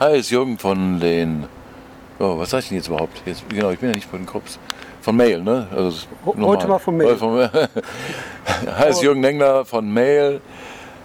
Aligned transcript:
Hi, 0.00 0.16
ist 0.16 0.30
Jürgen 0.30 0.56
von 0.56 0.98
den. 0.98 1.44
Oh, 2.18 2.38
was 2.38 2.48
sag 2.48 2.60
ich 2.60 2.68
denn 2.68 2.78
jetzt 2.78 2.88
überhaupt? 2.88 3.20
Jetzt, 3.26 3.46
genau, 3.50 3.68
ich 3.70 3.80
bin 3.80 3.90
ja 3.90 3.94
nicht 3.94 4.08
von 4.08 4.20
den 4.20 4.24
Krups. 4.24 4.58
Von 5.02 5.14
Mail, 5.14 5.42
ne? 5.42 5.68
Also 5.76 6.06
heute 6.24 6.66
mal 6.66 6.78
von 6.78 6.96
Mail. 6.96 7.18
Hi, 8.78 8.88
ist 8.88 9.02
Jürgen 9.02 9.20
Dengler 9.20 9.66
von 9.66 9.92
Mail. 9.92 10.40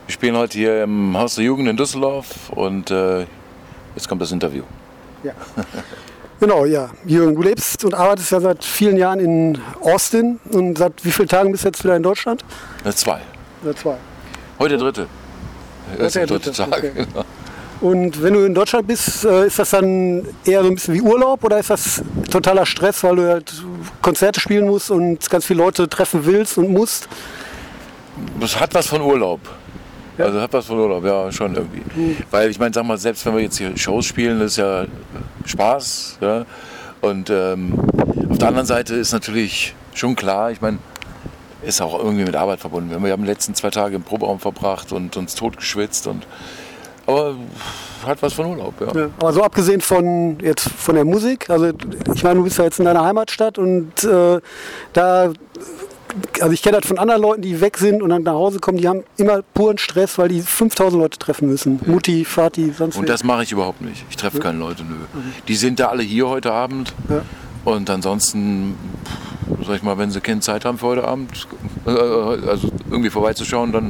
Wir 0.08 0.14
spielen 0.14 0.38
heute 0.38 0.58
hier 0.58 0.84
im 0.84 1.18
Haus 1.18 1.36
der 1.36 1.44
Jugend 1.44 1.68
in 1.68 1.76
Düsseldorf 1.76 2.50
und 2.52 2.90
äh, 2.90 3.26
jetzt 3.98 4.08
kommt 4.08 4.22
das 4.22 4.32
Interview. 4.32 4.64
Ja. 5.24 5.34
Genau, 6.38 6.66
ja. 6.66 6.90
Jürgen, 7.06 7.34
du 7.34 7.42
lebst 7.44 7.86
und 7.86 7.94
arbeitest 7.94 8.32
ja 8.34 8.42
seit 8.42 8.62
vielen 8.62 8.98
Jahren 8.98 9.22
in 9.22 9.58
Austin 9.80 10.42
und 10.52 10.78
seit 10.78 10.94
wie 11.06 11.10
vielen 11.10 11.30
Tagen 11.30 11.52
bist 11.54 11.64
du 11.64 11.70
jetzt 11.70 11.82
wieder 11.86 11.96
in 11.96 12.04
Deutschland? 12.04 12.44
Seit 12.84 12.98
zwei. 12.98 13.22
Seit 13.64 13.80
zwei. 13.80 13.96
Heute 14.60 14.78
der 14.78 14.80
dritte. 14.80 15.08
Das 15.98 16.08
ist 16.08 16.16
der 16.18 16.28
dritte 16.28 16.52
Tag. 16.52 16.78
Okay. 16.78 16.92
Und 17.86 18.24
wenn 18.24 18.34
du 18.34 18.46
in 18.46 18.56
Deutschland 18.56 18.88
bist, 18.88 19.26
äh, 19.26 19.46
ist 19.46 19.60
das 19.60 19.70
dann 19.70 20.28
eher 20.44 20.64
so 20.64 20.70
ein 20.70 20.74
bisschen 20.74 20.96
wie 20.96 21.02
Urlaub 21.02 21.44
oder 21.44 21.60
ist 21.60 21.70
das 21.70 22.02
totaler 22.32 22.66
Stress, 22.66 23.04
weil 23.04 23.16
du 23.16 23.28
halt 23.28 23.54
Konzerte 24.02 24.40
spielen 24.40 24.66
musst 24.66 24.90
und 24.90 25.30
ganz 25.30 25.46
viele 25.46 25.60
Leute 25.60 25.88
treffen 25.88 26.26
willst 26.26 26.58
und 26.58 26.72
musst? 26.72 27.08
Das 28.40 28.60
hat 28.60 28.74
was 28.74 28.88
von 28.88 29.02
Urlaub. 29.02 29.40
Ja. 30.18 30.26
Also 30.26 30.42
hat 30.42 30.52
was 30.52 30.66
von 30.66 30.80
Urlaub, 30.80 31.06
ja, 31.06 31.32
schon 31.32 31.54
irgendwie. 31.54 31.84
Mhm. 31.94 32.18
Weil 32.32 32.50
ich 32.50 32.58
meine, 32.58 32.74
sag 32.74 32.86
mal, 32.86 32.98
selbst 32.98 33.24
wenn 33.24 33.36
wir 33.36 33.44
jetzt 33.44 33.60
hier 33.60 33.78
Shows 33.78 34.08
spielen, 34.08 34.40
das 34.40 34.54
ist 34.54 34.58
ja 34.58 34.86
Spaß. 35.46 36.18
Ja? 36.22 36.44
Und 37.02 37.30
ähm, 37.30 37.78
auf 38.32 38.40
der 38.40 38.48
anderen 38.48 38.66
Seite 38.66 38.96
ist 38.96 39.12
natürlich 39.12 39.76
schon 39.94 40.16
klar, 40.16 40.50
ich 40.50 40.60
meine, 40.60 40.80
ist 41.62 41.82
auch 41.82 42.00
irgendwie 42.04 42.24
mit 42.24 42.36
Arbeit 42.36 42.62
verbunden. 42.62 43.04
Wir 43.04 43.12
haben 43.12 43.22
die 43.22 43.30
letzten 43.30 43.54
zwei 43.54 43.70
Tage 43.70 43.96
im 43.96 44.02
Proberaum 44.02 44.40
verbracht 44.40 44.92
und 44.92 45.18
uns 45.18 45.36
totgeschwitzt 45.36 46.08
und 46.08 46.26
aber 47.08 47.36
hat 48.06 48.22
was 48.22 48.34
von 48.34 48.46
Urlaub, 48.46 48.74
ja. 48.82 49.02
ja. 49.02 49.10
Aber 49.20 49.34
so 49.34 49.44
abgesehen 49.44 49.82
von 49.82 50.38
jetzt 50.40 50.70
von 50.70 50.96
der 50.96 51.06
Musik, 51.06 51.50
also 51.50 51.72
ich 52.14 52.24
meine, 52.24 52.36
du 52.36 52.44
bist 52.44 52.58
ja 52.58 52.66
jetzt 52.66 52.80
in 52.80 52.86
deiner 52.86 53.04
Heimatstadt 53.04 53.58
und 53.58 54.04
äh, 54.04 54.40
da 54.94 55.34
also 56.40 56.54
ich 56.54 56.62
kenne 56.62 56.78
das 56.80 56.88
von 56.88 56.98
anderen 56.98 57.22
Leuten, 57.22 57.42
die 57.42 57.60
weg 57.62 57.78
sind 57.78 58.02
und 58.02 58.10
dann 58.10 58.24
nach 58.24 58.34
Hause 58.34 58.60
kommen, 58.60 58.78
die 58.78 58.88
haben 58.88 59.04
immer 59.18 59.42
puren 59.54 59.78
Stress, 59.78 60.18
weil 60.18 60.30
die 60.30 60.42
5000 60.42 61.02
Leute 61.02 61.20
treffen 61.20 61.50
müssen. 61.50 61.80
Ja. 61.86 61.92
Mutti, 61.92 62.26
Vati, 62.26 62.72
sonst 62.72 62.98
Und 62.98 63.10
das 63.10 63.24
mache 63.24 63.44
ich 63.44 63.52
überhaupt 63.52 63.82
nicht. 63.82 64.06
Ich 64.10 64.16
treffe 64.16 64.38
ja. 64.38 64.44
keine 64.44 64.60
Leute, 64.60 64.84
nö. 64.84 64.96
Mhm. 64.96 65.34
Die 65.48 65.56
sind 65.56 65.80
da 65.80 65.88
alle 65.88 66.04
hier 66.04 66.30
heute 66.30 66.52
Abend. 66.52 66.94
Und 67.66 67.90
ansonsten, 67.90 68.78
sag 69.66 69.78
ich 69.78 69.84
mal, 69.84 69.98
wenn 69.98 70.12
sie 70.12 70.22
keine 70.22 70.40
Zeit 70.40 70.66
haben 70.66 70.78
für 70.78 70.86
heute 70.86 71.04
Abend, 71.06 71.48
äh, 71.86 71.90
also 71.90 72.70
irgendwie 72.90 73.10
vorbeizuschauen, 73.10 73.72
dann 73.72 73.86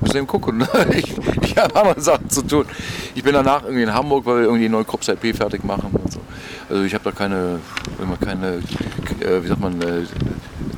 müssen 0.00 0.12
sie 0.12 0.18
eben 0.18 0.26
gucken. 0.26 0.66
Ich, 0.92 1.14
ich 1.56 1.62
habe 1.62 1.74
andere 1.74 2.00
Sachen 2.00 2.28
zu 2.28 2.42
tun. 2.42 2.66
Ich 3.14 3.22
bin 3.22 3.32
danach 3.32 3.62
irgendwie 3.64 3.82
in 3.82 3.94
Hamburg, 3.94 4.26
weil 4.26 4.36
wir 4.36 4.44
irgendwie 4.44 4.68
neue 4.68 4.84
Krups 4.84 5.08
LP 5.08 5.34
fertig 5.34 5.64
machen. 5.64 5.90
Und 5.92 6.12
so. 6.12 6.20
Also 6.68 6.82
ich 6.82 6.92
habe 6.92 7.04
da 7.04 7.12
keine, 7.12 7.60
immer 8.00 8.16
keine, 8.18 8.56
äh, 9.20 9.42
wie 9.42 9.48
sagt 9.48 9.60
man, 9.60 9.80
äh, 9.80 10.02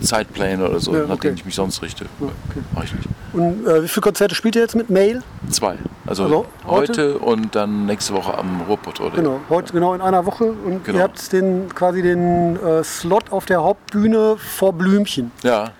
Zeitpläne 0.00 0.68
oder 0.68 0.78
so, 0.78 0.92
ja, 0.92 1.00
okay. 1.00 1.08
nach 1.08 1.18
denen 1.18 1.34
ich 1.36 1.44
mich 1.44 1.56
sonst 1.56 1.82
richte. 1.82 2.06
Okay. 2.20 2.32
Mach 2.74 2.84
ich 2.84 2.94
nicht. 2.94 3.08
Und 3.32 3.66
äh, 3.66 3.82
wie 3.82 3.88
viele 3.88 4.02
Konzerte 4.02 4.36
spielt 4.36 4.54
ihr 4.54 4.62
jetzt 4.62 4.76
mit 4.76 4.88
Mail? 4.88 5.22
Zwei. 5.50 5.76
Also, 6.06 6.24
also 6.24 6.46
heute? 6.66 6.92
heute? 6.92 7.18
und 7.18 7.56
dann 7.56 7.86
nächste 7.86 8.14
Woche 8.14 8.38
am 8.38 8.60
Ruhrpott. 8.68 9.00
Oder? 9.00 9.16
Genau, 9.16 9.40
heute 9.48 9.72
genau 9.72 9.94
in 9.94 10.00
einer 10.00 10.24
Woche. 10.26 10.44
Und 10.44 10.84
genau. 10.84 10.98
ihr 10.98 11.04
habt 11.04 11.32
den, 11.32 11.74
quasi 11.74 12.02
den 12.02 12.56
äh, 12.56 12.84
Slot 12.84 13.32
auf 13.32 13.46
der 13.46 13.64
Hauptbühne 13.64 14.36
vor 14.36 14.72
Blümchen. 14.72 15.32
Ja. 15.42 15.72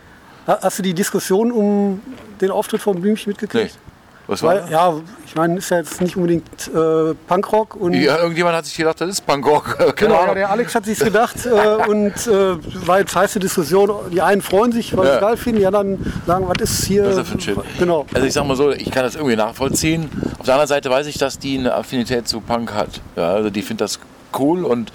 Hast 0.46 0.78
du 0.78 0.82
die 0.82 0.94
Diskussion 0.94 1.52
um 1.52 2.00
den 2.40 2.50
Auftritt 2.50 2.80
von 2.80 3.00
Blümchen 3.00 3.30
mitgekriegt? 3.30 3.74
Nee. 3.74 3.87
Was 4.28 4.42
war 4.42 4.62
Weil, 4.62 4.70
Ja, 4.70 4.94
ich 5.26 5.34
meine, 5.34 5.56
ist 5.56 5.70
ja 5.70 5.78
jetzt 5.78 6.02
nicht 6.02 6.14
unbedingt 6.14 6.68
äh, 6.68 7.14
Punkrock. 7.26 7.74
Und 7.74 7.94
ja, 7.94 8.18
irgendjemand 8.18 8.56
hat 8.56 8.66
sich 8.66 8.76
gedacht, 8.76 9.00
das 9.00 9.08
ist 9.08 9.26
Punkrock. 9.26 9.78
genau, 9.96 10.26
ja, 10.26 10.34
der 10.34 10.50
Alex 10.50 10.74
hat 10.74 10.84
sich 10.84 10.98
gedacht 10.98 11.46
äh, 11.46 11.50
und 11.88 12.12
äh, 12.26 12.86
war 12.86 13.00
jetzt 13.00 13.16
heiße 13.16 13.40
Diskussion. 13.40 13.90
Die 14.12 14.20
einen 14.20 14.42
freuen 14.42 14.70
sich, 14.70 14.94
weil 14.94 15.06
ja. 15.06 15.12
sie 15.12 15.16
es 15.16 15.20
geil 15.22 15.36
finden, 15.38 15.60
die 15.60 15.66
anderen 15.66 16.12
sagen, 16.26 16.46
was 16.46 16.70
ist 16.70 16.84
hier. 16.84 17.06
Was 17.06 17.16
ist 17.16 17.28
für 17.28 17.38
ein 17.38 17.40
Shit? 17.40 17.56
Genau. 17.78 18.04
Also 18.12 18.26
ich 18.26 18.32
sag 18.34 18.46
mal 18.46 18.56
so, 18.56 18.70
ich 18.70 18.90
kann 18.90 19.02
das 19.02 19.14
irgendwie 19.16 19.36
nachvollziehen. 19.36 20.10
Auf 20.38 20.44
der 20.44 20.54
anderen 20.54 20.68
Seite 20.68 20.90
weiß 20.90 21.06
ich, 21.06 21.16
dass 21.16 21.38
die 21.38 21.58
eine 21.58 21.74
Affinität 21.74 22.28
zu 22.28 22.40
Punk 22.42 22.74
hat. 22.74 23.00
Ja, 23.16 23.32
also 23.32 23.48
die 23.48 23.62
findet 23.62 23.80
das 23.80 23.98
cool 24.38 24.64
und 24.64 24.92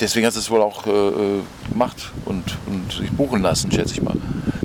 deswegen 0.00 0.26
hat 0.26 0.32
sie 0.32 0.40
es 0.40 0.50
wohl 0.50 0.60
auch 0.60 0.84
äh, 0.88 0.90
äh, 0.90 1.40
gemacht 1.70 2.10
und, 2.24 2.42
und 2.66 2.92
sich 2.92 3.12
buchen 3.12 3.40
lassen, 3.40 3.70
schätze 3.70 3.94
ich 3.94 4.02
mal. 4.02 4.16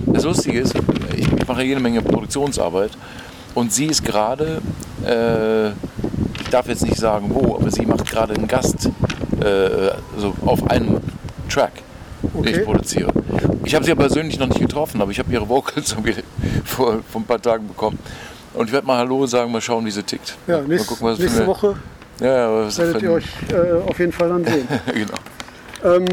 Das 0.07 0.23
Lustige 0.23 0.59
ist, 0.59 0.73
ich 1.15 1.47
mache 1.47 1.61
jede 1.61 1.79
Menge 1.79 2.01
Produktionsarbeit 2.01 2.91
und 3.59 3.73
sie 3.73 3.87
ist 3.87 4.05
gerade, 4.05 4.61
äh, 5.05 5.69
ich 5.69 6.49
darf 6.49 6.67
jetzt 6.69 6.83
nicht 6.83 6.95
sagen 6.95 7.29
wo, 7.29 7.55
aber 7.55 7.69
sie 7.69 7.85
macht 7.85 8.09
gerade 8.09 8.33
einen 8.33 8.47
Gast 8.47 8.89
äh, 9.43 9.91
also 10.15 10.33
auf 10.45 10.69
einem 10.69 11.01
Track, 11.49 11.73
okay. 12.23 12.51
den 12.51 12.59
ich 12.61 12.65
produziere. 12.65 13.11
Ich 13.65 13.75
habe 13.75 13.83
sie 13.83 13.91
ja 13.91 13.95
persönlich 13.95 14.39
noch 14.39 14.47
nicht 14.47 14.61
getroffen, 14.61 15.01
aber 15.01 15.11
ich 15.11 15.19
habe 15.19 15.29
ihre 15.31 15.47
Vocals 15.49 15.93
vor, 16.63 16.99
vor 17.11 17.21
ein 17.21 17.25
paar 17.25 17.41
Tagen 17.41 17.67
bekommen. 17.67 17.99
Und 18.53 18.67
ich 18.67 18.71
werde 18.71 18.87
mal 18.87 18.97
Hallo 18.97 19.25
sagen, 19.27 19.51
mal 19.51 19.59
schauen, 19.59 19.85
wie 19.85 19.91
sie 19.91 20.03
tickt. 20.03 20.37
Ja, 20.47 20.61
nächst, 20.61 20.87
gucken, 20.87 21.15
nächste 21.17 21.45
Woche 21.45 21.75
ja, 22.21 22.77
werdet 22.77 23.01
ihr 23.01 23.11
euch 23.11 23.25
äh, 23.51 23.89
auf 23.89 23.99
jeden 23.99 24.11
Fall 24.11 24.29
dann 24.29 24.45
sehen. 24.45 24.67
genau. 24.93 25.95
Ähm, 25.95 26.05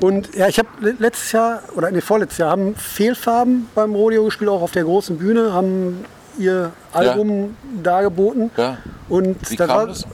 und 0.00 0.34
ja, 0.34 0.48
ich 0.48 0.58
habe 0.58 0.68
letztes 0.98 1.32
Jahr, 1.32 1.62
oder 1.76 1.90
nee, 1.90 2.00
vorletztes 2.00 2.38
Jahr, 2.38 2.50
haben 2.50 2.74
Fehlfarben 2.74 3.68
beim 3.74 3.94
Rodeo 3.94 4.24
gespielt, 4.24 4.50
auch 4.50 4.62
auf 4.62 4.72
der 4.72 4.84
großen 4.84 5.18
Bühne, 5.18 5.52
haben 5.52 6.04
ihr 6.38 6.72
Album 6.92 7.56
ja. 7.76 7.82
dargeboten. 7.82 8.50
Ja. 8.56 8.78
Und 9.08 9.50
wie 9.50 9.56
das 9.56 9.68
war, 9.68 9.86
das? 9.86 10.06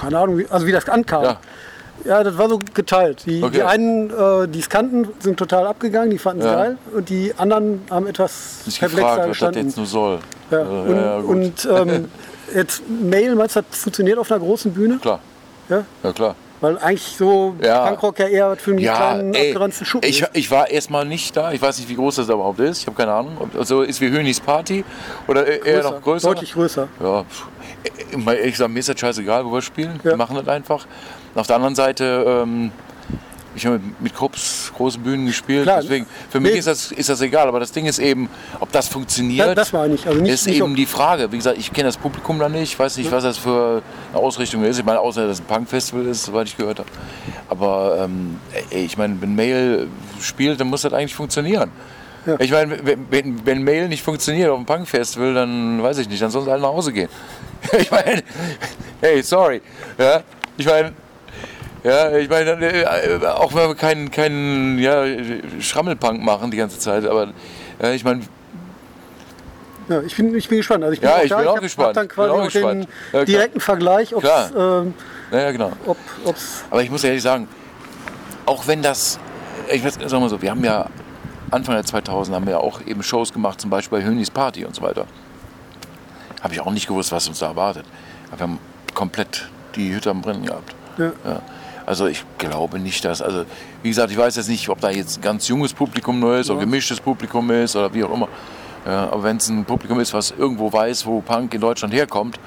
keine 0.00 0.18
Ahnung, 0.18 0.42
also 0.50 0.66
wie 0.66 0.72
das 0.72 0.88
ankam. 0.88 1.24
Ja. 1.24 1.36
Ja, 2.04 2.22
das 2.22 2.38
war 2.38 2.48
so 2.48 2.60
geteilt. 2.74 3.24
Die, 3.26 3.42
okay. 3.42 3.56
die 3.56 3.62
einen, 3.62 4.10
äh, 4.10 4.46
die 4.46 4.60
es 4.60 4.68
kannten, 4.68 5.08
sind 5.18 5.36
total 5.36 5.66
abgegangen, 5.66 6.10
die 6.10 6.18
fanden 6.18 6.42
es 6.42 6.46
ja. 6.46 6.54
geil. 6.54 6.78
Und 6.94 7.08
die 7.08 7.34
anderen 7.36 7.82
haben 7.90 8.06
etwas 8.06 8.64
Sich 8.64 8.78
gefragt, 8.78 9.28
was 9.28 9.38
das 9.38 9.54
jetzt 9.56 9.76
nur 9.76 9.86
soll. 9.86 10.20
Ja. 10.50 10.62
und, 10.62 10.96
ja, 10.96 11.16
und 11.16 11.68
ähm, 11.70 12.08
jetzt 12.54 12.82
Mail, 12.88 13.34
meinst 13.34 13.56
du, 13.56 13.62
das 13.68 13.80
funktioniert 13.80 14.18
auf 14.18 14.30
einer 14.30 14.40
großen 14.40 14.72
Bühne? 14.72 14.98
Klar. 14.98 15.20
Ja, 15.68 15.84
ja 16.02 16.12
klar. 16.12 16.34
Weil 16.60 16.78
eigentlich 16.78 17.16
so 17.16 17.54
ja. 17.62 17.86
Punkrock 17.86 18.18
ja 18.18 18.26
eher 18.26 18.56
für 18.56 18.72
einen 18.72 18.80
ja, 18.80 18.96
kleinen 18.96 19.34
ey, 19.34 19.50
abgeranzten 19.50 19.86
Schuppen 19.86 20.08
ich, 20.08 20.24
ich 20.32 20.50
war 20.50 20.68
erstmal 20.70 21.04
nicht 21.04 21.36
da. 21.36 21.52
Ich 21.52 21.62
weiß 21.62 21.78
nicht, 21.78 21.88
wie 21.88 21.94
groß 21.94 22.16
das 22.16 22.28
überhaupt 22.28 22.58
ist. 22.58 22.80
Ich 22.80 22.86
habe 22.86 22.96
keine 22.96 23.12
Ahnung. 23.12 23.50
Also 23.56 23.82
ist 23.82 24.00
wie 24.00 24.10
Hönis 24.10 24.40
Party 24.40 24.84
oder 25.28 25.46
e- 25.46 25.60
eher 25.64 25.80
größer, 25.80 25.90
noch 25.90 26.02
größer? 26.02 26.28
Deutlich 26.28 26.52
größer. 26.52 26.88
Ja, 27.00 27.24
ich 28.42 28.56
sage, 28.56 28.72
mir 28.72 28.80
ist 28.80 28.88
das 28.88 28.98
scheißegal, 28.98 29.44
wo 29.44 29.52
wir 29.52 29.62
spielen. 29.62 30.00
Ja. 30.02 30.10
Wir 30.10 30.16
machen 30.16 30.36
das 30.36 30.48
einfach. 30.48 30.86
auf 31.34 31.46
der 31.46 31.56
anderen 31.56 31.76
Seite 31.76 32.24
ähm, 32.26 32.72
ich 33.54 33.66
habe 33.66 33.80
mit 34.00 34.14
Krups 34.14 34.72
großen 34.76 35.02
Bühnen 35.02 35.26
gespielt, 35.26 35.64
Klar, 35.64 35.80
deswegen 35.82 36.06
für 36.30 36.40
mich 36.40 36.52
ist, 36.52 36.66
das, 36.66 36.92
ist 36.92 37.08
das 37.08 37.20
egal. 37.20 37.48
Aber 37.48 37.60
das 37.60 37.72
Ding 37.72 37.86
ist 37.86 37.98
eben, 37.98 38.28
ob 38.60 38.70
das 38.72 38.88
funktioniert, 38.88 39.46
ja, 39.46 39.54
das 39.54 39.72
nicht, 39.72 40.06
also 40.06 40.20
nicht, 40.20 40.32
ist 40.32 40.46
nicht 40.46 40.60
eben 40.60 40.74
die 40.74 40.86
Frage. 40.86 41.30
Wie 41.32 41.36
gesagt, 41.36 41.58
ich 41.58 41.72
kenne 41.72 41.88
das 41.88 41.96
Publikum 41.96 42.38
da 42.38 42.48
nicht, 42.48 42.72
ich 42.72 42.78
weiß 42.78 42.96
nicht, 42.98 43.10
was 43.10 43.24
das 43.24 43.38
für 43.38 43.82
eine 44.12 44.22
Ausrichtung 44.22 44.64
ist. 44.64 44.78
Ich 44.78 44.84
meine, 44.84 45.00
außer 45.00 45.26
dass 45.26 45.38
es 45.38 45.40
ein 45.40 45.46
Punkfestival 45.46 46.06
ist, 46.06 46.24
soweit 46.24 46.48
ich 46.48 46.56
gehört 46.56 46.78
habe. 46.78 46.88
Aber 47.48 47.98
ähm, 48.04 48.38
ich 48.70 48.96
meine, 48.96 49.20
wenn 49.20 49.34
Mail 49.34 49.88
spielt, 50.20 50.60
dann 50.60 50.68
muss 50.68 50.82
das 50.82 50.92
eigentlich 50.92 51.14
funktionieren. 51.14 51.70
Ja. 52.26 52.36
Ich 52.40 52.50
meine, 52.50 52.78
wenn, 53.10 53.46
wenn, 53.46 53.62
Mail 53.62 53.88
nicht 53.88 54.02
funktioniert 54.02 54.50
auf 54.50 54.58
dem 54.58 54.66
Punkfestival, 54.66 55.34
dann 55.34 55.82
weiß 55.82 55.98
ich 55.98 56.08
nicht, 56.08 56.20
dann 56.20 56.30
sollen 56.30 56.44
sie 56.44 56.52
alle 56.52 56.62
nach 56.62 56.68
Hause 56.68 56.92
gehen. 56.92 57.08
ich 57.78 57.90
meine, 57.90 58.22
hey, 59.00 59.22
sorry. 59.22 59.62
Ja? 59.96 60.22
Ich 60.56 60.66
meine, 60.66 60.92
ja, 61.88 62.16
ich 62.16 62.28
meine, 62.28 62.50
äh, 62.50 63.26
auch 63.26 63.54
wenn 63.54 63.68
wir 63.68 63.74
keinen 63.74 64.10
keinen 64.10 64.78
ja, 64.78 65.04
Schrammelpunk 65.60 66.22
machen 66.22 66.50
die 66.50 66.56
ganze 66.56 66.78
Zeit, 66.78 67.06
aber 67.06 67.28
ja, 67.80 67.90
ich 67.92 68.04
meine. 68.04 68.22
Ja, 69.88 70.02
ich 70.02 70.14
bin, 70.14 70.34
ich 70.34 70.48
bin 70.48 70.58
gespannt. 70.58 70.84
Also 70.84 70.92
ich 70.92 71.00
bin 71.00 71.08
ja, 71.08 71.16
auch 71.16 71.22
ich 71.22 71.30
da. 71.30 71.38
bin 71.38 71.48
auch 71.48 71.56
ich 71.56 71.62
gespannt. 71.62 71.96
dann 71.96 72.08
quasi 72.08 72.30
auch 72.30 72.48
den 72.50 72.86
ja, 73.12 73.24
direkten 73.24 73.60
Vergleich, 73.60 74.14
ob 74.14 74.22
es. 74.22 74.52
Ähm, 74.56 74.94
ja, 75.30 75.50
genau. 75.50 75.72
Ob, 75.86 75.96
aber 76.70 76.82
ich 76.82 76.90
muss 76.90 77.04
ehrlich 77.04 77.22
sagen, 77.22 77.48
auch 78.44 78.66
wenn 78.66 78.82
das, 78.82 79.18
ich 79.72 79.82
weiß, 79.84 79.94
sagen 79.94 80.22
wir 80.22 80.28
so, 80.28 80.42
wir 80.42 80.50
haben 80.50 80.64
ja 80.64 80.90
Anfang 81.50 81.74
der 81.74 81.84
2000 81.84 82.34
haben 82.34 82.44
wir 82.44 82.52
ja 82.52 82.58
auch 82.58 82.82
eben 82.86 83.02
Shows 83.02 83.32
gemacht, 83.32 83.60
zum 83.60 83.70
Beispiel 83.70 84.00
bei 84.00 84.04
Hönis 84.04 84.30
Party 84.30 84.64
und 84.66 84.74
so 84.74 84.82
weiter. 84.82 85.06
Habe 86.42 86.54
ich 86.54 86.60
auch 86.60 86.70
nicht 86.70 86.86
gewusst, 86.86 87.10
was 87.12 87.26
uns 87.28 87.38
da 87.38 87.46
erwartet. 87.46 87.86
Aber 88.28 88.40
wir 88.40 88.42
haben 88.42 88.58
komplett 88.94 89.48
die 89.74 89.94
Hütte 89.94 90.10
am 90.10 90.20
Brennen 90.20 90.44
gehabt. 90.44 90.74
Ja. 90.98 91.12
ja. 91.24 91.42
Also 91.88 92.06
ich 92.06 92.22
glaube 92.36 92.78
nicht, 92.78 93.02
dass, 93.06 93.22
also 93.22 93.46
wie 93.82 93.88
gesagt, 93.88 94.10
ich 94.10 94.18
weiß 94.18 94.36
jetzt 94.36 94.50
nicht, 94.50 94.68
ob 94.68 94.78
da 94.78 94.90
jetzt 94.90 95.16
ein 95.16 95.22
ganz 95.22 95.48
junges 95.48 95.72
Publikum 95.72 96.20
nur 96.20 96.36
ist 96.36 96.48
ja. 96.48 96.54
oder 96.54 96.64
gemischtes 96.64 97.00
Publikum 97.00 97.50
ist 97.50 97.74
oder 97.76 97.94
wie 97.94 98.04
auch 98.04 98.12
immer. 98.12 98.28
Ja, 98.84 99.04
aber 99.10 99.22
wenn 99.22 99.38
es 99.38 99.48
ein 99.48 99.64
Publikum 99.64 99.98
ist, 99.98 100.12
was 100.12 100.34
irgendwo 100.36 100.70
weiß, 100.70 101.06
wo 101.06 101.22
Punk 101.22 101.54
in 101.54 101.62
Deutschland 101.62 101.94
herkommt, 101.94 102.38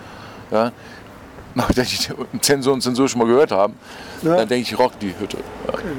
ja, 0.52 0.72
nachdem 1.56 1.86
ich 1.86 2.08
Zensur 2.42 2.74
und 2.74 2.82
Zensur 2.82 3.10
schon 3.10 3.18
mal 3.18 3.28
gehört 3.28 3.52
haben, 3.52 3.74
ja. 4.22 4.38
dann 4.38 4.48
denke 4.48 4.62
ich, 4.62 4.78
rock 4.78 5.00
die 5.00 5.12
Hütte. 5.20 5.38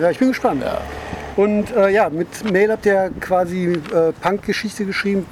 Ja, 0.01 0.11
ich 0.11 0.21
bin 0.21 0.29
gespannt. 0.29 0.63
Und 1.35 1.75
äh, 1.75 1.89
ja, 1.89 2.11
mit 2.11 2.49
Mail 2.49 2.71
habt 2.71 2.87
ihr 2.87 3.11
quasi 3.19 3.73
äh, 3.73 4.13
Punk-Geschichte 4.21 4.85
geschrieben, 4.85 5.27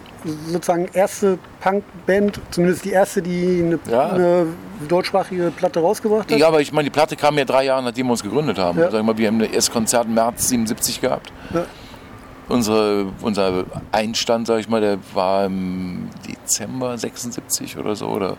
sozusagen 0.49 0.89
erste 0.95 1.39
Punk-Band, 1.61 2.41
zumindest 2.51 2.85
die 2.85 2.91
erste, 2.91 3.23
die 3.23 3.63
eine, 3.63 3.79
eine 4.11 4.47
deutschsprachige 4.89 5.53
Platte 5.55 5.81
rausgebracht 5.81 6.31
hat? 6.31 6.39
Ja, 6.39 6.49
aber 6.49 6.61
ich 6.61 6.73
meine, 6.73 6.85
die 6.85 6.91
Platte 6.91 7.17
kam 7.17 7.37
ja 7.39 7.45
drei 7.45 7.65
Jahre, 7.65 7.83
nachdem 7.83 8.07
wir 8.07 8.13
uns 8.13 8.23
gegründet 8.23 8.59
haben. 8.59 8.79
Ja. 8.79 8.91
Sag 8.91 9.05
mal, 9.05 9.17
wir 9.17 9.29
haben 9.29 9.39
das 9.39 9.51
erste 9.51 9.73
Konzert 9.73 10.07
im 10.07 10.15
März 10.15 10.49
77 10.49 11.01
gehabt. 11.01 11.33
Ja. 11.53 11.65
Unsere, 12.49 13.07
unser 13.23 13.65
Einstand, 13.93 14.47
sag 14.49 14.59
ich 14.59 14.69
mal, 14.69 14.81
der 14.81 14.99
war 15.15 15.47
im 15.47 16.09
Dezember 16.29 16.99
76 16.99 17.79
oder 17.79 17.95
so. 17.95 18.09
Oder 18.09 18.37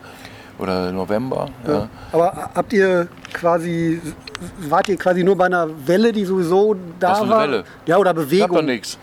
oder 0.62 0.92
November. 0.92 1.50
Ja. 1.66 1.74
Ja. 1.74 1.90
Aber 2.12 2.50
habt 2.54 2.72
ihr 2.74 3.08
quasi, 3.34 4.00
wart 4.70 4.88
ihr 4.90 4.98
quasi 4.98 5.24
nur 5.24 5.36
bei 5.36 5.46
einer 5.46 5.68
Welle, 5.88 6.12
die 6.12 6.24
sowieso 6.24 6.76
da 7.00 7.12
Was 7.12 7.30
war? 7.30 7.40
Eine 7.40 7.52
Welle? 7.52 7.64
Ja, 7.86 7.98
oder 7.98 8.14
Bewegung? 8.14 8.50
Gab 8.50 8.58
doch 8.58 8.66
nichts. 8.66 8.98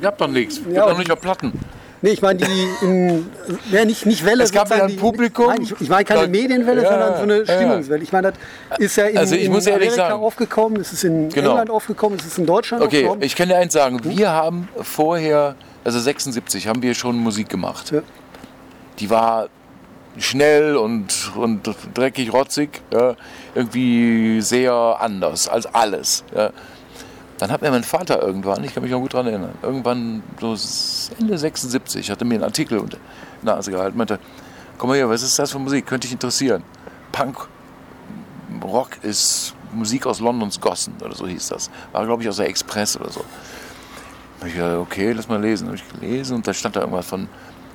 Gab 0.00 0.18
doch 0.18 0.28
nichts. 0.28 0.60
Ja, 0.68 0.80
Gab 0.80 0.90
doch 0.90 0.98
nicht 0.98 1.10
auf 1.10 1.20
Platten. 1.20 1.52
Nee, 2.04 2.10
ich 2.10 2.20
meine 2.20 2.38
die 2.38 2.68
in, 2.82 3.30
ja, 3.72 3.82
nicht, 3.86 4.04
nicht 4.04 4.26
Welle. 4.26 4.44
Es 4.44 4.52
gab 4.52 4.68
ja 4.68 4.84
ein 4.84 4.94
Publikum. 4.96 5.46
Nein, 5.46 5.62
ich, 5.62 5.80
ich 5.80 5.88
meine 5.88 6.04
keine 6.04 6.28
Medienwelle, 6.28 6.82
ja, 6.82 6.90
sondern 6.90 7.16
so 7.16 7.22
eine 7.22 7.44
Stimmungswelle. 7.46 8.02
Ich 8.02 8.12
meine, 8.12 8.34
das 8.68 8.78
ist 8.78 8.96
ja 8.96 9.06
in, 9.06 9.16
also 9.16 9.34
ich 9.34 9.46
in 9.46 9.52
muss 9.52 9.66
Amerika 9.66 9.94
sagen, 9.94 10.22
aufgekommen, 10.22 10.78
es 10.82 10.92
ist 10.92 11.02
in 11.04 11.30
genau. 11.30 11.52
England 11.52 11.70
aufgekommen, 11.70 12.18
es 12.18 12.26
ist 12.26 12.36
in 12.36 12.44
Deutschland 12.44 12.84
okay, 12.84 12.96
aufgekommen. 12.96 13.16
Okay, 13.20 13.26
ich 13.26 13.34
kann 13.34 13.48
dir 13.48 13.56
eins 13.56 13.72
sagen. 13.72 14.00
Wir 14.04 14.28
haben 14.28 14.68
vorher, 14.82 15.54
also 15.82 15.98
76, 15.98 16.68
haben 16.68 16.82
wir 16.82 16.92
schon 16.92 17.16
Musik 17.16 17.48
gemacht. 17.48 17.90
Ja. 17.90 18.02
Die 18.98 19.08
war 19.08 19.48
schnell 20.18 20.76
und, 20.76 21.32
und 21.34 21.70
dreckig, 21.94 22.34
rotzig, 22.34 22.82
ja, 22.92 23.16
irgendwie 23.54 24.42
sehr 24.42 24.74
anders 24.74 25.48
als 25.48 25.64
alles. 25.64 26.22
Ja. 26.36 26.50
Dann 27.38 27.50
hat 27.50 27.62
mir 27.62 27.70
mein 27.70 27.84
Vater 27.84 28.22
irgendwann, 28.22 28.62
ich 28.62 28.72
kann 28.72 28.82
mich 28.82 28.92
noch 28.92 29.00
gut 29.00 29.14
daran 29.14 29.26
erinnern, 29.26 29.54
irgendwann 29.62 30.22
so 30.40 30.56
Ende 31.18 31.36
76, 31.36 32.10
hatte 32.10 32.24
mir 32.24 32.34
einen 32.34 32.44
Artikel 32.44 32.78
unter 32.78 32.98
die 33.42 33.46
Nase 33.46 33.72
gehalten, 33.72 33.98
meinte, 33.98 34.20
komm 34.78 34.90
mal 34.90 34.96
hier, 34.96 35.08
was 35.08 35.22
ist 35.22 35.38
das 35.38 35.50
für 35.50 35.58
Musik, 35.58 35.86
könnte 35.86 36.06
dich 36.06 36.12
interessieren. 36.12 36.62
Punk, 37.10 37.48
Rock 38.62 39.02
ist 39.02 39.54
Musik 39.72 40.06
aus 40.06 40.20
Londons 40.20 40.60
Gossen 40.60 40.94
oder 41.04 41.14
so 41.14 41.26
hieß 41.26 41.48
das. 41.48 41.70
War 41.92 42.04
glaube 42.06 42.22
ich 42.22 42.28
aus 42.28 42.36
der 42.36 42.48
Express 42.48 42.96
oder 42.96 43.10
so. 43.10 43.24
Da 44.40 44.46
ich 44.46 44.54
gedacht, 44.54 44.76
okay, 44.76 45.12
lass 45.12 45.28
mal 45.28 45.40
lesen. 45.40 45.66
Habe 45.66 45.76
ich 45.76 45.88
gelesen 46.00 46.36
und 46.36 46.46
da 46.46 46.54
stand 46.54 46.76
da 46.76 46.80
irgendwas 46.80 47.06
von 47.06 47.28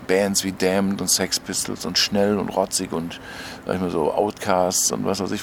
Bands 0.07 0.43
wie 0.43 0.51
Damned 0.51 1.01
und 1.01 1.07
Sex 1.07 1.39
Pistols 1.39 1.85
und 1.85 1.97
schnell 1.97 2.37
und 2.37 2.49
rotzig 2.49 2.91
und 2.91 3.19
sag 3.65 3.75
ich 3.75 3.81
mal 3.81 3.91
so 3.91 4.11
Outcasts 4.11 4.91
und 4.91 5.05
was 5.05 5.19
weiß 5.19 5.31
ich 5.31 5.41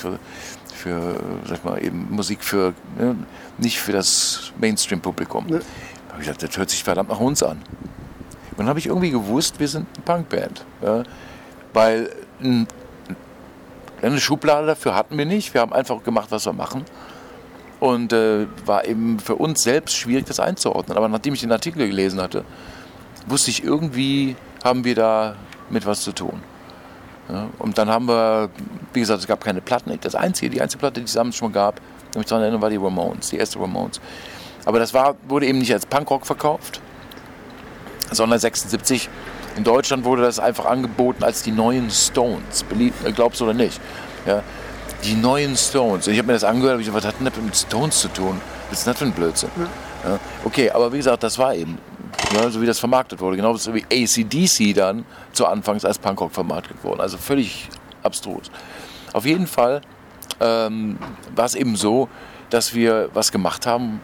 für, 0.76 1.20
sag 1.46 1.64
mal 1.64 1.82
eben 1.82 2.08
Musik 2.11 2.44
für 2.44 2.75
ne, 2.99 3.17
nicht 3.58 3.78
für 3.81 3.93
das 3.93 4.52
Mainstream-Publikum. 4.61 5.46
Ne. 5.46 5.61
Da 5.61 6.12
habe 6.12 6.23
ich 6.23 6.28
gedacht, 6.28 6.43
das 6.43 6.56
hört 6.56 6.70
sich 6.70 6.84
verdammt 6.84 7.08
nach 7.08 7.20
uns 7.20 7.43
an. 7.43 7.58
Und 8.50 8.58
dann 8.58 8.69
habe 8.69 8.78
ich 8.78 8.87
irgendwie 8.87 9.11
gewusst, 9.11 9.61
wir 9.61 9.69
sind 9.69 9.87
eine 9.94 10.05
Punkband. 10.05 10.64
Ja, 10.82 11.02
weil 11.73 12.11
eine 14.02 14.20
Schublade 14.20 14.67
dafür 14.67 14.94
hatten 14.94 15.19
wir 15.19 15.26
nicht. 15.26 15.52
Wir 15.55 15.61
haben 15.61 15.73
einfach 15.73 16.02
gemacht, 16.02 16.28
was 16.31 16.46
wir 16.46 16.52
machen. 16.52 16.84
Und 17.81 18.12
äh, 18.12 18.46
war 18.64 18.87
eben 18.87 19.19
für 19.19 19.34
uns 19.34 19.62
selbst 19.62 19.96
schwierig, 19.96 20.25
das 20.25 20.40
einzuordnen. 20.40 20.96
Aber 20.96 21.08
nachdem 21.08 21.34
ich 21.34 21.40
den 21.40 21.52
Artikel 21.52 21.87
gelesen 21.87 22.20
hatte, 22.20 22.44
wusste 23.26 23.50
ich 23.50 23.62
irgendwie, 23.62 24.37
haben 24.64 24.84
wir 24.84 24.94
da 24.94 25.37
mit 25.69 25.84
was 25.84 26.00
zu 26.00 26.12
tun. 26.12 26.40
Ja, 27.28 27.49
und 27.58 27.76
dann 27.76 27.88
haben 27.88 28.06
wir, 28.06 28.50
wie 28.93 29.00
gesagt, 29.00 29.20
es 29.20 29.26
gab 29.26 29.43
keine 29.43 29.61
Platten. 29.61 29.96
Das 30.00 30.14
einzige, 30.14 30.50
die 30.50 30.62
einzige 30.62 30.78
Platte, 30.78 31.00
die 31.00 31.06
es 31.06 31.14
damals 31.14 31.37
schon 31.37 31.52
gab, 31.52 31.81
die 32.14 32.19
mich 32.19 32.26
daran 32.26 32.43
erinnern, 32.43 32.62
war 32.62 32.70
die 32.70 32.76
Ramones, 32.76 33.31
die 33.31 33.38
erste 33.38 33.58
Ramones. 33.58 34.00
Aber 34.64 34.78
das 34.78 34.94
war, 34.94 35.17
wurde 35.28 35.46
eben 35.46 35.58
nicht 35.58 35.73
als 35.73 35.87
Punkrock 35.87 36.26
verkauft, 36.26 36.81
sondern 38.12 38.38
76 38.38 39.08
in 39.56 39.64
Deutschland 39.64 40.05
wurde 40.05 40.23
das 40.23 40.38
einfach 40.38 40.67
angeboten 40.67 41.25
als 41.25 41.43
die 41.43 41.50
neuen 41.50 41.90
Stones. 41.90 42.62
Beliebt, 42.69 42.96
glaubst 43.14 43.40
du 43.40 43.44
oder 43.44 43.55
nicht? 43.55 43.81
Ja, 44.26 44.43
die 45.05 45.14
neuen 45.14 45.56
Stones. 45.56 46.06
Und 46.06 46.12
ich 46.12 46.19
habe 46.19 46.26
mir 46.26 46.34
das 46.34 46.44
angehört 46.44 46.76
und 46.76 46.81
ich 46.81 46.87
dachte, 46.87 46.99
was 46.99 47.06
hat 47.06 47.19
denn 47.19 47.26
das 47.26 47.37
mit 47.37 47.56
Stones 47.56 48.00
zu 48.00 48.08
tun? 48.08 48.40
Was 48.69 48.81
ist 48.81 48.87
das 48.87 48.99
für 48.99 49.06
ein 49.06 49.12
Blödsinn? 49.12 49.50
Ja, 50.05 50.19
okay, 50.44 50.70
aber 50.70 50.93
wie 50.93 50.99
gesagt, 50.99 51.22
das 51.22 51.38
war 51.38 51.55
eben 51.55 51.79
ne, 52.32 52.50
so 52.50 52.60
wie 52.60 52.66
das 52.66 52.78
vermarktet 52.78 53.20
wurde. 53.20 53.36
Genauso 53.36 53.74
wie 53.74 53.84
ACDC 53.84 54.74
dann 54.74 55.04
zu 55.32 55.46
Anfangs 55.46 55.84
als 55.84 55.98
Punkrock 55.98 56.32
vermarktet 56.32 56.76
wurde. 56.82 57.02
Also 57.02 57.18
völlig 57.18 57.68
abstrus. 58.02 58.50
Auf 59.12 59.24
jeden 59.24 59.46
Fall 59.46 59.82
ähm, 60.40 60.98
war 61.34 61.44
es 61.44 61.54
eben 61.54 61.76
so, 61.76 62.08
dass 62.50 62.74
wir 62.74 63.10
was 63.14 63.32
gemacht 63.32 63.66
haben, 63.66 64.00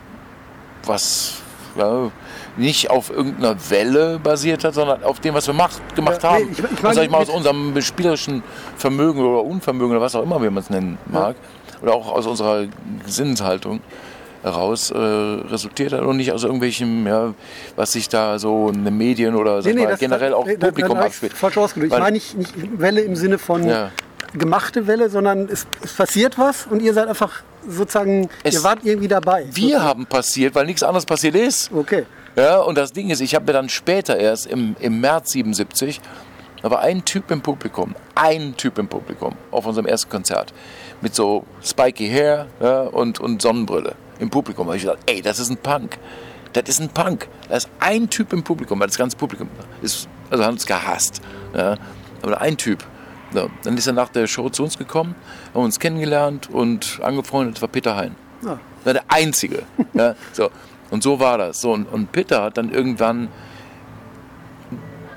was 0.84 1.42
ja, 1.76 2.10
nicht 2.56 2.90
auf 2.90 3.10
irgendeiner 3.10 3.56
Welle 3.70 4.18
basiert 4.18 4.64
hat, 4.64 4.74
sondern 4.74 5.04
auf 5.04 5.20
dem, 5.20 5.34
was 5.34 5.46
wir 5.46 5.54
macht, 5.54 5.94
gemacht 5.94 6.22
haben. 6.22 6.44
Nee, 6.44 6.52
ich, 6.52 6.58
ich 6.58 6.82
mein, 6.82 6.94
sag 6.94 7.04
ich 7.04 7.10
mal, 7.10 7.18
aus 7.18 7.28
unserem 7.28 7.80
spielerischen 7.80 8.42
Vermögen 8.76 9.20
oder 9.20 9.44
Unvermögen 9.44 9.92
oder 9.92 10.00
was 10.00 10.14
auch 10.14 10.22
immer, 10.22 10.40
wie 10.42 10.50
man 10.50 10.62
es 10.62 10.70
nennen 10.70 10.98
mag. 11.06 11.36
Ja. 11.36 11.78
Oder 11.82 11.94
auch 11.94 12.12
aus 12.12 12.26
unserer 12.26 12.66
Sinnshaltung 13.06 13.80
heraus 14.42 14.90
äh, 14.90 14.96
resultiert 14.96 15.92
hat 15.92 16.00
und 16.00 16.16
nicht 16.16 16.32
aus 16.32 16.44
irgendwelchem, 16.44 17.06
ja, 17.06 17.34
was 17.76 17.92
sich 17.92 18.08
da 18.08 18.38
so 18.38 18.68
in 18.68 18.84
den 18.84 18.96
Medien 18.96 19.34
oder 19.34 19.62
nee, 19.62 19.72
nee, 19.72 19.86
das, 19.86 20.00
generell 20.00 20.34
auch 20.34 20.46
nee, 20.46 20.56
Publikum 20.56 20.98
abspielt. 20.98 21.32
Falsch 21.32 21.56
ausgedrückt. 21.56 21.92
Ich 21.92 21.98
meine 21.98 22.12
nicht, 22.12 22.36
nicht, 22.36 22.80
Welle 22.80 23.02
im 23.02 23.14
Sinne 23.14 23.38
von 23.38 23.66
ja. 23.66 23.90
gemachte 24.34 24.86
Welle, 24.86 25.08
sondern 25.10 25.48
es, 25.48 25.66
es, 25.82 25.92
passiert 25.94 26.38
was 26.38 26.66
und 26.66 26.82
ihr 26.82 26.92
seid 26.92 27.08
einfach 27.08 27.42
sozusagen, 27.68 28.28
es, 28.42 28.54
ihr 28.54 28.64
wart 28.64 28.80
irgendwie 28.82 29.08
dabei. 29.08 29.44
Wir 29.44 29.62
sozusagen. 29.62 29.84
haben 29.84 30.06
passiert, 30.06 30.54
weil 30.54 30.66
nichts 30.66 30.82
anderes 30.82 31.06
passiert 31.06 31.36
ist. 31.36 31.70
Okay. 31.72 32.04
Ja, 32.34 32.60
und 32.60 32.76
das 32.76 32.92
Ding 32.92 33.10
ist, 33.10 33.20
ich 33.20 33.34
habe 33.34 33.44
mir 33.46 33.52
dann 33.52 33.68
später 33.68 34.16
erst 34.16 34.46
im, 34.46 34.74
im 34.80 35.00
März 35.00 35.32
77 35.32 36.00
da 36.62 36.70
war 36.70 36.80
ein 36.80 37.04
Typ 37.04 37.28
im 37.32 37.40
Publikum, 37.40 37.96
ein 38.14 38.56
Typ 38.56 38.78
im 38.78 38.86
Publikum 38.86 39.34
auf 39.50 39.66
unserem 39.66 39.86
ersten 39.86 40.08
Konzert 40.08 40.54
mit 41.00 41.12
so 41.12 41.44
spiky 41.60 42.08
Hair 42.08 42.46
ja, 42.60 42.82
und, 42.82 43.18
und 43.18 43.42
Sonnenbrille 43.42 43.96
im 44.22 44.30
Publikum. 44.30 44.66
Habe 44.66 44.76
ich 44.76 44.82
gedacht, 44.82 45.00
ey, 45.06 45.20
das 45.20 45.38
ist 45.38 45.50
ein 45.50 45.56
Punk. 45.56 45.98
Das 46.52 46.64
ist 46.68 46.80
ein 46.80 46.88
Punk. 46.88 47.28
Da 47.48 47.56
ist 47.56 47.68
ein 47.80 48.08
Typ 48.08 48.32
im 48.32 48.42
Publikum, 48.42 48.80
weil 48.80 48.86
das 48.86 48.96
ganze 48.96 49.16
Publikum 49.16 49.48
ist, 49.82 50.08
also 50.30 50.44
haben 50.44 50.54
uns 50.54 50.66
gehasst. 50.66 51.20
Ja. 51.54 51.76
Aber 52.22 52.40
ein 52.40 52.56
Typ. 52.56 52.84
Ja. 53.34 53.46
Dann 53.64 53.76
ist 53.76 53.86
er 53.86 53.92
nach 53.92 54.08
der 54.08 54.26
Show 54.26 54.48
zu 54.48 54.62
uns 54.62 54.78
gekommen, 54.78 55.14
haben 55.54 55.64
uns 55.64 55.78
kennengelernt 55.78 56.50
und 56.50 57.00
angefreundet. 57.02 57.56
Das 57.56 57.62
war 57.62 57.68
Peter 57.68 57.96
Hein. 57.96 58.14
Ja. 58.42 58.60
Das 58.84 58.86
war 58.86 58.92
der 58.94 59.04
Einzige. 59.08 59.62
ja. 59.94 60.14
so. 60.32 60.50
Und 60.90 61.02
so 61.02 61.18
war 61.20 61.38
das. 61.38 61.60
So, 61.60 61.72
und, 61.72 61.86
und 61.86 62.12
Peter 62.12 62.42
hat 62.42 62.58
dann 62.58 62.70
irgendwann 62.70 63.28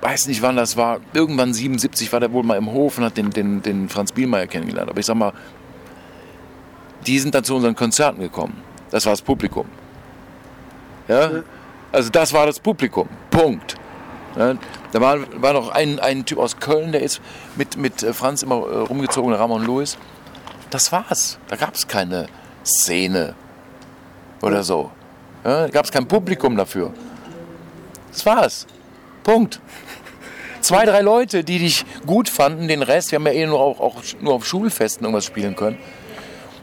weiß 0.01 0.27
nicht 0.27 0.43
wann 0.43 0.55
das 0.55 0.77
war, 0.77 0.99
irgendwann 1.13 1.51
77 1.51 2.13
war 2.13 2.19
der 2.19 2.31
wohl 2.31 2.43
mal 2.43 2.57
im 2.57 2.71
Hof 2.71 2.99
und 2.99 3.05
hat 3.05 3.17
den, 3.17 3.31
den, 3.31 3.63
den 3.63 3.89
Franz 3.89 4.11
Bielmeier 4.11 4.45
kennengelernt. 4.45 4.87
Aber 4.87 4.99
ich 4.99 5.05
sag 5.07 5.15
mal, 5.15 5.33
die 7.07 7.17
sind 7.17 7.33
dann 7.33 7.43
zu 7.43 7.55
unseren 7.55 7.75
Konzerten 7.75 8.21
gekommen. 8.21 8.61
Das 8.95 9.05
war 9.05 9.11
das 9.11 9.21
Publikum. 9.21 9.65
Ja? 11.09 11.29
Also 11.91 12.09
das 12.09 12.31
war 12.31 12.45
das 12.45 12.61
Publikum. 12.61 13.09
Punkt. 13.29 13.75
Ja? 14.37 14.53
Da 14.93 15.01
war, 15.01 15.17
war 15.41 15.51
noch 15.51 15.67
ein, 15.67 15.99
ein 15.99 16.23
Typ 16.23 16.37
aus 16.37 16.55
Köln, 16.61 16.93
der 16.93 17.01
ist 17.03 17.19
mit, 17.57 17.75
mit 17.75 18.03
äh, 18.03 18.13
Franz 18.13 18.41
immer 18.41 18.55
äh, 18.55 18.77
rumgezogen, 18.77 19.33
Ramon 19.33 19.65
Lewis. 19.65 19.97
Das 20.69 20.93
war's. 20.93 21.37
Da 21.49 21.57
gab 21.57 21.75
es 21.75 21.85
keine 21.85 22.27
Szene 22.65 23.35
oder 24.41 24.63
so. 24.63 24.91
Ja? 25.43 25.63
Da 25.63 25.67
gab 25.67 25.83
es 25.83 25.91
kein 25.91 26.07
Publikum 26.07 26.55
dafür. 26.55 26.93
Das 28.13 28.25
war's. 28.25 28.65
Punkt. 29.23 29.59
Zwei, 30.61 30.85
drei 30.85 31.01
Leute, 31.01 31.43
die 31.43 31.59
dich 31.59 31.83
gut 32.05 32.29
fanden, 32.29 32.69
den 32.69 32.81
Rest, 32.81 33.11
wir 33.11 33.19
haben 33.19 33.25
ja 33.25 33.33
eh 33.33 33.45
nur, 33.45 33.59
auch, 33.59 33.81
auch 33.81 33.95
nur 34.21 34.35
auf 34.35 34.45
Schulfesten 34.45 35.03
irgendwas 35.03 35.25
spielen 35.25 35.57
können. 35.57 35.79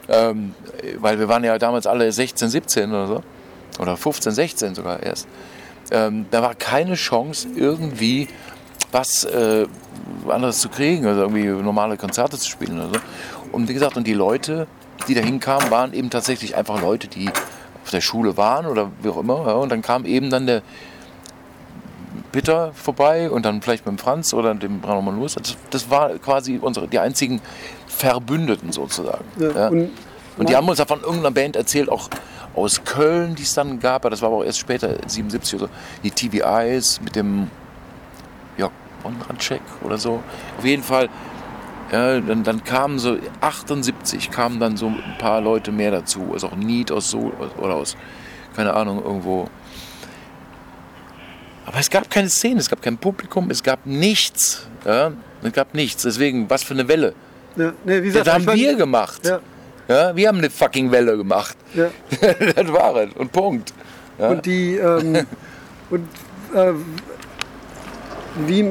Ähm, 0.09 0.53
weil 0.97 1.19
wir 1.19 1.27
waren 1.27 1.43
ja 1.43 1.57
damals 1.57 1.87
alle 1.87 2.11
16, 2.11 2.49
17 2.49 2.89
oder 2.89 3.07
so. 3.07 3.23
Oder 3.79 3.97
15, 3.97 4.31
16 4.31 4.75
sogar 4.75 5.01
erst. 5.01 5.27
Ähm, 5.91 6.25
da 6.31 6.41
war 6.41 6.55
keine 6.55 6.95
Chance, 6.95 7.47
irgendwie 7.55 8.27
was 8.91 9.23
äh, 9.23 9.65
anderes 10.27 10.59
zu 10.59 10.69
kriegen, 10.69 11.05
also 11.05 11.21
irgendwie 11.21 11.45
normale 11.45 11.97
Konzerte 11.97 12.37
zu 12.37 12.49
spielen 12.49 12.79
oder 12.79 12.89
so. 12.89 12.99
Und 13.51 13.67
wie 13.67 13.73
gesagt, 13.73 13.97
und 13.97 14.05
die 14.05 14.13
Leute, 14.13 14.67
die 15.07 15.15
da 15.15 15.21
hinkamen, 15.21 15.71
waren 15.71 15.93
eben 15.93 16.09
tatsächlich 16.09 16.55
einfach 16.55 16.81
Leute, 16.81 17.07
die 17.07 17.29
auf 17.83 17.89
der 17.91 18.01
Schule 18.01 18.37
waren 18.37 18.65
oder 18.65 18.91
wie 19.01 19.09
auch 19.09 19.17
immer. 19.17 19.47
Ja, 19.47 19.53
und 19.53 19.71
dann 19.71 19.81
kam 19.81 20.05
eben 20.05 20.29
dann 20.29 20.47
der 20.47 20.61
Peter 22.31 22.71
vorbei 22.73 23.29
und 23.29 23.45
dann 23.45 23.61
vielleicht 23.61 23.85
mit 23.85 23.97
dem 23.97 23.99
Franz 23.99 24.33
oder 24.33 24.55
dem 24.55 24.79
Brandmann 24.81 25.17
Lewis. 25.17 25.35
Das, 25.35 25.55
das 25.69 25.89
war 25.89 26.09
quasi 26.17 26.57
unsere, 26.61 26.87
die 26.87 26.99
einzigen 26.99 27.41
Verbündeten 27.97 28.71
sozusagen. 28.71 29.25
Ja, 29.37 29.51
ja. 29.51 29.67
Und, 29.67 29.91
und, 30.37 30.49
die 30.49 30.55
haben 30.55 30.67
uns 30.67 30.77
davon 30.77 31.01
irgendeiner 31.01 31.31
Band 31.31 31.55
erzählt, 31.55 31.89
auch 31.89 32.09
aus 32.55 32.83
Köln, 32.83 33.35
die 33.35 33.43
es 33.43 33.53
dann 33.53 33.79
gab, 33.79 34.03
das 34.03 34.21
war 34.21 34.29
aber 34.29 34.39
auch 34.39 34.43
erst 34.43 34.59
später, 34.59 34.95
77 35.07 35.59
oder 35.59 35.67
so, 35.67 35.73
die 36.03 36.11
TVIs 36.11 37.01
mit 37.01 37.15
dem 37.15 37.49
Jörg 38.57 38.71
Bonratschek 39.01 39.61
oder 39.83 39.97
so. 39.97 40.21
Auf 40.57 40.65
jeden 40.65 40.83
Fall, 40.83 41.09
ja, 41.91 42.19
dann, 42.19 42.43
dann 42.43 42.63
kamen 42.63 42.99
so 42.99 43.17
78 43.41 44.31
kamen 44.31 44.59
dann 44.59 44.77
so 44.77 44.87
ein 44.87 45.17
paar 45.17 45.41
Leute 45.41 45.71
mehr 45.71 45.91
dazu, 45.91 46.31
also 46.33 46.47
auch 46.47 46.55
Need 46.55 46.91
aus 46.91 47.09
so 47.09 47.31
oder 47.57 47.75
aus, 47.75 47.95
keine 48.55 48.73
Ahnung, 48.73 49.03
irgendwo. 49.03 49.47
Aber 51.65 51.79
es 51.79 51.89
gab 51.89 52.09
keine 52.09 52.29
Szene, 52.29 52.59
es 52.59 52.69
gab 52.69 52.81
kein 52.81 52.97
Publikum, 52.97 53.49
es 53.49 53.63
gab 53.63 53.85
nichts. 53.85 54.67
Ja? 54.85 55.11
Es 55.41 55.53
gab 55.53 55.73
nichts. 55.73 56.03
Deswegen, 56.03 56.49
was 56.49 56.63
für 56.63 56.73
eine 56.73 56.87
Welle 56.87 57.13
Ja, 57.55 57.73
nee, 57.83 58.01
gesagt, 58.01 58.27
das 58.27 58.33
haben 58.33 58.47
wir 58.47 58.75
gemacht. 58.75 59.25
Ja. 59.25 59.39
Ja, 59.87 60.15
wir 60.15 60.27
haben 60.29 60.37
eine 60.37 60.49
fucking 60.49 60.91
Welle 60.91 61.17
gemacht. 61.17 61.57
Ja. 61.73 61.89
das 62.55 62.71
war 62.71 62.95
es. 62.95 63.13
Und 63.13 63.31
Punkt. 63.31 63.73
Ja. 64.17 64.29
Und 64.29 64.45
die 64.45 64.75
ähm, 64.75 65.25
und 65.89 66.07
äh, 66.53 66.73
wie 68.47 68.61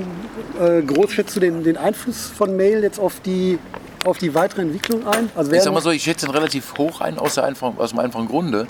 äh, 0.61 0.83
groß 0.83 1.13
schätzt 1.13 1.37
du 1.37 1.41
den, 1.41 1.63
den 1.63 1.77
Einfluss 1.77 2.27
von 2.27 2.57
Mail 2.57 2.83
jetzt 2.83 2.99
auf 2.99 3.21
die 3.21 3.59
auf 4.05 4.19
die 4.19 4.35
weitere 4.35 4.63
Entwicklung 4.63 5.07
ein? 5.07 5.31
Also 5.37 5.53
ich 5.53 5.63
sag 5.63 5.73
mal 5.73 5.81
so, 5.81 5.91
ich 5.91 6.03
schätze 6.03 6.27
ihn 6.27 6.33
relativ 6.33 6.77
hoch 6.77 7.01
ein, 7.01 7.19
aus, 7.19 7.39
einfach, 7.39 7.73
aus 7.77 7.91
dem 7.91 8.01
einfachen 8.01 8.27
Grunde, 8.27 8.67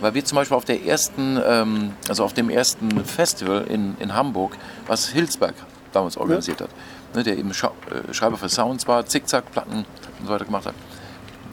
weil 0.00 0.14
wir 0.14 0.24
zum 0.24 0.36
Beispiel 0.36 0.56
auf 0.56 0.64
der 0.64 0.84
ersten, 0.84 1.40
ähm, 1.46 1.92
also 2.08 2.24
auf 2.24 2.32
dem 2.32 2.50
ersten 2.50 3.04
Festival 3.04 3.66
in, 3.68 3.96
in 4.00 4.14
Hamburg, 4.14 4.56
was 4.88 5.08
Hilsberg 5.08 5.54
damals 5.92 6.16
organisiert 6.16 6.60
ja. 6.60 6.66
hat, 6.66 6.74
ne, 7.14 7.22
der 7.22 7.38
eben 7.38 7.52
Scha 7.54 7.72
äh, 7.90 8.12
Schreiber 8.12 8.36
für 8.36 8.48
Sounds 8.48 8.86
war, 8.86 9.04
Zickzack-Platten 9.06 9.84
und 10.20 10.26
so 10.26 10.32
weiter 10.32 10.44
gemacht 10.44 10.66
hat. 10.66 10.74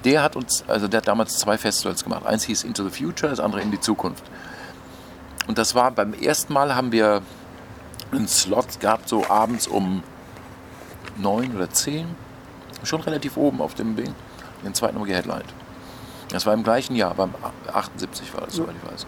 Der 0.04 0.22
hat 0.22 0.36
uns, 0.36 0.64
also 0.68 0.88
der 0.88 1.00
hat 1.00 1.08
damals 1.08 1.38
zwei 1.38 1.58
Festivals 1.58 2.04
gemacht. 2.04 2.26
Eins 2.26 2.44
hieß 2.44 2.64
Into 2.64 2.88
the 2.88 2.90
Future, 2.90 3.30
das 3.30 3.40
andere 3.40 3.62
in 3.62 3.72
die 3.72 3.80
Zukunft. 3.80 4.24
Und 5.48 5.58
das 5.58 5.76
war 5.76 5.92
beim 5.92 6.14
ersten 6.14 6.54
Mal 6.54 6.76
haben 6.76 6.92
wir 6.92 7.22
einen 8.12 8.28
Slot 8.28 8.80
gehabt, 8.80 9.10
so 9.10 9.28
abends 9.28 9.68
um 9.68 10.04
neun 11.18 11.56
oder 11.56 11.70
zehn, 11.70 12.08
schon 12.84 13.02
relativ 13.02 13.38
oben 13.38 13.62
auf 13.62 13.74
dem 13.74 13.96
Ding. 13.96 14.14
Den 14.64 14.74
zweiten 14.74 14.96
haben 14.96 15.06
wir 15.06 15.14
geheadlined. 15.14 15.54
Das 16.30 16.46
war 16.46 16.54
im 16.54 16.64
gleichen 16.64 16.96
Jahr, 16.96 17.14
beim 17.14 17.34
78 17.72 18.34
war 18.34 18.42
das, 18.42 18.56
soweit 18.56 18.76
ich 18.82 18.92
weiß. 18.92 19.06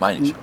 Meine 0.00 0.26
ich. 0.26 0.34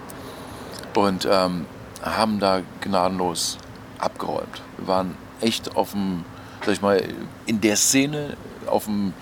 Und 0.96 1.27
ähm, 1.29 1.65
haben 2.01 2.39
da 2.39 2.62
gnadenlos 2.81 3.58
abgeräumt. 4.00 4.62
Wir 4.77 4.88
waren 4.88 5.15
echt 5.41 5.75
auf 5.75 5.91
dem, 5.91 6.25
sag 6.65 6.74
ich 6.74 6.82
mal, 6.82 7.03
in 7.46 7.62
der 7.62 7.75
Szene 7.75 8.36
auf 8.68 8.86
dem 8.86 9.13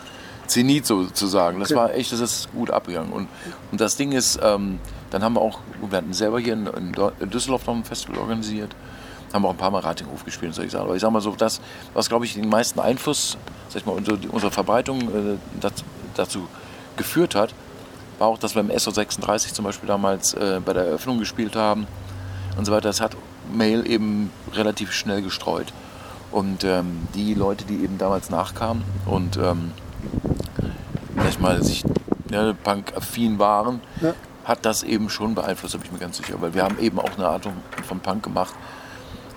Zenit 0.47 0.85
sozusagen. 0.85 1.59
Das 1.59 1.73
war 1.75 1.93
echt, 1.93 2.11
das 2.11 2.19
ist 2.19 2.51
gut 2.53 2.71
abgegangen. 2.71 3.11
Und, 3.11 3.27
und 3.71 3.81
das 3.81 3.97
Ding 3.97 4.11
ist, 4.11 4.39
ähm, 4.41 4.79
dann 5.09 5.23
haben 5.23 5.33
wir 5.33 5.41
auch, 5.41 5.59
wir 5.81 5.97
hatten 5.97 6.13
selber 6.13 6.39
hier 6.39 6.53
in, 6.53 6.67
in 6.67 7.29
Düsseldorf 7.29 7.65
noch 7.67 7.75
ein 7.75 7.83
Festival 7.83 8.19
organisiert, 8.19 8.75
haben 9.33 9.45
auch 9.45 9.51
ein 9.51 9.57
paar 9.57 9.71
Mal 9.71 9.79
Ratinghof 9.79 10.23
gespielt, 10.25 10.53
soll 10.53 10.65
ich 10.65 10.71
sagen. 10.71 10.85
Aber 10.85 10.95
ich 10.95 11.01
sag 11.01 11.11
mal 11.11 11.21
so, 11.21 11.31
das, 11.35 11.61
was 11.93 12.09
glaube 12.09 12.25
ich 12.25 12.33
den 12.33 12.49
meisten 12.49 12.79
Einfluss, 12.79 13.37
sag 13.69 13.81
ich 13.81 13.85
mal, 13.85 13.93
unsere, 13.93 14.17
unsere 14.29 14.51
Verbreitung 14.51 15.01
äh, 15.01 15.37
dazu, 15.59 15.83
dazu 16.15 16.47
geführt 16.95 17.35
hat, 17.35 17.53
war 18.19 18.27
auch, 18.27 18.39
dass 18.39 18.55
wir 18.55 18.61
im 18.61 18.71
SO36 18.71 19.53
zum 19.53 19.65
Beispiel 19.65 19.87
damals 19.87 20.33
äh, 20.33 20.59
bei 20.63 20.73
der 20.73 20.85
Eröffnung 20.85 21.19
gespielt 21.19 21.55
haben 21.55 21.87
und 22.57 22.65
so 22.65 22.71
weiter. 22.71 22.89
Das 22.89 23.01
hat 23.01 23.15
Mail 23.53 23.89
eben 23.89 24.31
relativ 24.53 24.91
schnell 24.91 25.21
gestreut. 25.21 25.73
Und 26.31 26.63
ähm, 26.63 27.07
die 27.15 27.33
Leute, 27.33 27.65
die 27.65 27.83
eben 27.83 27.97
damals 27.97 28.29
nachkamen 28.29 28.83
und 29.05 29.37
ähm, 29.37 29.71
sag 31.15 31.39
mal, 31.39 31.63
sich 31.63 31.83
ja, 32.29 32.53
punk-affin 32.53 33.39
waren, 33.39 33.81
ja. 34.01 34.13
hat 34.43 34.65
das 34.65 34.83
eben 34.83 35.09
schon 35.09 35.35
beeinflusst, 35.35 35.73
da 35.73 35.77
bin 35.77 35.87
ich 35.87 35.91
mir 35.93 35.99
ganz 35.99 36.17
sicher. 36.17 36.35
Weil 36.41 36.53
wir 36.53 36.63
haben 36.63 36.77
eben 36.79 36.99
auch 36.99 37.17
eine 37.17 37.27
Art 37.27 37.47
von 37.87 37.99
Punk 37.99 38.23
gemacht, 38.23 38.53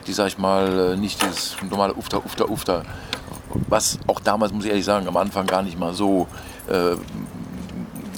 die, 0.07 0.13
sag 0.13 0.29
ich 0.29 0.39
mal, 0.39 0.97
nicht 0.97 1.23
dieses 1.23 1.57
normale 1.69 1.95
Ufter, 1.95 2.25
Ufter, 2.25 2.51
Ufter, 2.51 2.83
was 3.69 3.99
auch 4.07 4.21
damals, 4.21 4.53
muss 4.53 4.65
ich 4.65 4.71
ehrlich 4.71 4.85
sagen, 4.85 5.07
am 5.07 5.17
Anfang 5.17 5.47
gar 5.47 5.63
nicht 5.63 5.79
mal 5.79 5.95
so 5.95 6.27
äh, 6.69 6.93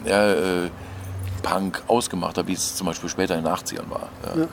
äh, 0.09 0.71
Punk 1.43 1.83
ausgemacht 1.89 2.39
hat, 2.39 2.47
wie 2.47 2.53
es 2.53 2.77
zum 2.77 2.87
Beispiel 2.87 3.09
später 3.09 3.37
in 3.37 3.45
den 3.45 3.53
80ern 3.53 3.91
war. 3.91 4.09
Ja. 4.37 4.47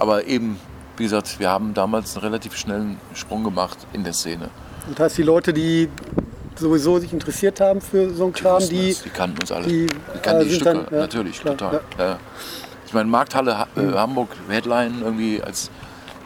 Aber 0.00 0.26
eben 0.26 0.58
wie 1.00 1.04
gesagt, 1.04 1.40
wir 1.40 1.48
haben 1.48 1.72
damals 1.72 2.14
einen 2.14 2.26
relativ 2.26 2.54
schnellen 2.54 2.98
Sprung 3.14 3.42
gemacht 3.42 3.78
in 3.94 4.04
der 4.04 4.12
Szene. 4.12 4.50
Das 4.90 4.98
heißt, 4.98 5.18
die 5.18 5.22
Leute, 5.22 5.50
die 5.50 5.88
sowieso 6.56 6.98
sich 6.98 7.10
interessiert 7.10 7.58
haben 7.58 7.80
für 7.80 8.10
so 8.10 8.24
einen 8.24 8.34
Kram, 8.34 8.60
die, 8.68 8.94
die, 9.02 9.08
kannten 9.08 9.40
uns 9.40 9.50
alle. 9.50 9.66
Die, 9.66 9.86
die 9.86 10.18
kannten 10.20 10.42
äh, 10.42 10.44
die 10.44 10.54
Stücke, 10.54 10.74
dann, 10.74 10.86
ja, 10.90 10.98
natürlich, 10.98 11.40
klar, 11.40 11.56
total. 11.56 11.80
Ja. 11.98 12.18
Ich 12.84 12.92
meine, 12.92 13.08
Markthalle 13.08 13.66
äh, 13.76 13.80
mhm. 13.80 13.94
Hamburg, 13.94 14.28
Headline 14.50 15.00
irgendwie 15.02 15.40
als 15.42 15.70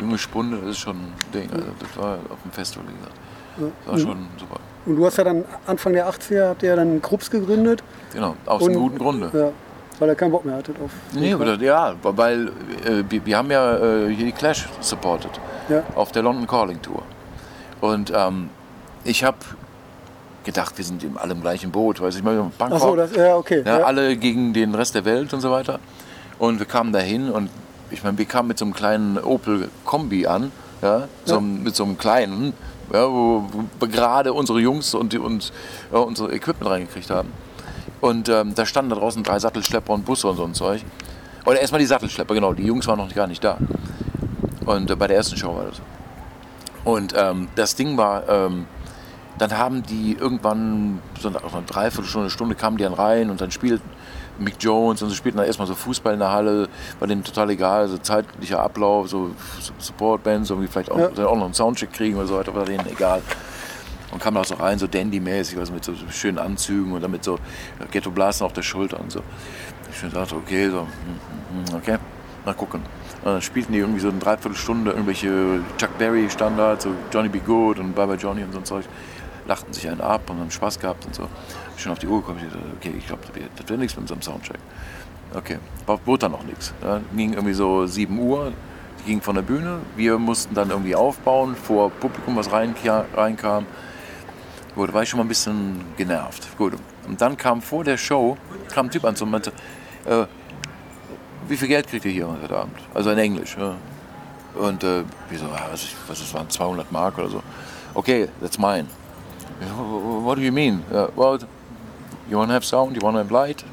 junge 0.01 0.19
Spunde, 0.19 0.59
das 0.59 0.71
ist 0.71 0.79
schon 0.79 0.97
ein 0.97 1.13
Ding. 1.33 1.49
Also 1.53 1.67
das 1.79 1.97
war 1.97 2.19
auf 2.31 2.43
dem 2.43 2.51
Festival, 2.51 2.87
wie 2.89 2.97
gesagt. 2.97 3.17
Das 3.55 3.87
war 3.87 3.95
mhm. 3.95 4.01
schon 4.01 4.27
super. 4.41 4.61
Und 4.87 4.97
du 4.97 5.07
hast 5.07 5.19
ja 5.19 5.25
dann 5.25 5.45
Anfang 5.69 5.93
der 5.93 6.11
80er 6.11 6.49
habt 6.49 6.65
ihr 6.65 6.75
dann 6.75 7.01
Krups 7.01 7.31
gegründet. 7.31 7.85
Genau, 8.13 8.35
aus 8.45 8.65
einem 8.65 8.75
guten 8.75 8.99
Grunde. 8.99 9.31
Ja. 9.33 9.53
Weil 9.99 10.09
er 10.09 10.15
keinen 10.15 10.33
Bock 10.33 10.45
mehr 10.45 10.57
hatte 10.57 10.73
auf. 10.85 10.91
Nee, 11.13 11.35
oder, 11.35 11.55
ja, 11.57 11.95
weil 12.03 12.49
äh, 12.85 13.05
wir, 13.09 13.25
wir, 13.25 13.37
haben 13.37 13.51
ja 13.51 13.77
äh, 13.77 14.15
hier 14.15 14.27
die 14.27 14.33
Clash 14.33 14.69
supported 14.81 15.31
ja. 15.69 15.83
auf 15.95 16.11
der 16.13 16.23
London 16.23 16.47
Calling 16.47 16.83
Tour. 16.83 17.03
Und 17.81 18.13
ähm, 18.15 18.51
ich 19.05 19.23
habe 19.23 19.39
gedacht, 20.45 20.77
wir 20.77 20.85
sind 20.85 21.05
alle 21.17 21.33
im 21.33 21.41
gleichen 21.41 21.71
Boot, 21.71 22.01
weiß 22.01 22.17
ich 22.17 22.23
mal, 22.23 22.51
Bangkok. 22.59 22.79
Ach 22.81 22.87
so, 22.87 22.97
das, 22.97 23.15
ja, 23.15 23.37
okay. 23.37 23.63
Ja, 23.65 23.79
ja. 23.79 23.85
Alle 23.85 24.17
gegen 24.17 24.53
den 24.53 24.75
Rest 24.75 24.95
der 24.95 25.05
Welt 25.05 25.33
und 25.33 25.41
so 25.41 25.51
weiter. 25.51 25.79
Und 26.39 26.59
wir 26.59 26.67
kamen 26.67 26.93
dahin 26.93 27.31
und 27.31 27.51
ich 27.91 28.03
meine, 28.03 28.19
wir 28.19 28.25
kamen 28.25 28.49
mit 28.49 28.59
so 28.59 28.65
einem 28.65 28.75
kleinen 28.75 29.19
Opel 29.19 29.69
Kombi 29.85 30.27
an, 30.27 30.51
ja, 30.83 31.09
so, 31.25 31.41
mit 31.41 31.75
so 31.77 31.85
einem 31.85 31.97
kleinen, 31.97 32.53
wo 32.89 33.45
wir 33.79 33.89
gerade 33.89 34.33
unsere 34.33 34.61
Jungs 34.61 34.95
und, 34.95 35.13
die, 35.13 35.19
und 35.19 35.53
ja, 35.93 35.99
unsere 35.99 36.33
Equipment 36.33 36.71
reingekriegt 36.71 37.11
haben. 37.11 37.33
Und 38.05 38.29
ähm, 38.29 38.55
da 38.55 38.67
standen 38.67 38.91
da 38.91 38.97
draußen 38.97 39.23
drei 39.23 39.39
Sattelschlepper 39.39 39.95
und 39.95 40.05
Busse 40.05 40.29
und 40.29 40.37
so 40.37 40.45
ein 40.45 40.53
Zeug. 40.53 40.85
Oder 41.47 41.59
erstmal 41.59 41.79
die 41.79 41.87
Sattelschlepper, 41.87 42.35
genau. 42.35 42.53
Die 42.53 42.67
Jungs 42.67 42.87
waren 42.87 42.99
noch 42.99 43.15
gar 43.15 43.27
nicht 43.27 43.43
da. 43.43 43.57
Und 44.67 44.91
äh, 44.91 44.95
bei 44.95 45.07
der 45.07 45.17
ersten 45.17 45.39
Show 45.39 45.57
war 45.57 45.65
das. 45.65 45.81
Und 46.85 47.15
ähm, 47.17 47.49
das 47.55 47.77
Ding 47.77 47.97
war, 47.97 48.29
ähm, 48.29 48.67
dann 49.39 49.57
haben 49.57 49.83
die 49.85 50.19
irgendwann 50.21 51.01
so 51.19 51.29
eine, 51.29 51.39
so 51.51 51.57
eine 51.57 51.65
Dreiviertelstunde, 51.65 52.29
Stunde 52.29 52.55
kamen 52.55 52.77
die 52.77 52.83
dann 52.83 52.93
rein 52.93 53.31
und 53.31 53.41
dann 53.41 53.51
spielt 53.51 53.81
Mick 54.39 54.57
Jones 54.61 55.01
und 55.01 55.09
sie 55.09 55.17
spielten 55.17 55.39
dann 55.39 55.47
erstmal 55.47 55.67
so 55.67 55.75
Fußball 55.75 56.13
in 56.13 56.21
der 56.21 56.31
Halle, 56.31 56.69
war 56.99 57.09
denen 57.09 57.25
total 57.25 57.49
egal, 57.49 57.89
so 57.89 57.97
zeitlicher 57.97 58.61
Ablauf, 58.61 59.09
so 59.09 59.31
Supportbands, 59.79 60.51
irgendwie 60.51 60.69
vielleicht 60.69 60.91
auch, 60.91 60.99
ja. 60.99 61.27
auch 61.27 61.37
noch 61.37 61.47
einen 61.47 61.55
Soundcheck 61.55 61.95
kriegen 61.95 62.19
oder 62.19 62.27
so 62.27 62.37
weiter, 62.37 62.55
war 62.55 62.67
denen 62.67 62.87
egal 62.87 63.23
und 64.11 64.23
kam 64.23 64.35
da 64.35 64.45
so 64.45 64.55
rein, 64.55 64.79
so 64.79 64.87
Dandy-mäßig, 64.87 65.59
also 65.59 65.73
mit 65.73 65.85
so 65.85 65.93
schönen 66.11 66.39
Anzügen 66.39 66.93
und 66.93 67.03
dann 67.03 67.11
mit 67.11 67.25
so 67.25 67.39
Ghetto-Blasen 67.91 68.45
auf 68.45 68.53
der 68.53 68.63
Schulter 68.63 69.01
und 69.01 69.11
so. 69.11 69.21
Ich 69.91 70.13
dachte, 70.13 70.37
okay, 70.37 70.69
so, 70.71 70.81
hm, 70.81 70.87
hm, 70.87 71.69
hm, 71.69 71.77
okay, 71.77 71.99
mal 72.45 72.55
gucken. 72.55 72.81
Und 73.25 73.33
dann 73.33 73.43
spielten 73.43 73.73
die 73.73 73.79
irgendwie 73.79 74.01
so 74.01 74.09
eine 74.09 74.19
Dreiviertelstunde 74.19 74.91
irgendwelche 74.91 75.61
Chuck 75.79 75.97
Berry-Standards, 75.99 76.85
so 76.85 76.91
Johnny 77.13 77.29
B. 77.29 77.39
Good 77.39 77.79
und 77.79 77.95
Bye 77.95 78.07
Bye 78.07 78.17
Johnny 78.17 78.43
und 78.43 78.53
so 78.53 78.59
ein 78.59 78.65
Zeug. 78.65 78.85
Lachten 79.47 79.73
sich 79.73 79.89
einen 79.89 80.01
ab 80.01 80.29
und 80.29 80.41
haben 80.41 80.51
Spaß 80.51 80.79
gehabt 80.79 81.07
und 81.07 81.15
so. 81.15 81.29
Schon 81.77 81.93
auf 81.93 81.99
die 81.99 82.07
Uhr 82.07 82.21
gekommen, 82.21 82.41
ich 82.45 82.53
dachte, 82.53 82.65
okay, 82.77 82.95
ich 82.97 83.07
glaube, 83.07 83.23
das 83.57 83.69
wird 83.69 83.81
nichts 83.81 83.97
mit 83.97 84.03
unserem 84.03 84.23
Soundcheck. 84.23 84.59
Okay, 85.35 85.59
wurde 86.05 86.21
dann 86.21 86.33
noch 86.33 86.45
nichts. 86.45 86.73
Ja, 86.83 87.01
ging 87.17 87.33
irgendwie 87.33 87.55
so 87.55 87.87
7 87.87 88.17
Uhr, 88.19 88.53
ging 89.07 89.21
von 89.21 89.35
der 89.35 89.43
Bühne. 89.43 89.81
Wir 89.97 90.19
mussten 90.19 90.55
dann 90.55 90.71
irgendwie 90.71 90.95
aufbauen, 90.95 91.57
vor 91.57 91.91
Publikum, 91.91 92.37
was 92.37 92.51
reinkam. 92.53 93.67
Gut, 94.75 94.93
war 94.93 95.03
ich 95.03 95.09
schon 95.09 95.19
mal 95.19 95.25
ein 95.25 95.29
bisschen 95.29 95.81
genervt. 95.97 96.57
Gut. 96.59 96.75
Und 97.07 97.21
dann 97.21 97.37
kam 97.37 97.63
vor 97.63 97.85
der 97.85 97.97
Show, 97.97 98.37
kam 98.73 98.87
ein 98.87 98.91
Typ 98.91 99.05
an 99.05 99.15
und 99.15 99.31
meinte, 99.31 99.53
äh, 100.05 100.25
wie 101.47 101.57
viel 101.57 101.69
Geld 101.69 101.87
kriegt 101.87 102.05
ihr 102.05 102.11
hier 102.11 102.29
heute 102.29 102.57
Abend? 102.57 102.77
Also 102.93 103.11
in 103.11 103.19
Englisch. 103.19 103.57
Ja. 103.59 103.75
Und 104.55 104.83
äh, 104.83 105.05
wie 105.31 105.37
so, 105.37 105.47
was, 105.71 105.85
ich, 105.85 105.95
was 106.09 106.19
das 106.19 106.35
waren, 106.35 106.51
200 106.51 106.91
Mark 106.91 107.19
oder 107.19 107.29
so. 107.29 107.43
Okay, 107.95 108.29
that's 108.41 108.59
mine. 108.59 108.87
What 110.25 110.39
do 110.39 110.43
you 110.43 110.53
mean? 110.53 110.83
Uh, 110.91 111.07
well, 111.15 111.39
you 112.29 112.37
want 112.37 112.49
to 112.49 112.55
have 112.55 112.65
sound, 112.65 112.97
you 112.97 113.03
want 113.03 113.15
to 113.15 113.21
have 113.21 113.31
light? 113.31 113.65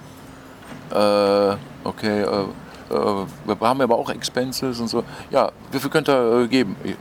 Uh, 0.91 1.55
okay, 1.83 2.23
uh, 2.23 3.25
wir 3.45 3.59
haben 3.59 3.81
aber 3.81 3.97
auch 3.97 4.09
Expenses 4.09 4.79
und 4.79 4.87
so. 4.87 5.03
Ja, 5.31 5.51
wie 5.71 5.79
viel 5.79 5.89
könnt 5.89 6.09
ihr 6.09 6.47
geben? 6.47 6.75
Ich 6.83 6.95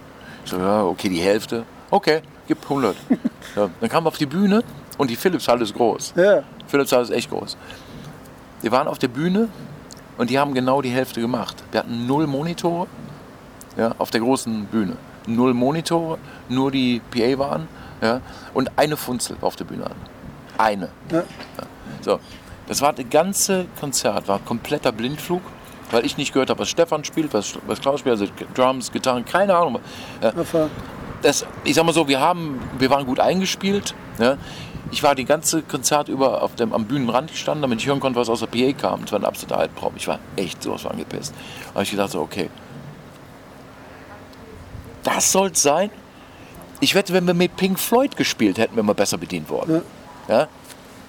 so, 0.45 0.57
ja, 0.57 0.85
okay, 0.85 1.09
die 1.09 1.21
Hälfte. 1.21 1.64
Okay, 1.90 2.23
gib 2.50 2.62
100. 2.64 2.97
ja, 3.57 3.71
dann 3.80 3.88
kamen 3.88 4.07
wir 4.07 4.09
auf 4.09 4.19
die 4.19 4.26
Bühne 4.26 4.64
und 4.99 5.09
die 5.09 5.14
Philips-Halle 5.14 5.62
ist 5.62 5.73
groß. 5.73 6.14
Ja. 6.16 6.42
Philips-Halle 6.66 7.04
ist 7.04 7.11
echt 7.11 7.30
groß. 7.30 7.57
Wir 8.61 8.73
waren 8.73 8.88
auf 8.88 8.99
der 8.99 9.07
Bühne 9.07 9.49
und 10.19 10.30
die 10.30 10.38
haben 10.38 10.52
genau 10.52 10.83
die 10.83 10.90
Hälfte 10.90 11.21
gemacht. 11.21 11.62
Wir 11.71 11.80
hatten 11.80 12.09
null 12.09 12.26
Monitore 12.26 12.88
ja, 13.76 13.95
auf 13.99 14.11
der 14.11 14.21
großen 14.21 14.64
Bühne. 14.66 14.97
Null 15.26 15.54
Monitore, 15.54 16.19
nur 16.49 16.73
die 16.73 17.00
PA 17.12 17.38
waren 17.38 17.69
ja, 18.02 18.21
und 18.52 18.76
eine 18.76 18.97
Funzel 18.97 19.37
auf 19.42 19.54
der 19.54 19.64
Bühne 19.64 19.87
an. 19.87 19.95
Eine. 20.59 20.88
Ja. 21.12 21.23
So, 22.00 22.19
das 22.66 22.80
war 22.83 22.92
das 22.92 23.07
ganze 23.09 23.66
Konzert, 23.78 24.26
war 24.26 24.40
kompletter 24.40 24.90
Blindflug, 24.90 25.42
weil 25.92 26.04
ich 26.04 26.16
nicht 26.16 26.33
gehört 26.33 26.50
habe, 26.50 26.61
was 26.61 26.69
Stefan 26.69 27.04
spielt, 27.04 27.33
was, 27.33 27.54
was 27.69 27.80
Klaus 27.80 28.00
spielt, 28.00 28.19
also 28.19 28.26
Drums, 28.54 28.90
Gitarren, 28.90 29.25
keine 29.25 29.54
Ahnung. 29.54 29.78
Ja 30.21 30.33
das, 31.22 31.46
ich 31.64 31.74
sag 31.74 31.84
mal 31.84 31.92
so, 31.92 32.08
wir, 32.08 32.20
haben, 32.20 32.60
wir 32.78 32.90
waren 32.90 33.06
gut 33.06 33.20
eingespielt. 33.20 33.94
Ne? 34.18 34.38
Ich 34.90 35.02
war 35.02 35.14
die 35.14 35.24
ganze 35.24 35.62
Konzert 35.62 36.08
über 36.08 36.42
auf 36.42 36.54
dem, 36.56 36.72
am 36.72 36.86
Bühnenrand 36.86 37.30
gestanden, 37.30 37.62
damit 37.62 37.80
ich 37.80 37.86
hören 37.86 38.00
konnte, 38.00 38.18
was 38.18 38.28
aus 38.28 38.40
der 38.40 38.46
PA 38.46 38.72
kam. 38.72 39.04
Es 39.04 39.12
war 39.12 39.20
ein 39.20 39.24
absoluter 39.24 39.58
Albtraum. 39.58 39.92
Ich 39.96 40.08
war 40.08 40.18
echt 40.36 40.62
sowas 40.62 40.82
von 40.82 40.92
angepisst. 40.92 41.34
Da 41.68 41.74
habe 41.74 41.84
ich 41.84 41.90
gedacht, 41.90 42.10
so, 42.10 42.20
okay, 42.20 42.50
das 45.02 45.32
soll 45.32 45.50
es 45.50 45.62
sein. 45.62 45.90
Ich 46.80 46.94
wette, 46.94 47.12
wenn 47.12 47.26
wir 47.26 47.34
mit 47.34 47.56
Pink 47.56 47.78
Floyd 47.78 48.16
gespielt 48.16 48.58
hätten, 48.58 48.76
wären 48.76 48.86
wir 48.86 48.94
besser 48.94 49.18
bedient 49.18 49.48
worden. 49.50 49.82
Ja. 50.28 50.40
ja? 50.40 50.48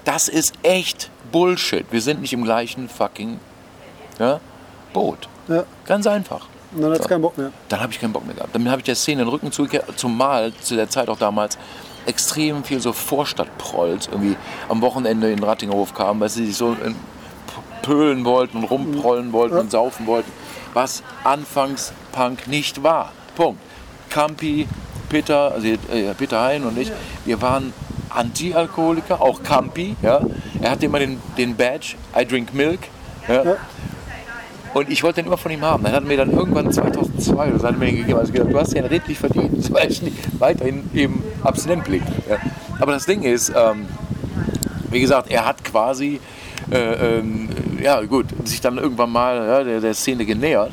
Das 0.04 0.28
ist 0.28 0.54
echt 0.64 1.10
Bullshit. 1.32 1.86
Wir 1.92 2.02
sind 2.02 2.22
nicht 2.22 2.34
im 2.34 2.44
gleichen 2.44 2.90
fucking 2.90 3.40
ja, 4.20 4.40
Boot. 4.94 5.30
Ja. 5.48 5.64
Ganz 5.86 6.08
einfach. 6.08 6.48
Und 6.74 6.82
dann 6.82 6.92
hat 6.92 6.98
es 6.98 7.04
so. 7.04 7.10
keinen 7.10 7.22
Bock 7.22 7.38
mehr. 7.38 7.52
Dann 7.70 7.82
habe 7.82 7.92
ich 7.92 8.00
keinen 8.00 8.14
Bock 8.14 8.26
mehr 8.26 8.36
gehabt. 8.36 8.56
Dann 8.56 8.70
habe 8.70 8.80
ich 8.80 8.86
der 8.86 8.96
Szene 8.96 9.24
den 9.24 9.30
Rücken 9.30 9.52
zugekehrt, 9.52 9.86
zumal 9.98 10.54
zu 10.62 10.76
der 10.76 10.90
Zeit 10.90 11.10
auch 11.10 11.18
damals 11.18 11.58
extrem 12.06 12.64
viel 12.64 12.80
so 12.80 12.94
Vorstadtprolls 12.94 14.08
irgendwie 14.08 14.36
am 14.70 14.82
Wochenende 14.82 15.32
in 15.32 15.44
Rattingerhof 15.44 15.94
kamen, 15.94 16.20
weil 16.20 16.30
sie 16.30 16.46
sich 16.48 16.58
so 16.58 16.76
pölen 17.82 18.26
wollten 18.26 18.58
und 18.58 18.64
rumprollen 18.66 19.34
wollten 19.34 19.56
ja. 19.56 19.62
und 19.62 19.72
saufen 19.72 20.08
wollten, 20.08 20.32
was 20.74 21.04
anfangs 21.24 21.94
Punk 22.12 22.48
nicht 22.48 22.84
war. 22.84 23.12
Punkt. 23.36 23.62
Campi, 24.10 24.68
Peter, 25.10 25.52
also 25.54 25.68
äh, 25.68 26.14
Peter 26.18 26.42
Hein 26.42 26.64
und 26.64 26.78
ich, 26.78 26.92
wir 27.26 27.42
waren 27.42 27.74
Anti-Alkoholiker, 28.10 29.22
auch 29.22 29.42
Campi. 29.42 29.96
Ja. 30.02 30.22
Er 30.62 30.72
hatte 30.72 30.86
immer 30.86 31.00
den, 31.00 31.22
den 31.38 31.56
Badge, 31.56 31.96
I 32.18 32.26
drink 32.26 32.54
milk. 32.54 32.80
Ja. 33.28 33.56
Und 34.74 34.90
ich 34.90 35.04
wollte 35.04 35.18
den 35.18 35.28
immer 35.28 35.38
von 35.38 35.52
ihm 35.52 35.62
haben. 35.62 35.84
Dann 35.84 35.92
hat 35.92 36.04
er 36.04 36.08
mir 36.08 36.18
dann 36.18 36.32
irgendwann 36.32 36.72
2002 36.72 37.50
oder 37.50 37.60
so 37.60 37.68
hat 37.68 37.74
er 37.74 37.80
mir 37.80 37.88
den 37.88 37.98
gegeben. 37.98 38.20
Also 38.20 38.32
gesagt, 38.32 38.54
du 38.54 38.60
hast 38.60 38.74
den 38.74 38.86
redlich 38.86 39.20
verdient, 39.20 39.74
weil 39.74 39.92
ich 39.92 40.02
nicht 40.02 40.40
weiterhin 40.40 40.90
eben 40.94 41.22
abstinent 41.44 41.84
blieb. 41.84 42.04
Ja. 42.30 42.38
Aber 42.80 42.94
das 42.94 43.06
Ding 43.06 43.24
ist, 43.24 43.52
ähm, 43.56 43.88
wie 44.90 45.02
gesagt, 45.02 45.30
er 45.30 45.46
hat 45.46 45.64
quasi, 45.64 46.22
äh, 46.72 47.18
ähm, 47.20 47.50
ja 47.82 48.02
gut, 48.02 48.28
sich 48.46 48.62
dann 48.62 48.78
irgendwann 48.78 49.12
mal 49.12 49.36
ja, 49.46 49.64
der, 49.64 49.82
der, 49.82 49.94
Szene 49.94 50.26
genähert. 50.26 50.72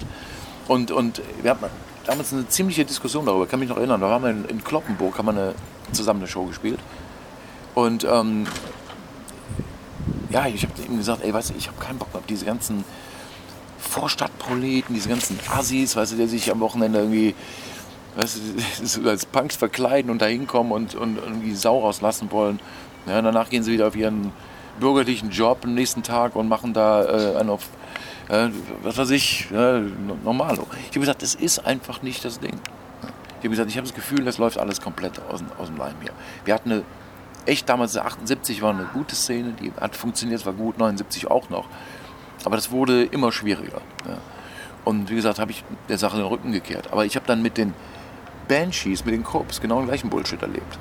Und, 0.69 0.91
und 0.93 1.21
wir 1.43 1.51
hatten 1.51 1.65
damals 2.07 2.33
eine 2.33 2.49
ziemliche 2.49 2.85
Diskussion 2.85 3.27
darüber, 3.27 3.45
ich 3.45 3.51
kann 3.51 3.61
mich 3.61 3.69
noch 3.69 3.79
erinnern. 3.79 4.01
Da 4.01 4.09
waren 4.09 4.23
wir 4.23 4.31
in, 4.31 4.45
in 4.45 4.63
Kloppenburg, 4.63 5.19
haben 5.19 5.27
wir 5.27 5.33
eine, 5.33 5.55
zusammen 5.91 6.21
eine 6.21 6.29
Show 6.29 6.45
gespielt. 6.45 6.79
Und 7.75 8.05
ähm, 8.05 8.47
ja, 10.31 10.47
ich 10.47 10.63
habe 10.63 10.73
ihm 10.87 10.99
gesagt, 10.99 11.25
ey, 11.25 11.33
weißt 11.33 11.51
du, 11.51 11.55
ich 11.57 11.67
habe 11.69 11.79
keinen 11.81 11.99
Bock 11.99 12.09
auf 12.13 12.27
diese 12.29 12.45
ganzen 12.45 12.85
Vorstadtproleten, 13.79 14.95
diese 14.95 15.09
ganzen 15.09 15.39
Assis, 15.51 15.97
weißt 15.97 16.13
du, 16.13 16.17
die 16.17 16.27
sich 16.27 16.51
am 16.51 16.61
Wochenende 16.61 16.99
irgendwie 16.99 17.35
weißt 18.17 18.41
du, 18.97 19.09
als 19.09 19.27
Punks 19.27 19.57
verkleiden 19.57 20.11
und 20.11 20.21
da 20.21 20.27
hinkommen 20.27 20.73
und, 20.73 20.95
und 20.95 21.19
irgendwie 21.19 21.55
Sau 21.55 21.81
rauslassen 21.81 22.31
wollen. 22.33 22.61
Ja, 23.07 23.23
danach 23.23 23.49
gehen 23.49 23.63
sie 23.63 23.73
wieder 23.73 23.89
auf 23.89 23.97
ihren 23.97 24.33
bürgerlichen 24.81 25.31
Job 25.31 25.61
am 25.65 25.75
nächsten 25.75 26.03
Tag 26.03 26.37
und 26.37 26.49
machen 26.49 26.73
da 26.73 27.05
äh, 27.05 27.37
einen 27.37 27.51
auf, 27.51 27.69
äh, 28.29 28.49
was 28.83 28.99
weiß 28.99 29.11
ich, 29.11 29.49
ja, 29.51 29.81
normal. 30.25 30.55
Ich 30.55 30.89
habe 30.91 31.01
gesagt, 31.01 31.23
das 31.23 31.35
ist 31.35 31.65
einfach 31.65 32.03
nicht 32.03 32.25
das 32.25 32.41
Ding. 32.41 32.55
Ich 33.39 33.45
habe 33.45 33.51
gesagt, 33.51 33.71
ich 33.71 33.77
habe 33.77 33.87
das 33.87 33.95
Gefühl, 33.95 34.25
das 34.25 34.39
läuft 34.39 34.59
alles 34.59 34.81
komplett 34.81 35.21
aus, 35.31 35.43
aus 35.59 35.69
dem 35.69 35.77
Leim 35.77 35.95
hier. 36.03 36.13
Wir 36.45 36.55
hatten 36.55 36.73
eine, 36.73 36.83
echt 37.47 37.69
damals, 37.69 37.97
78 37.97 38.63
war 38.63 38.71
eine 38.75 38.85
gute 38.93 39.15
Szene, 39.15 39.55
die 39.61 39.73
hat 39.81 39.97
funktioniert, 39.97 40.45
war 40.45 40.53
gut, 40.53 40.79
79 40.79 41.31
auch 41.31 41.49
noch. 41.49 41.67
Aber 42.45 42.57
das 42.57 42.71
wurde 42.71 43.05
immer 43.05 43.33
schwieriger. 43.33 43.81
Ja. 44.07 44.19
Und 44.85 45.11
wie 45.11 45.17
gesagt, 45.17 45.39
habe 45.39 45.51
ich 45.51 45.65
der 45.89 45.99
Sache 45.99 46.17
den 46.17 46.27
Rücken 46.27 46.53
gekehrt. 46.53 46.93
Aber 46.93 47.05
ich 47.05 47.17
habe 47.17 47.27
dann 47.27 47.43
mit 47.43 47.59
den 47.59 47.75
Banshees, 48.49 49.05
mit 49.05 49.15
den 49.15 49.25
Corps 49.25 49.61
genau 49.61 49.79
den 49.79 49.87
gleichen 49.87 50.09
Bullshit 50.09 50.41
erlebt. 50.41 50.79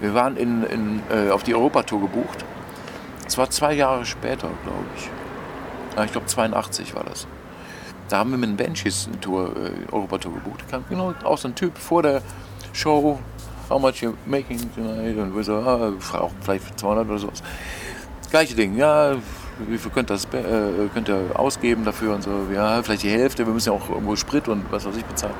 Wir 0.00 0.14
waren 0.14 0.36
in, 0.36 0.64
in, 0.64 1.02
äh, 1.10 1.30
auf 1.30 1.42
die 1.42 1.54
Europatour 1.54 2.00
gebucht. 2.00 2.44
Es 3.26 3.36
war 3.38 3.50
zwei 3.50 3.72
Jahre 3.72 4.04
später, 4.06 4.48
glaube 4.62 4.84
ich. 4.96 5.10
Ja, 5.96 6.04
ich 6.04 6.12
glaube 6.12 6.26
82 6.26 6.94
war 6.94 7.04
das. 7.04 7.26
Da 8.08 8.18
haben 8.18 8.30
wir 8.30 8.38
mit 8.38 8.50
den 8.50 8.56
Banshees 8.56 9.08
eine 9.08 9.20
Tour, 9.20 9.52
äh, 9.56 9.92
Europatour 9.92 10.34
gebucht. 10.34 10.62
Da 10.66 10.78
kam 10.78 10.84
genau 10.88 11.14
auch 11.24 11.38
so 11.38 11.48
ein 11.48 11.54
Typ 11.54 11.76
vor 11.76 12.02
der 12.02 12.22
Show, 12.72 13.18
how 13.68 13.80
much 13.80 14.02
you 14.02 14.14
making 14.26 14.58
tonight? 14.74 15.16
Und 15.18 15.34
wir 15.34 15.42
so, 15.42 15.54
ah, 15.56 15.92
vielleicht 16.40 16.78
200 16.78 17.08
oder 17.08 17.18
sowas. 17.18 17.42
Gleiche 18.30 18.54
Ding, 18.54 18.76
ja, 18.76 19.16
wie 19.66 19.78
viel 19.78 19.90
könnt 19.90 20.10
ihr, 20.10 20.16
äh, 20.16 20.88
könnt 20.92 21.08
ihr 21.08 21.20
ausgeben 21.34 21.84
dafür 21.84 22.14
und 22.14 22.22
so, 22.22 22.30
ja, 22.52 22.82
vielleicht 22.82 23.02
die 23.02 23.10
Hälfte, 23.10 23.46
wir 23.46 23.52
müssen 23.52 23.70
ja 23.70 23.74
auch 23.74 23.88
irgendwo 23.88 24.16
Sprit 24.16 24.48
und 24.48 24.64
was 24.70 24.86
weiß 24.86 24.96
ich 24.96 25.04
bezahlen. 25.04 25.34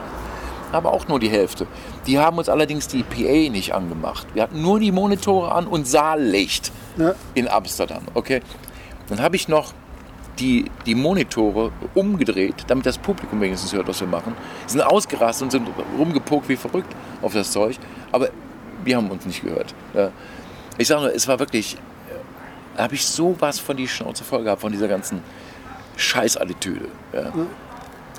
Aber 0.73 0.93
auch 0.93 1.09
nur 1.09 1.19
die 1.19 1.31
Hälfte. 1.31 1.67
Die 2.07 2.19
haben 2.19 2.37
uns 2.37 2.49
allerdings 2.49 2.89
die 2.89 3.03
PA 3.03 3.51
nicht 3.51 3.75
angemacht. 3.75 4.27
Wir 4.35 4.43
hatten 4.43 4.61
nur 4.61 4.79
die 4.81 4.93
Monitore 4.93 5.53
an 5.53 5.67
und 5.67 5.87
Saallicht 5.87 6.73
ja. 6.99 7.15
in 7.35 7.49
Amsterdam. 7.49 8.03
Okay? 8.13 8.43
Dann 9.09 9.23
habe 9.23 9.37
ich 9.37 9.49
noch 9.49 9.73
die, 10.39 10.71
die 10.85 10.95
Monitore 10.95 11.73
umgedreht, 11.95 12.65
damit 12.67 12.85
das 12.85 12.99
Publikum 12.99 13.41
wenigstens 13.41 13.73
hört, 13.73 13.89
was 13.89 14.01
wir 14.01 14.09
machen. 14.09 14.35
Sie 14.67 14.73
sind 14.73 14.83
ausgerastet 14.83 15.45
und 15.45 15.51
sind 15.51 15.69
rumgepokt 15.99 16.49
wie 16.51 16.57
verrückt 16.57 16.95
auf 17.23 17.33
das 17.33 17.51
Zeug. 17.51 17.77
Aber 18.13 18.29
wir 18.85 18.97
haben 18.97 19.11
uns 19.11 19.25
nicht 19.25 19.43
gehört. 19.43 19.75
Ich 20.77 20.87
sage 20.87 21.03
nur, 21.03 21.15
es 21.15 21.27
war 21.27 21.39
wirklich 21.39 21.77
da 22.79 22.85
habe 22.85 22.95
ich 22.95 23.05
sowas 23.05 23.59
von 23.59 23.77
die 23.77 23.89
Schnauze 23.89 24.23
voll 24.23 24.45
gehabt, 24.45 24.61
von 24.61 24.71
dieser 24.71 24.87
ganzen 24.87 25.21
Scheißattitüde. 25.97 26.87
Ja. 27.13 27.33
Mhm. 27.35 27.49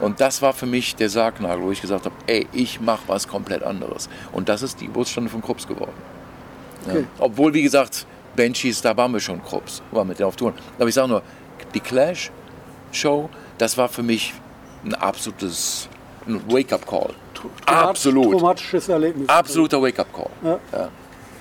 Und 0.02 0.20
das 0.20 0.42
war 0.42 0.52
für 0.52 0.66
mich 0.66 0.98
der 0.98 1.10
Sargnagel, 1.10 1.64
wo 1.64 1.72
ich 1.72 1.80
gesagt 1.80 2.04
habe, 2.04 2.16
ey, 2.28 2.46
ich 2.52 2.82
mache 2.82 3.04
was 3.08 3.26
komplett 3.26 3.64
anderes. 3.64 4.10
Und 4.34 4.50
das 4.50 4.62
ist 4.62 4.82
die 4.82 4.88
Geburtsstunde 4.88 5.30
von 5.30 5.42
Krups 5.42 5.66
geworden. 5.66 5.94
Okay. 6.86 7.00
Ja. 7.00 7.06
Obwohl, 7.20 7.54
wie 7.54 7.62
gesagt, 7.62 8.06
Banshees, 8.36 8.82
da 8.82 8.98
waren 8.98 9.14
wir 9.14 9.22
schon 9.22 9.42
Krups, 9.42 9.82
waren 9.92 10.10
mit 10.10 10.20
denen 10.20 10.28
auf 10.28 10.36
Touren. 10.36 10.56
Aber 10.78 10.90
ich 10.90 10.96
sage 10.96 11.08
nur, 11.08 11.22
die 11.74 11.80
Clash-Show, 11.80 13.30
das 13.58 13.78
war 13.78 13.88
für 13.88 14.04
mich 14.04 14.34
ein 14.84 14.94
absolutes 14.94 15.88
Wake-up-Call. 16.26 17.14
Absolut. 17.66 18.34
Traumatisches 18.34 18.90
Erlebnis. 18.90 19.30
Absoluter 19.30 19.82
Wake-up-Call. 19.82 20.30
Ja. 20.44 20.60
Ja. 20.74 20.90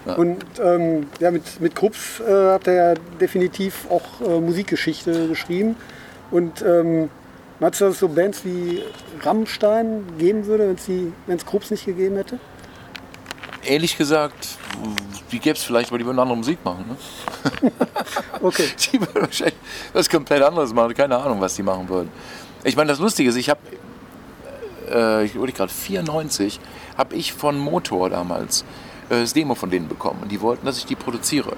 Ja. 0.09 0.15
Und 0.15 0.43
ähm, 0.63 1.07
ja, 1.21 1.31
mit, 1.31 1.61
mit 1.61 1.75
Krups 1.75 2.21
äh, 2.21 2.53
hat 2.53 2.67
er 2.67 2.75
ja 2.75 2.95
definitiv 3.21 3.87
auch 3.91 4.21
äh, 4.27 4.41
Musikgeschichte 4.41 5.29
geschrieben. 5.29 5.77
Und 6.31 6.63
ähm, 6.63 7.11
meinst 7.61 7.81
du, 7.81 7.85
dass 7.85 7.95
es 7.95 8.01
so 8.01 8.09
Bands 8.09 8.43
wie 8.45 8.83
Rammstein 9.23 10.05
geben 10.19 10.47
würde, 10.47 10.75
wenn 11.27 11.37
es 11.37 11.45
Krups 11.45 11.71
nicht 11.71 11.85
gegeben 11.85 12.17
hätte? 12.17 12.39
Ehrlich 13.65 13.99
gesagt, 13.99 14.57
die 15.31 15.41
gäbe 15.41 15.57
es 15.57 15.63
vielleicht, 15.65 15.93
weil 15.93 15.99
die 15.99 16.07
würden 16.07 16.19
andere 16.19 16.39
Musik 16.39 16.59
machen. 16.65 16.87
Ne? 16.89 17.71
okay. 18.41 18.65
Die 18.93 19.01
würden 19.01 19.23
wahrscheinlich 19.23 19.57
was 19.93 20.09
komplett 20.09 20.43
anderes 20.43 20.73
machen. 20.73 20.95
Keine 20.95 21.19
Ahnung, 21.19 21.41
was 21.41 21.55
die 21.55 21.63
machen 21.63 21.87
würden. 21.89 22.11
Ich 22.65 22.77
meine, 22.77 22.89
das 22.89 22.99
Lustige 22.99 23.29
ist, 23.29 23.37
ich 23.37 23.51
habe, 23.51 23.61
äh, 24.91 25.25
ich 25.25 25.35
wurde 25.35 25.53
gerade 25.53 25.73
94, 25.73 26.61
habe 26.97 27.15
ich 27.15 27.35
von 27.35 27.59
Motor 27.59 28.09
damals 28.09 28.65
äh, 29.09 29.21
das 29.21 29.33
Demo 29.33 29.55
von 29.55 29.71
denen 29.71 29.89
bekommen. 29.89 30.21
Und 30.23 30.33
die 30.33 30.41
wollten, 30.41 30.67
dass 30.67 30.79
ich 30.79 30.87
die 30.87 30.97
produziere. 30.97 31.57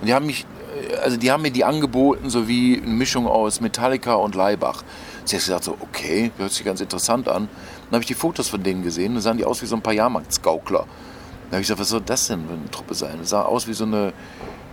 Und 0.00 0.06
die 0.06 0.14
haben 0.14 0.26
mich, 0.26 0.46
äh, 0.90 0.96
also 0.96 1.16
die 1.16 1.30
haben 1.30 1.42
mir 1.42 1.50
die 1.50 1.64
angeboten, 1.64 2.30
so 2.30 2.48
wie 2.48 2.80
eine 2.82 2.92
Mischung 2.92 3.26
aus 3.26 3.60
Metallica 3.60 4.14
und 4.14 4.34
Leibach. 4.34 4.82
Sie 5.24 5.36
hat 5.36 5.44
gesagt, 5.44 5.64
so, 5.64 5.76
okay, 5.80 6.32
hört 6.38 6.52
sich 6.52 6.64
ganz 6.64 6.80
interessant 6.80 7.28
an. 7.28 7.48
Dann 7.84 7.92
habe 7.92 8.02
ich 8.02 8.06
die 8.06 8.14
Fotos 8.14 8.48
von 8.48 8.62
denen 8.62 8.82
gesehen, 8.82 9.14
dann 9.14 9.22
sahen 9.22 9.38
die 9.38 9.44
aus 9.44 9.62
wie 9.62 9.66
so 9.66 9.76
ein 9.76 9.82
paar 9.82 9.92
Jahrmarktsgaukler. 9.92 10.80
Dann 10.80 11.52
habe 11.52 11.60
ich 11.60 11.66
gesagt, 11.66 11.80
was 11.80 11.90
soll 11.90 12.00
das 12.00 12.26
denn 12.28 12.46
für 12.46 12.54
eine 12.54 12.70
Truppe 12.70 12.94
sein? 12.94 13.16
Das 13.18 13.30
sah 13.30 13.42
aus 13.42 13.68
wie 13.68 13.74
so 13.74 13.84
eine 13.84 14.12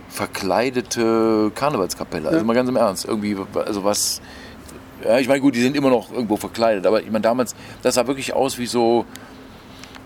verkleidete 0.08 1.52
Karnevalskapelle. 1.54 2.28
Also 2.28 2.44
mal 2.44 2.54
ganz 2.54 2.68
im 2.68 2.76
Ernst. 2.76 3.04
Irgendwie, 3.04 3.36
also 3.54 3.84
was. 3.84 4.20
Ja, 5.04 5.18
ich 5.18 5.28
meine, 5.28 5.40
gut, 5.40 5.54
die 5.54 5.62
sind 5.62 5.76
immer 5.76 5.88
noch 5.88 6.12
irgendwo 6.12 6.36
verkleidet, 6.36 6.86
aber 6.86 7.00
ich 7.00 7.10
meine, 7.10 7.22
damals, 7.22 7.54
das 7.82 7.94
sah 7.94 8.06
wirklich 8.06 8.34
aus 8.34 8.58
wie 8.58 8.66
so, 8.66 9.06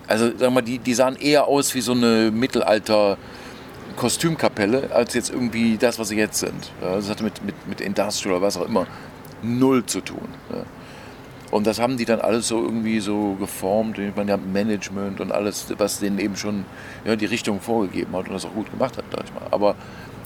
also 0.07 0.31
sag 0.37 0.51
mal, 0.51 0.61
die, 0.61 0.79
die 0.79 0.93
sahen 0.93 1.15
eher 1.15 1.47
aus 1.47 1.73
wie 1.75 1.81
so 1.81 1.91
eine 1.91 2.31
Mittelalter- 2.31 3.17
Kostümkapelle 3.95 4.89
als 4.93 5.13
jetzt 5.13 5.29
irgendwie 5.29 5.77
das, 5.77 5.97
was 5.99 6.09
sie 6.09 6.17
jetzt 6.17 6.39
sind. 6.39 6.71
Das 6.81 7.09
hatte 7.09 7.23
mit, 7.23 7.43
mit, 7.43 7.55
mit 7.67 7.81
Industrial 7.81 8.35
oder 8.35 8.45
was 8.45 8.57
auch 8.57 8.65
immer 8.65 8.87
null 9.41 9.85
zu 9.85 10.01
tun. 10.01 10.27
Und 11.51 11.67
das 11.67 11.79
haben 11.79 11.97
die 11.97 12.05
dann 12.05 12.19
alles 12.19 12.47
so 12.47 12.61
irgendwie 12.61 12.99
so 12.99 13.35
geformt. 13.39 13.97
Ich 13.97 14.15
meine, 14.15 14.27
die 14.27 14.31
haben 14.33 14.51
Management 14.51 15.21
und 15.21 15.31
alles, 15.31 15.67
was 15.77 15.99
denen 15.99 16.19
eben 16.19 16.35
schon 16.35 16.65
ja, 17.05 17.15
die 17.15 17.25
Richtung 17.25 17.61
vorgegeben 17.61 18.15
hat 18.15 18.27
und 18.27 18.33
das 18.33 18.45
auch 18.45 18.53
gut 18.53 18.69
gemacht 18.71 18.97
hat, 18.97 19.05
sag 19.11 19.23
ich 19.23 19.33
mal. 19.33 19.47
Aber 19.51 19.75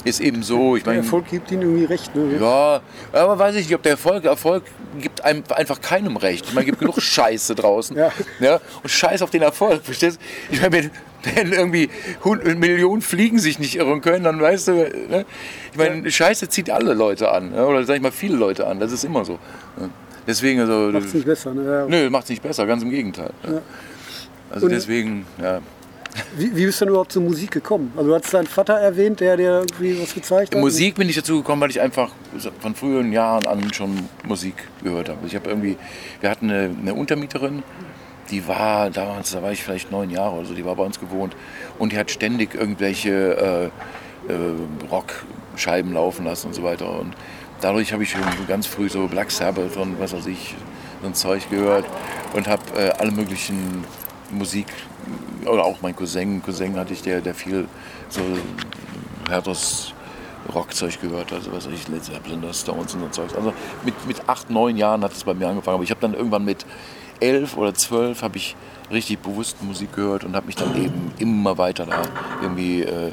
ist 0.05 0.21
eben 0.21 0.43
so. 0.43 0.77
Ich 0.77 0.83
der 0.83 0.93
Erfolg 0.93 1.27
gibt 1.29 1.51
ihnen 1.51 1.63
irgendwie 1.63 1.85
recht. 1.85 2.15
Ne? 2.15 2.37
Ja, 2.39 2.81
aber 3.11 3.37
weiß 3.37 3.55
ich 3.55 3.65
nicht, 3.65 3.75
ob 3.75 3.83
der 3.83 3.93
Erfolg, 3.93 4.25
Erfolg 4.25 4.63
gibt 4.99 5.23
einem 5.23 5.43
einfach 5.55 5.81
keinem 5.81 6.15
recht. 6.17 6.45
Ich 6.47 6.53
meine, 6.53 6.65
es 6.65 6.65
gibt 6.67 6.79
genug 6.79 7.01
Scheiße 7.01 7.55
draußen. 7.55 7.97
Ja. 7.97 8.11
ja. 8.39 8.61
Und 8.81 8.89
Scheiß 8.89 9.21
auf 9.21 9.29
den 9.29 9.41
Erfolg, 9.41 9.83
verstehst 9.83 10.19
du? 10.19 10.53
Ich 10.55 10.61
meine, 10.61 10.73
wenn, 10.73 10.91
wenn 11.35 11.53
irgendwie 11.53 11.89
Millionen 12.55 13.01
Fliegen 13.01 13.39
sich 13.39 13.59
nicht 13.59 13.75
irren 13.75 14.01
können, 14.01 14.23
dann 14.23 14.39
weißt 14.39 14.69
du, 14.69 14.71
ne? 14.71 15.25
ich 15.71 15.77
meine, 15.77 16.03
ja. 16.03 16.09
Scheiße 16.09 16.47
zieht 16.49 16.69
alle 16.69 16.93
Leute 16.93 17.31
an. 17.31 17.51
Ne? 17.51 17.65
Oder 17.65 17.83
sag 17.83 17.97
ich 17.97 18.01
mal, 18.01 18.11
viele 18.11 18.37
Leute 18.37 18.67
an. 18.67 18.79
Das 18.79 18.91
ist 18.91 19.03
immer 19.03 19.25
so. 19.25 19.33
Ne? 19.77 19.89
Deswegen, 20.25 20.61
also. 20.61 20.91
Macht 20.91 21.05
es 21.05 21.13
nicht 21.13 21.25
besser, 21.25 21.53
ne? 21.53 21.63
Ja. 21.65 21.85
Nö, 21.87 22.09
macht 22.09 22.23
es 22.25 22.29
nicht 22.29 22.43
besser, 22.43 22.65
ganz 22.65 22.83
im 22.83 22.89
Gegenteil. 22.89 23.31
Also 24.51 24.65
Und 24.65 24.71
deswegen, 24.71 25.25
ja. 25.41 25.59
Wie, 26.35 26.55
wie 26.55 26.65
bist 26.65 26.81
du 26.81 26.85
denn 26.85 26.89
überhaupt 26.91 27.11
zur 27.11 27.21
Musik 27.21 27.51
gekommen? 27.51 27.93
Also 27.95 28.09
du 28.09 28.15
hast 28.15 28.33
deinen 28.33 28.47
Vater 28.47 28.73
erwähnt, 28.73 29.19
der 29.19 29.37
dir 29.37 29.49
irgendwie 29.61 30.01
was 30.01 30.13
gezeigt 30.13 30.53
hat. 30.53 30.61
Musik 30.61 30.95
bin 30.95 31.09
ich 31.09 31.15
dazu 31.15 31.37
gekommen, 31.37 31.61
weil 31.61 31.69
ich 31.69 31.81
einfach 31.81 32.11
von 32.59 32.75
früheren 32.75 33.11
Jahren 33.11 33.45
an 33.45 33.73
schon 33.73 34.07
Musik 34.25 34.55
gehört 34.83 35.09
habe. 35.09 35.25
Ich 35.25 35.35
habe 35.35 35.49
irgendwie, 35.49 35.77
wir 36.21 36.29
hatten 36.29 36.49
eine, 36.49 36.75
eine 36.79 36.93
Untermieterin 36.93 37.63
die 38.31 38.47
war 38.47 38.89
damals, 38.89 39.31
da 39.31 39.41
war 39.41 39.51
ich 39.51 39.63
vielleicht 39.63 39.91
neun 39.91 40.09
Jahre 40.09 40.35
oder 40.35 40.45
so, 40.45 40.53
die 40.53 40.65
war 40.65 40.75
bei 40.75 40.83
uns 40.83 40.99
gewohnt 40.99 41.35
und 41.77 41.91
die 41.91 41.97
hat 41.97 42.11
ständig 42.11 42.53
irgendwelche 42.53 43.71
äh, 44.27 44.31
äh, 44.31 44.91
Rockscheiben 44.91 45.93
laufen 45.93 46.25
lassen 46.25 46.47
und 46.47 46.53
so 46.53 46.63
weiter. 46.63 46.99
Und 46.99 47.13
dadurch 47.61 47.93
habe 47.93 48.03
ich 48.03 48.11
schon 48.11 48.21
ganz 48.47 48.67
früh 48.67 48.89
so 48.89 49.07
Black 49.07 49.31
Sabbath 49.31 49.77
und 49.77 49.99
was 49.99 50.13
weiß 50.13 50.27
ich, 50.27 50.55
so 51.01 51.07
ein 51.07 51.13
Zeug 51.13 51.49
gehört 51.49 51.85
und 52.33 52.47
habe 52.47 52.61
äh, 52.77 52.89
alle 52.91 53.11
möglichen 53.11 53.83
Musik, 54.31 54.67
oder 55.45 55.63
auch 55.63 55.81
mein 55.81 55.95
Cousin, 55.95 56.43
Cousin 56.43 56.77
hatte 56.77 56.93
ich, 56.93 57.01
der, 57.01 57.21
der 57.21 57.33
viel 57.33 57.67
so 58.09 58.21
härteres 59.29 59.93
Rockzeug 60.53 60.99
gehört, 61.01 61.33
also 61.33 61.51
was 61.51 61.67
weiß 61.67 61.73
ich, 61.73 61.87
Led 61.87 62.03
Zeppelin, 62.03 62.41
Stones 62.53 62.95
und 62.95 63.13
so 63.13 63.23
Zeug. 63.23 63.35
Also 63.35 63.53
mit, 63.83 64.07
mit 64.07 64.27
acht, 64.27 64.49
neun 64.49 64.77
Jahren 64.77 65.03
hat 65.03 65.13
es 65.13 65.23
bei 65.23 65.33
mir 65.33 65.47
angefangen, 65.47 65.75
aber 65.75 65.83
ich 65.83 65.91
habe 65.91 66.01
dann 66.01 66.13
irgendwann 66.13 66.45
mit 66.45 66.65
elf 67.19 67.57
oder 67.57 67.73
zwölf 67.73 68.21
habe 68.21 68.37
ich 68.37 68.55
richtig 68.91 69.19
bewusst 69.19 69.61
Musik 69.61 69.95
gehört 69.95 70.23
und 70.23 70.35
habe 70.35 70.47
mich 70.47 70.55
dann 70.55 70.75
eben 70.75 71.11
immer 71.19 71.57
weiter 71.57 71.85
da 71.85 72.01
irgendwie 72.41 72.83
äh, 72.83 73.11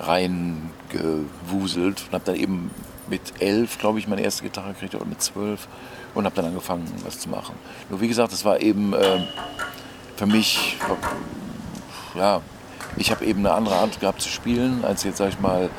reingewuselt 0.00 2.04
und 2.06 2.12
habe 2.12 2.24
dann 2.24 2.36
eben 2.36 2.70
mit 3.08 3.20
elf, 3.40 3.78
glaube 3.78 3.98
ich, 3.98 4.08
meine 4.08 4.22
erste 4.22 4.44
Gitarre 4.44 4.72
gekriegt 4.72 4.94
oder 4.94 5.04
mit 5.04 5.20
zwölf 5.20 5.68
und 6.14 6.24
habe 6.24 6.36
dann 6.36 6.46
angefangen, 6.46 6.84
was 7.04 7.18
zu 7.18 7.28
machen. 7.28 7.54
Nur 7.90 8.00
wie 8.00 8.08
gesagt, 8.08 8.32
das 8.32 8.44
war 8.44 8.60
eben 8.60 8.92
äh, 8.92 9.20
für 10.16 10.26
mich, 10.26 10.76
ja, 12.14 12.40
ich 12.96 13.10
habe 13.10 13.24
eben 13.24 13.40
eine 13.40 13.54
andere 13.54 13.76
Art 13.76 14.00
gehabt 14.00 14.20
zu 14.20 14.28
spielen, 14.28 14.84
als 14.84 15.04
jetzt, 15.04 15.18
sag 15.18 15.30
ich 15.30 15.40
mal, 15.40 15.70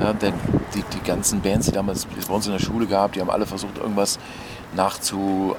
ja, 0.00 0.12
denn 0.12 0.34
die, 0.74 0.82
die 0.82 1.02
ganzen 1.02 1.40
Bands, 1.40 1.66
die 1.66 1.72
damals 1.72 2.06
bei 2.06 2.34
uns 2.34 2.46
in 2.46 2.52
der 2.52 2.60
Schule 2.60 2.86
gab, 2.86 3.12
die 3.12 3.20
haben 3.20 3.30
alle 3.30 3.46
versucht, 3.46 3.78
irgendwas 3.78 4.18
nachzueifern, 4.74 5.56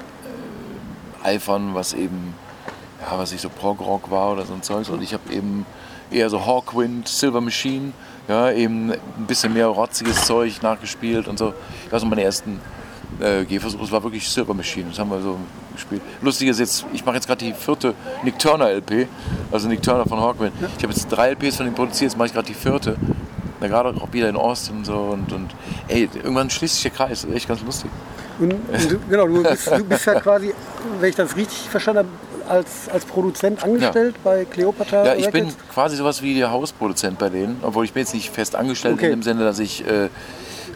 was 1.74 1.92
eben, 1.92 2.34
ja, 3.00 3.18
was 3.18 3.32
ich 3.32 3.40
so 3.40 3.48
Prog-Rock 3.48 4.10
war 4.10 4.32
oder 4.32 4.44
so 4.46 4.54
ein 4.54 4.62
Zeug. 4.62 4.88
Und 4.88 5.02
ich 5.02 5.12
habe 5.12 5.32
eben 5.32 5.66
eher 6.10 6.30
so 6.30 6.44
Hawkwind, 6.44 7.06
Silver 7.06 7.40
Machine, 7.40 7.92
ja, 8.28 8.50
eben 8.50 8.92
ein 8.92 9.26
bisschen 9.26 9.52
mehr 9.52 9.66
rotziges 9.66 10.24
Zeug 10.24 10.62
nachgespielt 10.62 11.28
und 11.28 11.38
so. 11.38 11.54
Das 11.90 12.02
waren 12.02 12.10
meine 12.10 12.22
ersten 12.22 12.60
äh. 13.20 13.44
Es 13.54 13.92
war 13.92 14.02
wirklich 14.02 14.28
Silver 14.28 14.54
Machine, 14.54 14.86
das 14.90 14.98
haben 14.98 15.10
wir 15.10 15.20
so 15.20 15.36
gespielt. 15.72 16.02
Lustig 16.22 16.48
ist 16.48 16.60
jetzt, 16.60 16.84
ich 16.92 17.04
mache 17.04 17.16
jetzt 17.16 17.26
gerade 17.26 17.44
die 17.44 17.52
vierte 17.52 17.94
Nick 18.22 18.38
Turner 18.38 18.70
LP, 18.70 19.08
also 19.50 19.68
Nick 19.68 19.82
Turner 19.82 20.04
von 20.04 20.20
Hawkwind. 20.20 20.52
Ich 20.76 20.82
habe 20.82 20.92
jetzt 20.92 21.08
drei 21.08 21.30
LPs 21.30 21.56
von 21.56 21.66
ihm 21.66 21.74
produziert, 21.74 22.12
jetzt 22.12 22.18
mache 22.18 22.26
ich 22.26 22.34
gerade 22.34 22.46
die 22.46 22.54
vierte. 22.54 22.96
Na, 23.60 23.68
gerade 23.68 23.90
auch 24.00 24.12
wieder 24.12 24.28
in 24.28 24.36
Austin 24.36 24.78
und 24.78 24.86
so 24.86 24.94
und, 24.94 25.32
und 25.32 25.54
ey, 25.88 26.08
irgendwann 26.14 26.48
schließt 26.48 26.74
sich 26.74 26.82
der 26.84 26.92
Kreis, 26.92 27.22
das 27.22 27.30
ist 27.30 27.36
echt 27.36 27.48
ganz 27.48 27.62
lustig. 27.62 27.90
Und, 28.38 28.52
und 28.52 29.10
genau, 29.10 29.26
du 29.26 29.42
bist, 29.42 29.70
du 29.70 29.84
bist 29.84 30.06
ja 30.06 30.18
quasi, 30.18 30.54
wenn 30.98 31.10
ich 31.10 31.16
das 31.16 31.36
richtig 31.36 31.68
verstanden 31.68 31.98
habe, 31.98 32.08
als, 32.50 32.88
als 32.92 33.04
Produzent 33.04 33.62
angestellt 33.62 34.14
ja. 34.16 34.20
bei 34.30 34.44
Cleopatra? 34.44 35.04
Ja, 35.04 35.14
ich 35.14 35.26
Records? 35.26 35.54
bin 35.54 35.68
quasi 35.72 35.96
sowas 35.96 36.20
wie 36.22 36.34
der 36.34 36.50
Hausproduzent 36.50 37.18
bei 37.18 37.28
denen, 37.28 37.58
obwohl 37.62 37.84
ich 37.84 37.92
bin 37.92 38.02
jetzt 38.02 38.14
nicht 38.14 38.30
fest 38.30 38.56
angestellt 38.56 38.94
okay. 38.94 39.06
in 39.06 39.12
dem 39.12 39.22
Sinne, 39.22 39.44
dass 39.44 39.58
ich 39.58 39.86
äh, 39.86 40.08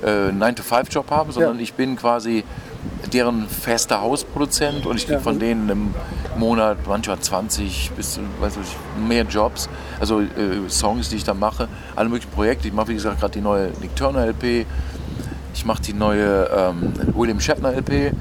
äh, 0.04 0.30
9-to-5-Job 0.30 1.10
habe, 1.10 1.32
sondern 1.32 1.56
ja. 1.56 1.62
ich 1.62 1.74
bin 1.74 1.96
quasi 1.96 2.44
deren 3.12 3.48
fester 3.48 4.00
Hausproduzent 4.00 4.86
und 4.86 4.96
ich 4.96 5.04
kriege 5.04 5.18
ja. 5.18 5.20
von 5.20 5.38
denen 5.38 5.68
im 5.68 5.94
Monat 6.36 6.78
manchmal 6.86 7.18
20 7.18 7.92
bis 7.96 8.18
weiß 8.40 8.58
ich, 8.62 9.06
mehr 9.06 9.24
Jobs, 9.24 9.68
also 10.00 10.20
äh, 10.20 10.68
Songs, 10.68 11.08
die 11.08 11.16
ich 11.16 11.24
da 11.24 11.34
mache, 11.34 11.68
alle 11.96 12.08
möglichen 12.08 12.30
Projekte. 12.30 12.68
Ich 12.68 12.74
mache, 12.74 12.88
wie 12.88 12.94
gesagt, 12.94 13.20
gerade 13.20 13.32
die 13.32 13.40
neue 13.40 13.70
Nick 13.80 13.94
Turner 13.96 14.26
LP, 14.26 14.66
ich 15.54 15.64
mache 15.64 15.82
die 15.82 15.92
neue 15.92 16.48
ähm, 16.54 16.92
William 17.14 17.40
Shatner 17.40 17.72
LP, 17.72 18.12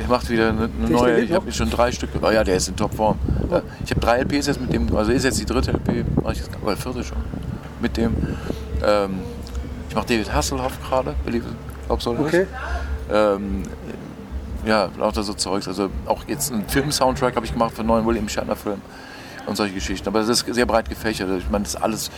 ich 0.00 0.08
mache 0.08 0.28
wieder 0.28 0.50
eine, 0.50 0.68
eine 0.78 0.90
neue, 0.90 1.20
ich 1.20 1.32
habe 1.32 1.50
schon 1.52 1.70
drei 1.70 1.90
Stück, 1.92 2.10
oh 2.20 2.30
ja, 2.30 2.44
der 2.44 2.56
ist 2.56 2.68
in 2.68 2.76
Topform. 2.76 3.18
Ja, 3.50 3.62
ich 3.84 3.90
habe 3.90 4.00
drei 4.00 4.18
LPs 4.20 4.46
jetzt 4.46 4.60
mit 4.60 4.72
dem, 4.72 4.94
also 4.94 5.10
ist 5.10 5.24
jetzt 5.24 5.40
die 5.40 5.46
dritte 5.46 5.72
LP, 5.72 6.04
mache 6.22 6.34
ich 6.34 6.38
jetzt, 6.40 6.50
oder 6.62 6.76
vierte 6.76 7.02
schon, 7.02 7.18
mit 7.80 7.96
dem. 7.96 8.14
Ähm, 8.84 9.20
ich 9.94 9.96
mache 9.96 10.08
David 10.08 10.32
Hasselhoff 10.32 10.72
gerade, 10.88 11.14
du 11.24 11.54
oder 11.88 12.20
okay. 12.20 12.48
Ähm, 13.12 13.62
ja, 14.66 14.90
lauter 14.98 15.22
so 15.22 15.34
Zeugs. 15.34 15.68
Also 15.68 15.88
auch 16.06 16.24
jetzt 16.26 16.52
einen 16.52 16.66
Film-Soundtrack 16.66 17.36
habe 17.36 17.46
ich 17.46 17.52
gemacht 17.52 17.74
für 17.74 17.80
einen 17.80 17.88
neuen 17.88 18.04
William 18.04 18.28
Shatner-Film 18.28 18.80
und 19.46 19.56
solche 19.56 19.72
Geschichten. 19.72 20.08
Aber 20.08 20.18
das 20.18 20.28
ist 20.28 20.52
sehr 20.52 20.66
breit 20.66 20.88
gefächert. 20.88 21.28
Ich 21.38 21.48
meine, 21.48 21.62
das 21.62 21.76
alles 21.76 22.10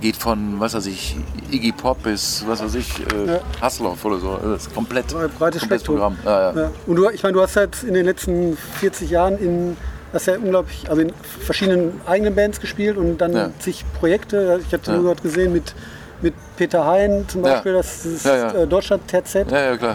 geht 0.00 0.14
von, 0.14 0.60
was 0.60 0.74
weiß 0.74 0.86
ich, 0.86 1.16
Iggy 1.50 1.72
Pop 1.72 2.04
bis, 2.04 2.44
was 2.46 2.62
weiß 2.62 2.76
ich, 2.76 3.00
äh, 3.12 3.26
ja. 3.26 3.40
Hasselhoff 3.60 4.04
oder 4.04 4.18
so. 4.20 4.38
Das 4.40 4.68
ist 4.68 4.74
komplett, 4.74 5.12
ein 5.12 5.28
breites 5.30 5.66
Programm. 5.82 6.16
Ja, 6.24 6.54
ja. 6.54 6.70
Und 6.86 6.94
du, 6.94 7.10
ich 7.10 7.24
meine, 7.24 7.32
du 7.32 7.42
hast 7.42 7.56
halt 7.56 7.82
in 7.82 7.94
den 7.94 8.04
letzten 8.04 8.56
40 8.56 9.10
Jahren 9.10 9.38
in 9.38 9.76
hast 10.12 10.26
ja 10.26 10.36
unglaublich, 10.36 10.88
also 10.88 11.02
in 11.02 11.12
verschiedenen 11.44 12.00
eigenen 12.06 12.34
Bands 12.36 12.60
gespielt 12.60 12.96
und 12.96 13.18
dann 13.18 13.52
zig 13.58 13.84
Projekte. 13.98 14.60
Ich 14.66 14.72
habe 14.72 14.82
ja. 14.86 14.92
nur 14.94 15.02
gerade 15.02 15.20
gesehen 15.20 15.52
mit 15.52 15.74
mit 16.20 16.34
Peter 16.56 16.84
Hein 16.84 17.24
zum 17.28 17.42
Beispiel, 17.42 17.72
ja. 17.72 17.78
das 17.78 18.04
ist 18.04 18.26
ja, 18.26 18.36
ja. 18.36 18.52
Äh, 18.52 18.66
Deutschland 18.66 19.02
TZ 19.06 19.46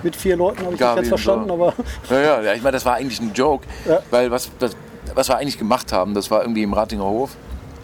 mit 0.04 0.16
vier 0.16 0.38
Leuten, 0.38 0.64
habe 0.64 0.74
ich 0.74 0.80
Gabi 0.80 1.02
nicht 1.02 1.10
ganz 1.12 1.22
verstanden. 1.22 1.48
So. 1.50 1.54
Aber 1.54 1.74
ja, 2.10 2.42
ja, 2.42 2.54
ich 2.54 2.62
meine, 2.62 2.74
das 2.74 2.86
war 2.86 2.96
eigentlich 2.96 3.20
ein 3.20 3.34
Joke, 3.34 3.68
weil 4.10 4.32
was, 4.32 4.50
das, 4.60 4.76
was 5.14 5.30
wir 5.30 5.38
eigentlich 5.38 5.58
gemacht 5.58 5.92
haben, 5.92 6.14
das 6.14 6.32
war 6.32 6.42
irgendwie 6.42 6.64
im 6.64 6.74
Ratinger 6.74 7.04
Hof. 7.04 7.32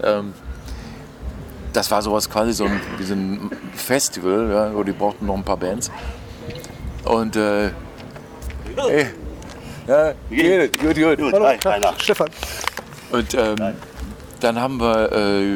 Ähm, 0.03 0.33
das 1.73 1.91
war 1.91 2.01
sowas 2.01 2.29
quasi 2.29 2.53
so 2.53 2.65
ein, 2.65 2.79
wie 2.97 3.03
so 3.03 3.13
ein 3.13 3.51
Festival, 3.73 4.49
ja, 4.51 4.73
wo 4.73 4.83
die 4.83 4.91
brauchten 4.91 5.25
noch 5.25 5.35
ein 5.35 5.43
paar 5.43 5.57
Bands. 5.57 5.91
Und 7.05 7.35
äh, 7.35 7.69
hey, 8.75 9.07
ja, 9.87 10.13
gut, 10.81 10.95
gut, 10.95 11.17
gut. 11.17 11.33
Hallo, 11.33 11.93
Stefan. 11.97 12.29
Und 13.11 13.33
ähm, 13.33 13.73
dann 14.39 14.59
haben 14.59 14.79
wir 14.79 15.11
äh, 15.11 15.53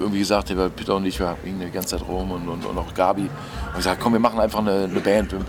irgendwie 0.00 0.18
gesagt, 0.18 0.52
Peter 0.76 0.96
und 0.96 1.06
ich, 1.06 1.18
wir 1.18 1.36
hingen 1.42 1.60
die 1.60 1.70
ganze 1.70 1.98
Zeit 1.98 2.08
rum 2.08 2.30
und, 2.30 2.48
und, 2.48 2.64
und 2.64 2.78
auch 2.78 2.94
Gabi. 2.94 3.22
Und 3.22 3.76
gesagt, 3.76 4.00
komm, 4.00 4.12
wir 4.12 4.20
machen 4.20 4.40
einfach 4.40 4.60
eine, 4.60 4.84
eine 4.84 5.00
Band. 5.00 5.32
Und 5.32 5.46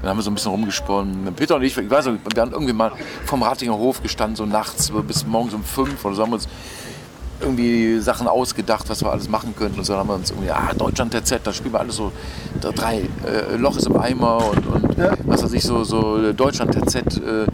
dann 0.00 0.10
haben 0.10 0.18
wir 0.18 0.22
so 0.22 0.30
ein 0.30 0.34
bisschen 0.34 0.50
rumgesponnen. 0.50 1.34
Peter 1.34 1.56
und 1.56 1.62
ich, 1.62 1.76
ich 1.76 1.90
weiß 1.90 2.06
nicht, 2.06 2.34
wir 2.34 2.42
haben 2.42 2.52
irgendwie 2.52 2.72
mal 2.72 2.92
vom 3.24 3.42
Ratinger 3.42 3.76
Hof 3.76 4.02
gestanden, 4.02 4.36
so 4.36 4.46
nachts 4.46 4.92
bis 5.06 5.26
morgens 5.26 5.54
um 5.54 5.64
fünf 5.64 6.04
oder 6.04 6.14
so 6.14 6.22
haben 6.22 6.30
wir 6.30 6.36
uns 6.36 6.48
irgendwie 7.40 7.98
Sachen 7.98 8.26
ausgedacht, 8.28 8.88
was 8.88 9.02
wir 9.02 9.10
alles 9.10 9.28
machen 9.28 9.54
könnten. 9.56 9.78
Und 9.78 9.84
so 9.84 9.94
haben 9.94 10.08
wir 10.08 10.14
uns 10.14 10.30
irgendwie, 10.30 10.50
ah, 10.50 10.72
Deutschland 10.76 11.12
TZ, 11.12 11.40
da 11.42 11.52
spielen 11.52 11.74
wir 11.74 11.80
alles 11.80 11.96
so, 11.96 12.12
drei, 12.60 13.02
äh, 13.26 13.56
Loch 13.56 13.76
ist 13.76 13.86
im 13.86 13.96
Eimer 13.96 14.38
und, 14.50 14.66
und 14.66 14.98
ja. 14.98 15.12
was 15.24 15.42
weiß 15.42 15.52
ich, 15.52 15.62
so, 15.62 15.84
so 15.84 16.32
Deutschland 16.32 16.72
TZ, 16.72 16.96
äh, 17.18 17.46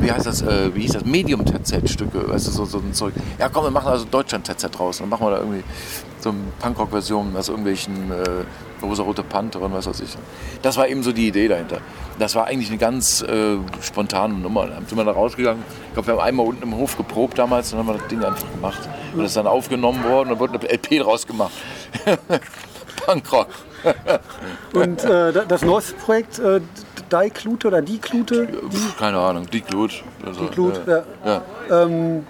wie 0.00 0.10
heißt 0.10 0.26
das, 0.26 0.42
äh, 0.42 0.74
wie 0.74 0.82
hieß 0.82 0.92
das, 0.92 1.04
Medium-TZ-Stücke, 1.04 2.28
weißt 2.28 2.46
du, 2.46 2.50
so, 2.50 2.64
so 2.64 2.78
ein 2.78 2.92
Zeug. 2.92 3.14
Ja 3.38 3.48
komm, 3.48 3.64
wir 3.64 3.70
machen 3.70 3.88
also 3.88 4.04
Deutschland-TZ 4.04 4.70
draus. 4.76 4.98
Dann 4.98 5.08
machen 5.08 5.26
wir 5.26 5.30
da 5.30 5.38
irgendwie 5.38 5.62
so 6.20 6.30
eine 6.30 6.38
Punkrock-Version 6.60 7.36
aus 7.36 7.48
irgendwelchen 7.48 8.10
äh, 8.10 8.84
rosa-rote 8.84 9.22
Panther 9.22 9.60
und 9.60 9.72
was 9.72 9.86
weiß 9.86 10.00
ich. 10.00 10.16
Das 10.62 10.76
war 10.76 10.88
eben 10.88 11.02
so 11.02 11.12
die 11.12 11.28
Idee 11.28 11.48
dahinter. 11.48 11.80
Das 12.18 12.34
war 12.34 12.46
eigentlich 12.46 12.68
eine 12.68 12.78
ganz 12.78 13.22
äh, 13.22 13.56
spontane 13.80 14.34
Nummer. 14.34 14.66
Dann 14.66 14.86
sind 14.86 14.96
wir 14.96 15.04
da 15.04 15.12
rausgegangen. 15.12 15.62
Ich 15.88 15.94
glaube, 15.94 16.08
wir 16.08 16.14
haben 16.14 16.20
einmal 16.20 16.46
unten 16.46 16.62
im 16.62 16.76
Hof 16.76 16.96
geprobt 16.96 17.38
damals, 17.38 17.70
dann 17.70 17.80
haben 17.80 17.88
wir 17.88 17.94
das 17.94 18.08
Ding 18.08 18.22
einfach 18.22 18.50
gemacht. 18.52 18.88
Und 19.12 19.18
das 19.18 19.28
ist 19.28 19.36
dann 19.36 19.46
aufgenommen 19.46 20.04
worden 20.04 20.32
und 20.32 20.38
wurde 20.38 20.58
eine 20.58 20.70
LP 20.70 21.00
draus 21.02 21.26
gemacht. 21.26 21.52
Punkrock. 23.06 23.48
und 24.74 25.04
äh, 25.04 25.32
das 25.46 25.62
neueste 25.62 25.94
Projekt, 25.94 26.38
äh, 26.38 26.60
Die 27.10 27.30
Klute 27.30 27.68
oder 27.68 27.82
Die 27.82 27.98
Klute? 27.98 28.46
Die? 28.46 28.98
Keine 28.98 29.18
Ahnung, 29.18 29.46
Die 29.50 29.60
Klut. 29.60 30.02
Also, 30.24 30.42
die 30.42 30.48
Klut, 30.48 30.80
ja. 30.86 31.02
ja. 31.24 31.42
Ähm, 31.70 32.26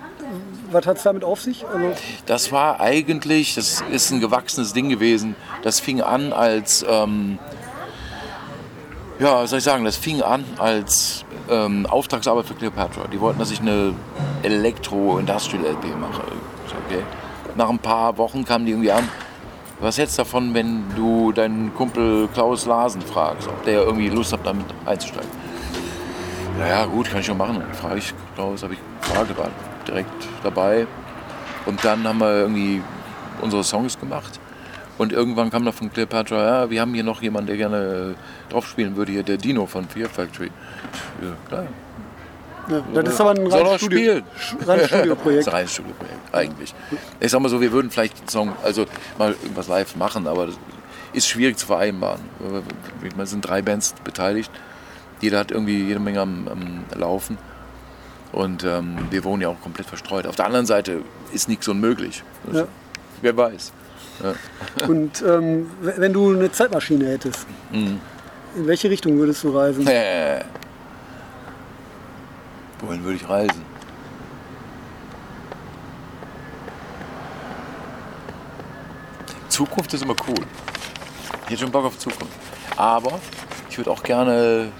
was 0.73 0.87
hat 0.87 0.97
es 0.99 1.03
damit 1.03 1.25
auf 1.25 1.41
sich? 1.41 1.67
Also 1.67 1.93
das 2.27 2.53
war 2.53 2.81
eigentlich, 2.81 3.55
das 3.55 3.83
ist 3.91 4.11
ein 4.11 4.21
gewachsenes 4.21 4.73
Ding 4.73 4.89
gewesen. 4.89 5.35
Das 5.63 5.81
fing 5.81 6.01
an 6.01 6.33
als, 6.33 6.85
ähm, 6.89 7.39
ja, 9.19 9.43
was 9.43 9.51
soll 9.51 9.59
ich 9.59 9.65
sagen, 9.65 9.85
das 9.85 9.97
fing 9.97 10.23
an 10.23 10.45
als 10.59 11.25
ähm, 11.49 11.87
Auftragsarbeit 11.87 12.47
für 12.47 12.55
Cleopatra. 12.55 13.09
Die 13.13 13.21
wollten, 13.21 13.39
dass 13.39 13.51
ich 13.51 13.61
eine 13.61 13.95
Elektro-Industrial-LP 14.43 15.97
mache. 16.01 16.23
Okay. 16.87 17.03
Nach 17.57 17.69
ein 17.69 17.79
paar 17.79 18.17
Wochen 18.19 18.45
kamen 18.45 18.65
die 18.65 18.73
irgendwie 18.73 18.93
an, 18.93 19.09
was 19.81 19.99
hältst 19.99 20.19
du 20.19 20.23
davon, 20.23 20.55
wenn 20.55 20.85
du 20.95 21.33
deinen 21.33 21.75
Kumpel 21.75 22.29
Klaus 22.35 22.67
Larsen 22.67 23.01
fragst, 23.01 23.49
ob 23.49 23.65
der 23.65 23.83
irgendwie 23.83 24.09
Lust 24.09 24.33
hat, 24.33 24.41
damit 24.45 24.67
einzusteigen? 24.85 25.31
Naja, 26.59 26.85
gut, 26.85 27.09
kann 27.09 27.21
ich 27.21 27.27
schon 27.27 27.39
machen. 27.39 27.61
Dann 27.61 27.75
frage 27.75 27.99
ich 27.99 28.13
Klaus, 28.35 28.63
habe 28.63 28.75
ich 28.75 28.81
gefragt, 29.01 29.39
war 29.39 29.49
direkt 29.87 30.29
dabei. 30.43 30.87
Und 31.67 31.83
dann 31.85 32.07
haben 32.07 32.19
wir 32.19 32.41
irgendwie 32.43 32.83
unsere 33.41 33.65
Songs 33.65 33.99
gemacht. 33.99 34.39
Und 34.99 35.13
irgendwann 35.13 35.51
kam 35.51 35.65
da 35.65 35.73
von 35.73 35.91
Cleopatra, 35.91 36.65
ja, 36.65 36.71
wir 36.71 36.81
haben 36.83 36.93
hier 36.93 37.05
noch 37.05 37.23
jemanden, 37.23 37.47
der 37.47 37.57
gerne 37.57 38.15
drauf 38.51 38.67
spielen 38.67 38.97
würde, 38.97 39.13
hier 39.13 39.23
der 39.23 39.39
Dino 39.39 39.65
von 39.65 39.89
Fear 39.89 40.11
Factory. 40.11 40.51
Ja, 41.23 41.31
klar, 41.49 41.65
das 42.95 43.15
ist 43.15 43.21
aber 43.21 43.31
ein 43.31 43.47
reines 43.47 43.81
Studio, 43.81 44.21
rein 44.67 44.87
Studioprojekt. 44.87 45.47
das 45.47 45.47
ist 45.47 45.49
ein 45.49 45.55
reines 45.55 45.73
Studioprojekt, 45.73 46.35
eigentlich. 46.35 46.75
Ich 47.21 47.31
sag 47.31 47.41
mal 47.41 47.49
so, 47.49 47.61
wir 47.61 47.73
würden 47.73 47.91
vielleicht 47.91 48.19
einen 48.19 48.29
Song, 48.29 48.53
also 48.63 48.87
mal 49.19 49.35
irgendwas 49.43 49.69
live 49.69 49.97
machen, 49.97 50.27
aber 50.27 50.47
das 50.47 50.59
ist 51.13 51.29
schwierig 51.29 51.59
zu 51.59 51.67
vereinbaren. 51.67 52.21
Es 53.19 53.31
sind 53.31 53.43
drei 53.43 53.63
Bands 53.63 53.95
beteiligt. 54.05 54.51
Jeder 55.21 55.39
hat 55.39 55.51
irgendwie 55.51 55.85
jede 55.85 56.01
Menge 56.01 56.21
am, 56.21 56.49
am 56.49 56.85
Laufen. 56.99 57.37
Und 58.33 58.65
ähm, 58.65 58.97
wir 59.11 59.25
wohnen 59.25 59.43
ja 59.43 59.49
auch 59.49 59.61
komplett 59.61 59.87
verstreut. 59.87 60.27
Auf 60.27 60.37
der 60.37 60.47
anderen 60.47 60.67
Seite 60.67 61.01
ist 61.33 61.49
nichts 61.49 61.67
unmöglich. 61.69 62.23
Ja. 62.53 62.67
Wer 63.23 63.37
weiß. 63.37 63.73
Ja. 64.23 64.87
Und 64.87 65.23
ähm, 65.23 65.67
wenn 65.81 66.13
du 66.13 66.33
eine 66.33 66.53
Zeitmaschine 66.53 67.07
hättest, 67.09 67.47
mhm. 67.73 68.01
in 68.57 68.67
welche 68.67 68.89
Richtung 68.89 69.19
würdest 69.19 69.43
du 69.45 69.51
reisen? 69.51 69.89
Wohin 72.81 73.05
würde 73.05 73.17
ich 73.17 73.29
reisen? 73.29 73.65
Zukunft 79.49 79.93
ist 79.93 80.03
immer 80.03 80.17
cool. 80.29 80.47
Ich 81.45 81.51
hätte 81.51 81.59
schon 81.63 81.71
Bock 81.71 81.85
auf 81.85 81.99
Zukunft. 81.99 82.33
Aber 82.77 83.21
ich 83.69 83.77
würde 83.77 83.91
auch 83.91 84.03
gerne 84.03 84.73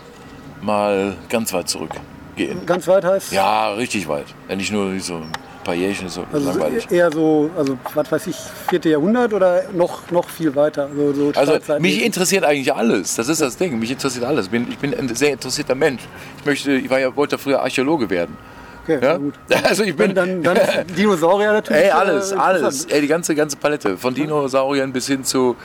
mal 0.63 1.17
ganz 1.29 1.53
weit 1.53 1.69
zurückgehen. 1.69 2.65
Ganz 2.65 2.87
weit 2.89 3.05
heißt? 3.05 3.33
Ja, 3.33 3.73
richtig 3.73 4.09
weit. 4.09 4.27
Ja, 4.49 4.57
nicht 4.57 4.73
nur 4.73 4.99
so 5.01 5.23
Jährchen 5.69 6.07
ist 6.07 6.15
so 6.15 6.25
also 6.33 6.51
langweilig. 6.51 6.91
Eher 6.91 7.13
so, 7.13 7.51
also 7.57 7.79
was 7.95 8.11
weiß 8.11 8.27
ich, 8.29 8.37
vierte 8.69 8.89
Jahrhundert 8.89 9.33
oder 9.33 9.65
noch, 9.73 10.11
noch 10.11 10.29
viel 10.29 10.55
weiter? 10.55 10.89
So, 10.95 11.13
so 11.13 11.33
also 11.35 11.59
mich 11.79 12.05
interessiert 12.05 12.45
eigentlich 12.45 12.73
alles. 12.73 13.17
Das 13.17 13.29
ist 13.29 13.41
das 13.41 13.57
Ding. 13.57 13.79
Mich 13.79 13.91
interessiert 13.91 14.25
alles. 14.25 14.47
Ich 14.47 14.51
bin, 14.51 14.67
ich 14.71 14.79
bin 14.79 14.95
ein 14.95 15.15
sehr 15.15 15.33
interessierter 15.33 15.75
Mensch. 15.75 16.03
Ich 16.39 16.47
möchte, 16.47 16.73
ich 16.73 16.91
war 16.91 16.99
ja, 16.99 17.15
wollte 17.15 17.39
früher 17.39 17.61
Archäologe 17.61 18.09
werden. 18.11 18.37
Okay, 18.83 18.99
ja? 19.03 19.17
gut. 19.17 19.35
Also 19.65 19.85
ich 19.85 19.95
bin 19.95 20.15
dann, 20.15 20.43
dann, 20.43 20.57
dann 20.57 20.87
Dinosaurier 20.97 21.53
natürlich. 21.53 21.85
Ey, 21.85 21.91
alles, 21.91 22.33
äh, 22.33 22.37
alles. 22.37 22.85
Ey, 22.87 23.01
die 23.01 23.07
ganze, 23.07 23.35
ganze 23.35 23.57
Palette. 23.57 23.97
Von 23.97 24.15
Dinosauriern 24.15 24.93
bis 24.93 25.07
hin 25.07 25.25
zu, 25.25 25.57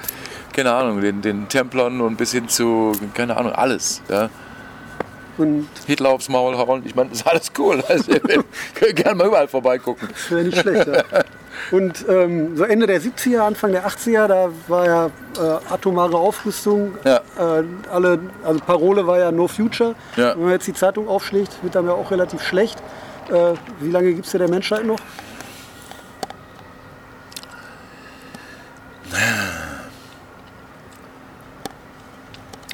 keine 0.54 0.74
Ahnung, 0.74 1.02
den, 1.02 1.22
den 1.22 1.48
Templern 1.48 2.02
und 2.02 2.18
bis 2.18 2.32
hin 2.32 2.50
zu, 2.50 2.92
keine 3.14 3.38
Ahnung, 3.38 3.54
alles. 3.54 4.02
Ja? 4.10 4.30
Und 5.38 5.68
Hitler 5.86 6.10
aufs 6.10 6.30
Maul 6.30 6.58
hauen, 6.58 6.84
ich 6.86 6.96
meine, 6.96 7.10
das 7.10 7.20
ist 7.20 7.28
alles 7.28 7.52
cool. 7.58 7.84
Also, 7.88 8.08
wir 8.08 8.20
können 8.20 8.96
gerne 8.96 9.16
mal 9.16 9.28
überall 9.28 9.48
vorbeigucken. 9.48 10.08
Das 10.10 10.32
wäre 10.32 10.44
nicht 10.44 10.58
schlecht, 10.58 10.88
ja. 10.88 11.04
Und 11.72 12.06
ähm, 12.10 12.56
so 12.56 12.64
Ende 12.64 12.88
der 12.88 13.02
70er, 13.02 13.40
Anfang 13.40 13.72
der 13.72 13.88
80er, 13.88 14.28
da 14.28 14.50
war 14.68 14.86
ja 14.86 15.06
äh, 15.08 15.74
atomare 15.74 16.18
Aufrüstung. 16.18 16.96
Ja. 17.04 17.18
Äh, 17.38 17.64
alle, 17.92 18.20
also 18.44 18.60
Parole 18.60 19.08
war 19.08 19.20
ja 19.20 19.32
No 19.32 19.48
Future. 19.48 19.96
Ja. 20.16 20.36
Wenn 20.36 20.44
man 20.44 20.52
jetzt 20.52 20.68
die 20.68 20.74
Zeitung 20.74 21.08
aufschlägt, 21.08 21.52
wird 21.64 21.76
dann 21.76 21.86
ja 21.86 21.94
auch 21.94 22.12
relativ 22.12 22.42
schlecht. 22.44 22.82
Äh, 23.30 23.54
wie 23.80 23.90
lange 23.90 24.14
gibt 24.14 24.26
es 24.26 24.32
der 24.32 24.48
Menschheit 24.50 24.86
noch? 24.86 25.00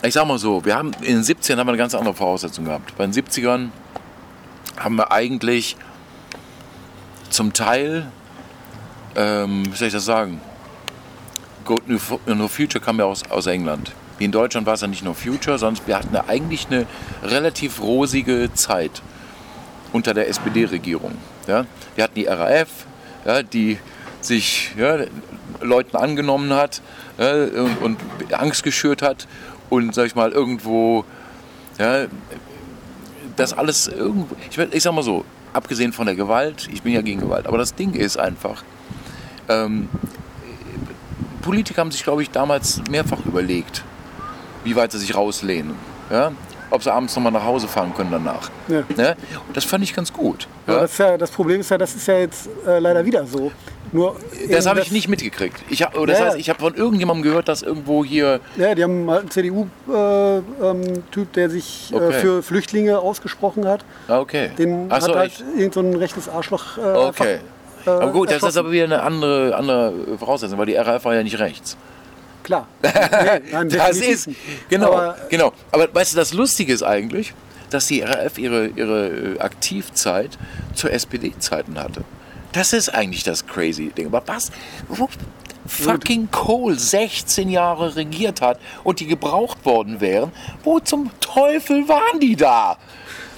Ich 0.04 0.16
sag 0.16 0.26
mal 0.26 0.40
so, 0.40 0.66
wir 0.66 0.76
haben 0.76 0.94
in 1.02 1.22
den 1.22 1.24
70ern 1.24 1.58
haben 1.58 1.68
wir 1.68 1.74
eine 1.74 1.78
ganz 1.78 1.94
andere 1.94 2.16
Voraussetzung 2.16 2.66
gehabt. 2.66 2.98
Bei 2.98 3.06
den 3.06 3.14
70ern 3.14 3.70
haben 4.78 4.96
wir 4.96 5.12
eigentlich 5.12 5.76
zum 7.30 7.54
Teil, 7.54 8.08
ähm, 9.16 9.64
wie 9.72 9.78
soll 9.78 9.90
ich 9.90 9.94
das 9.94 10.06
sagen, 10.06 10.42
Good 11.66 11.84
No 12.26 12.48
Future 12.48 12.84
kam 12.84 12.98
ja 12.98 13.06
aus, 13.06 13.22
aus 13.30 13.46
England. 13.46 13.92
Wie 14.18 14.26
in 14.26 14.32
Deutschland 14.32 14.66
war 14.66 14.74
es 14.74 14.82
ja 14.82 14.88
nicht 14.88 15.04
nur 15.04 15.14
Future, 15.14 15.60
sondern 15.60 15.86
wir 15.86 15.98
hatten 16.00 16.16
ja 16.16 16.24
eigentlich 16.28 16.66
eine 16.72 16.88
relativ 17.22 17.80
rosige 17.80 18.52
Zeit 18.56 19.04
unter 19.94 20.16
der 20.16 20.28
SPD-Regierung. 20.30 21.16
Ja? 21.46 21.68
Wir 21.94 22.06
hatten 22.06 22.16
die 22.16 22.26
RAF, 22.26 22.88
ja, 23.24 23.44
die 23.44 23.78
sich 24.20 24.72
ja, 24.78 24.98
Leuten 25.62 25.96
angenommen 25.96 26.54
hat 26.54 26.82
ja, 27.18 27.34
und, 27.34 27.78
und, 27.82 27.98
Angst 28.34 28.64
geschürt 28.64 29.02
hat 29.02 29.28
und, 29.72 29.96
sag 29.96 30.06
ich 30.06 30.14
mal, 30.14 30.32
irgendwo, 30.32 31.04
ja, 31.80 32.06
das 33.36 33.54
alles 33.54 33.88
irgendwo, 33.88 34.36
ich, 34.50 34.58
ich 34.58 34.84
sag 34.84 34.94
mal 34.94 35.02
so, 35.02 35.26
abgesehen 35.54 35.94
von 35.94 36.06
der 36.06 36.16
Gewalt, 36.16 36.70
ich 36.72 36.84
bin 36.84 36.94
ja 36.94 37.02
gegen 37.02 37.22
Gewalt, 37.22 37.48
aber 37.48 37.58
das 37.58 37.74
Ding 37.74 37.94
ist 37.94 38.18
einfach, 38.18 38.64
ähm, 39.50 39.90
Politiker 41.42 41.82
haben 41.82 41.92
sich, 41.92 42.04
glaube 42.04 42.22
ich, 42.22 42.30
damals 42.30 42.82
mehrfach 42.92 43.26
überlegt, 43.26 43.84
wie 44.64 44.76
weit 44.76 44.92
sie 44.92 45.00
sich 45.00 45.16
rauslehnen. 45.16 45.74
Ja? 46.12 46.32
ob 46.72 46.82
sie 46.82 46.92
abends 46.92 47.16
nochmal 47.16 47.34
nach 47.34 47.44
Hause 47.44 47.68
fahren 47.68 47.94
können 47.94 48.12
danach. 48.12 48.50
Ja. 48.68 48.84
Ne? 48.96 49.16
Und 49.48 49.56
das 49.56 49.66
fand 49.66 49.84
ich 49.84 49.94
ganz 49.94 50.12
gut. 50.12 50.48
Ja? 50.66 50.80
Das, 50.80 50.98
ja, 50.98 51.18
das, 51.18 51.30
Problem 51.30 51.60
ist 51.60 51.70
ja, 51.70 51.78
das 51.78 51.94
ist 51.94 52.08
ja 52.08 52.18
jetzt 52.18 52.50
äh, 52.66 52.80
leider 52.80 53.06
wieder 53.06 53.28
so. 53.28 53.52
Nur 53.92 54.16
das 54.50 54.66
habe 54.66 54.80
ich 54.82 54.92
nicht 54.92 55.10
mitgekriegt. 55.10 55.58
Ich 55.70 55.84
hab, 55.84 55.94
das 55.94 56.20
ja, 56.20 56.26
heißt, 56.26 56.38
ich 56.38 56.50
habe 56.50 56.60
von 56.60 56.76
irgendjemandem 56.76 57.24
gehört, 57.24 57.48
dass 57.48 57.62
irgendwo 57.62 58.06
hier. 58.06 58.40
Ja, 58.56 58.74
die 58.74 58.84
haben 58.84 59.10
einen 59.10 59.30
CDU-Typ, 59.30 59.94
äh, 59.94 60.38
ähm, 60.66 61.28
der 61.36 61.50
sich 61.50 61.92
äh, 61.92 61.96
okay. 61.96 62.10
äh, 62.10 62.14
für 62.14 62.44
Flüchtlinge 62.44 63.00
ausgesprochen 63.00 63.68
hat. 63.68 63.84
Ah, 64.08 64.20
okay. 64.20 64.52
Den 64.58 64.88
Ach 64.90 65.02
so, 65.02 65.10
hat 65.10 65.16
halt 65.18 65.44
irgend 65.58 65.74
so 65.74 65.82
ein 65.82 65.94
rechtes 65.96 66.30
Arschloch. 66.30 66.78
Äh, 66.78 66.82
okay. 66.82 67.34
Einfach, 67.34 67.52
aber 67.86 68.12
gut, 68.12 68.32
das 68.32 68.44
ist 68.44 68.58
aber 68.58 68.72
wieder 68.72 68.86
eine 68.86 69.02
andere, 69.02 69.56
andere 69.56 70.18
Voraussetzung, 70.18 70.58
weil 70.60 70.68
die 70.68 70.76
RAF 70.76 71.04
war 71.06 71.16
ja 71.16 71.24
nicht 71.24 71.40
rechts. 71.40 71.78
Klar. 72.44 72.68
Nein, 73.52 73.70
das 73.70 73.98
ist, 73.98 74.30
genau, 74.70 74.94
aber, 74.94 75.18
genau. 75.30 75.52
Aber 75.72 75.94
weißt 75.94 76.14
du, 76.14 76.18
das 76.18 76.34
Lustige 76.34 76.74
ist 76.74 76.84
eigentlich, 76.84 77.34
dass 77.70 77.88
die 77.88 78.02
RAF 78.02 78.38
ihre, 78.38 78.68
ihre 78.68 79.40
Aktivzeit 79.40 80.38
zu 80.74 80.90
SPD-Zeiten 80.90 81.80
hatte. 81.80 82.04
Das 82.54 82.74
ist 82.74 82.90
eigentlich 82.90 83.24
das 83.24 83.46
crazy 83.46 83.90
Ding. 83.90 84.08
Aber 84.08 84.24
was? 84.26 84.52
Wo 84.88 85.08
fucking 85.66 86.30
Kohl 86.32 86.78
16 86.78 87.50
Jahre 87.50 87.96
regiert 87.96 88.42
hat 88.42 88.60
und 88.84 89.00
die 89.00 89.08
gebraucht 89.08 89.64
worden 89.66 90.02
wären, 90.02 90.32
wo 90.64 90.80
zum 90.80 91.12
Teufel 91.20 91.88
waren 91.88 92.20
die 92.20 92.36
da? 92.36 92.78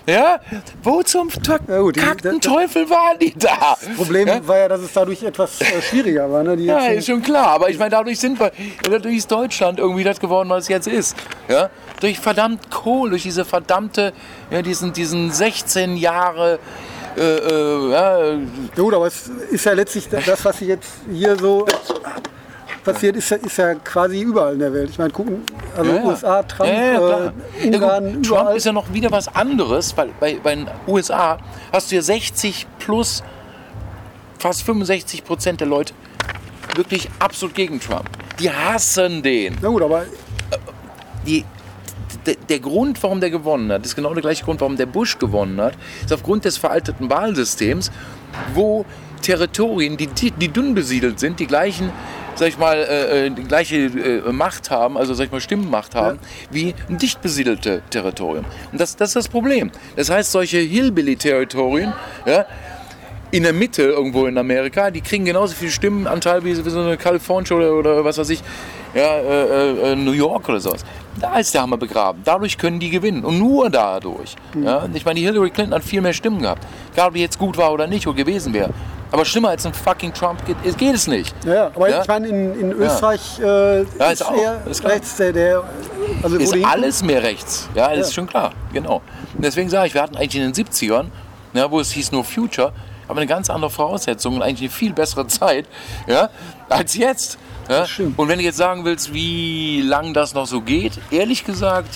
Ja? 0.06 0.40
Wo 0.82 1.02
zum 1.02 1.30
gut, 1.30 1.96
die, 1.96 2.40
Teufel 2.40 2.90
waren 2.90 3.18
die 3.20 3.34
da? 3.34 3.78
Das 3.80 3.96
Problem 3.96 4.28
ja? 4.28 4.46
war 4.46 4.58
ja, 4.58 4.68
dass 4.68 4.82
es 4.82 4.92
dadurch 4.92 5.24
etwas 5.24 5.62
äh, 5.62 5.82
schwieriger 5.82 6.30
war. 6.30 6.44
Ne? 6.44 6.56
ja, 6.56 6.88
ist 6.88 7.08
schon 7.08 7.22
klar. 7.22 7.48
Aber 7.48 7.70
ich 7.70 7.78
meine, 7.78 7.92
dadurch 7.92 8.20
sind 8.20 8.38
wir, 8.40 8.52
dadurch 8.84 9.16
ist 9.16 9.32
Deutschland 9.32 9.80
irgendwie 9.80 10.04
das 10.04 10.20
geworden, 10.20 10.50
was 10.50 10.64
es 10.64 10.70
jetzt 10.70 10.88
ist. 10.88 11.16
Ja? 11.48 11.70
Durch 12.02 12.20
verdammt 12.20 12.70
Kohl, 12.70 13.12
durch 13.12 13.24
diese 13.24 13.46
verdammte, 13.46 14.12
ja, 14.52 14.62
diesen, 14.62 14.92
diesen 14.92 15.32
16 15.32 15.96
Jahre. 15.96 16.60
Äh, 17.18 17.22
äh, 17.22 17.92
ja. 17.92 18.38
Gut, 18.76 18.94
aber 18.94 19.08
es 19.08 19.30
ist 19.52 19.66
ja 19.66 19.74
letztlich 19.74 20.08
das, 20.10 20.44
was 20.44 20.58
Sie 20.58 20.66
jetzt 20.66 20.90
hier 21.12 21.36
so 21.36 21.66
passiert, 22.84 23.16
ist 23.16 23.30
ja, 23.30 23.38
ist 23.38 23.58
ja 23.58 23.76
quasi 23.76 24.22
überall 24.22 24.54
in 24.54 24.60
der 24.60 24.74
Welt. 24.74 24.90
Ich 24.90 24.98
meine, 24.98 25.12
gucken, 25.12 25.44
also 25.78 25.92
ja, 25.92 26.04
USA, 26.04 26.44
Trump, 26.44 26.70
ja, 26.70 27.28
äh, 27.28 27.68
Ungarn, 27.68 28.24
Trump 28.24 28.56
ist 28.56 28.66
ja 28.66 28.72
noch 28.72 28.92
wieder 28.94 29.10
was 29.12 29.34
anderes, 29.34 29.96
weil 29.96 30.10
bei, 30.20 30.40
bei 30.42 30.56
den 30.56 30.68
USA 30.88 31.38
hast 31.72 31.92
du 31.92 31.96
ja 31.96 32.02
60 32.02 32.68
plus, 32.80 33.24
fast 34.40 34.64
65 34.64 35.24
Prozent 35.24 35.62
der 35.62 35.68
Leute 35.68 35.94
wirklich 36.76 37.10
absolut 37.20 37.56
gegen 37.56 37.80
Trump. 37.80 38.10
Die 38.40 38.50
hassen 38.50 39.22
den. 39.22 39.58
Na 39.62 39.70
gut, 39.70 39.82
aber... 39.82 40.06
Die, 41.26 41.46
der 42.26 42.60
Grund, 42.60 43.02
warum 43.04 43.20
der 43.20 43.30
gewonnen 43.30 43.72
hat, 43.72 43.86
ist 43.86 43.96
genau 43.96 44.14
der 44.14 44.22
gleiche 44.22 44.44
Grund, 44.46 44.62
warum 44.62 44.78
der 44.78 44.86
Bush 44.86 45.18
gewonnen 45.20 45.60
hat, 45.62 45.74
ist 46.04 46.14
aufgrund 46.14 46.46
des 46.46 46.58
veralteten 46.58 47.10
Wahlsystems, 47.10 47.92
wo 48.54 48.86
Territorien, 49.22 49.98
die, 49.98 50.08
die 50.08 50.50
dünn 50.50 50.76
besiedelt 50.76 51.20
sind, 51.20 51.40
die 51.40 51.48
gleichen 51.48 51.92
sag 52.36 52.48
ich 52.48 52.58
mal, 52.58 52.78
äh, 52.78 53.28
äh, 53.28 53.30
die 53.30 53.44
gleiche 53.44 53.76
äh, 53.76 54.32
Macht 54.32 54.72
haben, 54.72 54.98
also 54.98 55.14
sag 55.14 55.26
ich 55.26 55.32
mal 55.32 55.42
Stimmenmacht 55.42 55.96
haben, 55.96 56.20
ja. 56.22 56.48
wie 56.52 56.76
ein 56.90 56.98
dicht 56.98 57.22
besiedelte 57.22 57.82
Territorium. 57.90 58.46
Und 58.72 58.82
das, 58.82 58.96
das 58.96 59.10
ist 59.10 59.16
das 59.16 59.28
Problem. 59.28 59.72
Das 59.96 60.10
heißt, 60.10 60.32
solche 60.32 60.58
Hillbilly-Territorien, 60.58 61.94
ja, 62.26 62.46
in 63.32 63.44
der 63.44 63.54
Mitte 63.54 63.84
irgendwo 63.84 64.28
in 64.28 64.38
Amerika, 64.38 64.92
die 64.92 65.02
kriegen 65.02 65.26
genauso 65.26 65.56
viel 65.56 65.72
Stimmenanteil 65.72 66.44
wie, 66.46 66.64
wie 66.64 66.70
so 66.70 66.80
eine 66.80 66.98
Kalifornien 66.98 67.58
oder, 67.58 67.74
oder 67.74 68.06
was 68.06 68.20
weiß 68.20 68.30
ich, 68.30 68.44
ja, 68.94 69.18
äh, 69.18 69.92
äh, 69.92 69.96
New 69.96 70.12
York 70.12 70.48
oder 70.50 70.60
sowas. 70.60 70.86
Da 71.20 71.38
ist 71.38 71.54
der 71.54 71.62
Hammer 71.62 71.78
begraben. 71.78 72.22
Dadurch 72.24 72.58
können 72.58 72.80
die 72.80 72.90
gewinnen. 72.90 73.24
Und 73.24 73.40
nur 73.40 73.70
dadurch. 73.70 74.36
Mhm. 74.54 74.64
Ja? 74.64 74.88
Ich 74.94 75.06
meine, 75.06 75.20
die 75.20 75.26
Hillary 75.26 75.52
Clinton 75.52 75.76
hat 75.76 75.84
viel 75.84 76.02
mehr 76.02 76.14
Stimmen 76.14 76.42
gehabt. 76.42 76.66
Egal, 76.94 77.10
ob 77.10 77.14
die 77.14 77.22
jetzt 77.22 77.38
gut 77.38 77.58
war 77.58 77.72
oder 77.72 77.88
nicht 77.88 78.08
oder 78.08 78.18
gewesen 78.18 78.54
wäre. 78.54 78.72
Aber 79.14 79.26
schlimmer 79.26 79.50
als 79.50 79.64
ein 79.64 79.76
fucking 79.76 80.12
Trump 80.12 80.44
geht, 80.44 80.58
geht 80.76 80.96
es 80.96 81.06
nicht. 81.06 81.36
Ja, 81.46 81.68
aber 81.68 81.88
ja? 81.88 82.02
ich 82.02 82.08
meine, 82.08 82.28
in, 82.30 82.60
in 82.60 82.72
Österreich 82.72 83.38
ja. 83.38 83.76
Äh, 83.76 83.86
ja, 84.00 84.10
ist, 84.10 84.22
ist 84.22 84.28
auch, 84.28 84.66
ist 84.66 84.84
rechts 84.84 85.18
der, 85.18 85.32
der 85.32 85.64
also 86.24 86.36
ist 86.38 86.56
alles 86.66 87.04
mehr 87.04 87.22
rechts. 87.22 87.70
Ja, 87.76 87.96
das 87.96 88.08
ist 88.08 88.16
schon 88.16 88.26
klar. 88.26 88.54
Genau. 88.74 89.04
Und 89.36 89.46
deswegen 89.46 89.70
sage 89.70 89.86
ich, 89.86 89.94
wir 89.94 90.02
hatten 90.02 90.18
eigentlich 90.18 90.42
in 90.42 90.52
den 90.52 90.66
70ern, 90.66 91.06
ja, 91.54 91.70
wo 91.70 91.80
es 91.80 91.92
hieß 91.92 92.12
nur 92.12 92.24
Future, 92.24 92.74
aber 93.08 93.20
eine 93.20 93.28
ganz 93.28 93.52
andere 93.52 93.70
Voraussetzung 93.70 94.38
und 94.38 94.42
eigentlich 94.42 94.72
eine 94.72 94.78
viel 94.80 94.94
bessere 94.94 95.28
Zeit 95.28 95.68
ja, 96.08 96.32
als 96.70 96.96
jetzt. 96.96 97.38
Ja? 97.70 97.86
Und 98.18 98.28
wenn 98.28 98.40
du 98.40 98.44
jetzt 98.44 98.58
sagen 98.58 98.86
willst, 98.86 99.14
wie 99.14 99.82
lang 99.82 100.14
das 100.14 100.34
noch 100.34 100.48
so 100.48 100.62
geht, 100.62 101.00
ehrlich 101.12 101.46
gesagt, 101.46 101.96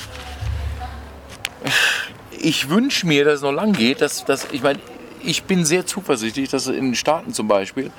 ich 2.39 2.69
wünsche 2.69 3.05
mir, 3.07 3.25
dass 3.25 3.35
es 3.35 3.41
noch 3.41 3.51
lang 3.51 3.73
geht. 3.73 4.01
Dass, 4.01 4.25
dass, 4.25 4.47
ich 4.51 4.63
meine, 4.63 4.79
ich 5.23 5.43
bin 5.43 5.65
sehr 5.65 5.85
zuversichtlich, 5.85 6.49
dass 6.49 6.67
in 6.67 6.85
den 6.85 6.95
Staaten 6.95 7.33
zum 7.33 7.47
Beispiel, 7.47 7.91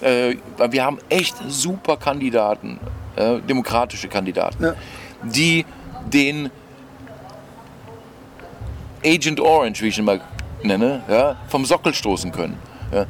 äh, 0.00 0.36
wir 0.70 0.84
haben 0.84 0.98
echt 1.08 1.36
super 1.48 1.96
Kandidaten, 1.96 2.78
äh, 3.16 3.40
demokratische 3.40 4.08
Kandidaten, 4.08 4.62
ja. 4.62 4.74
die 5.22 5.64
den 6.12 6.50
Agent 9.04 9.40
Orange, 9.40 9.82
wie 9.82 9.88
ich 9.88 9.98
ihn 9.98 10.04
mal 10.04 10.20
nenne, 10.62 11.02
ja, 11.08 11.36
vom 11.48 11.64
Sockel 11.64 11.94
stoßen 11.94 12.32
können. 12.32 12.58
Ja. 12.92 13.06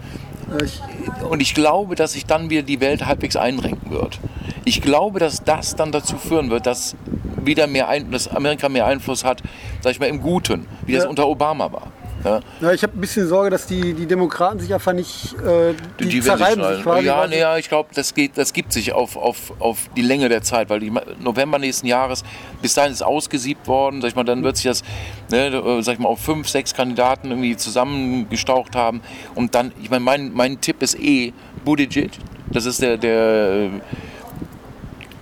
Und 1.28 1.40
ich 1.40 1.54
glaube, 1.54 1.94
dass 1.94 2.12
sich 2.12 2.26
dann 2.26 2.50
wieder 2.50 2.62
die 2.62 2.80
Welt 2.80 3.06
halbwegs 3.06 3.36
einrenken 3.36 3.90
wird. 3.90 4.18
Ich 4.64 4.80
glaube, 4.80 5.18
dass 5.18 5.44
das 5.44 5.76
dann 5.76 5.92
dazu 5.92 6.16
führen 6.16 6.50
wird, 6.50 6.66
dass 6.66 6.96
wieder 7.44 7.66
mehr 7.66 7.88
ein, 7.88 8.10
dass 8.10 8.28
Amerika 8.28 8.68
mehr 8.68 8.86
Einfluss 8.86 9.24
hat, 9.24 9.42
sag 9.80 9.92
ich 9.92 10.00
mal, 10.00 10.06
im 10.06 10.20
Guten, 10.20 10.66
wie 10.84 10.92
ja. 10.92 11.00
das 11.00 11.08
unter 11.08 11.28
Obama 11.28 11.72
war. 11.72 11.92
Ja. 12.26 12.40
ja 12.60 12.72
ich 12.72 12.82
habe 12.82 12.94
ein 12.96 13.00
bisschen 13.00 13.28
Sorge, 13.28 13.50
dass 13.50 13.66
die, 13.66 13.94
die 13.94 14.06
Demokraten 14.06 14.58
sich 14.58 14.74
einfach 14.74 14.92
nicht 14.92 15.34
äh, 15.34 15.74
die, 16.00 16.08
die 16.08 16.20
zerreiben 16.20 16.64
sich, 16.64 16.82
quasi. 16.82 17.06
Ja, 17.06 17.26
nee, 17.26 17.38
ja 17.38 17.56
ich 17.56 17.68
glaube, 17.68 17.90
das, 17.94 18.12
das 18.34 18.52
gibt 18.52 18.72
sich 18.72 18.92
auf, 18.92 19.16
auf, 19.16 19.52
auf 19.60 19.88
die 19.96 20.02
Länge 20.02 20.28
der 20.28 20.42
Zeit, 20.42 20.68
weil 20.68 20.80
die 20.80 20.92
November 21.20 21.58
nächsten 21.58 21.86
Jahres, 21.86 22.24
bis 22.60 22.74
dahin 22.74 22.92
ist 22.92 23.02
ausgesiebt 23.02 23.68
worden, 23.68 24.00
sag 24.00 24.08
ich 24.08 24.16
mal, 24.16 24.24
dann 24.24 24.42
wird 24.42 24.56
sich 24.56 24.64
das, 24.64 24.82
ne, 25.30 25.46
äh, 25.46 25.82
sag 25.82 25.94
ich 25.94 26.00
mal, 26.00 26.08
auf 26.08 26.20
fünf, 26.20 26.48
sechs 26.48 26.74
Kandidaten 26.74 27.30
irgendwie 27.30 27.56
zusammengestaucht 27.56 28.74
haben 28.74 29.02
und 29.36 29.54
dann, 29.54 29.70
ich 29.80 29.90
meine, 29.90 30.04
mein, 30.04 30.32
mein 30.34 30.60
Tipp 30.60 30.82
ist 30.82 30.98
eh 30.98 31.32
Buttigieg, 31.64 32.10
das 32.50 32.66
ist 32.66 32.82
der, 32.82 32.96
der 32.96 33.70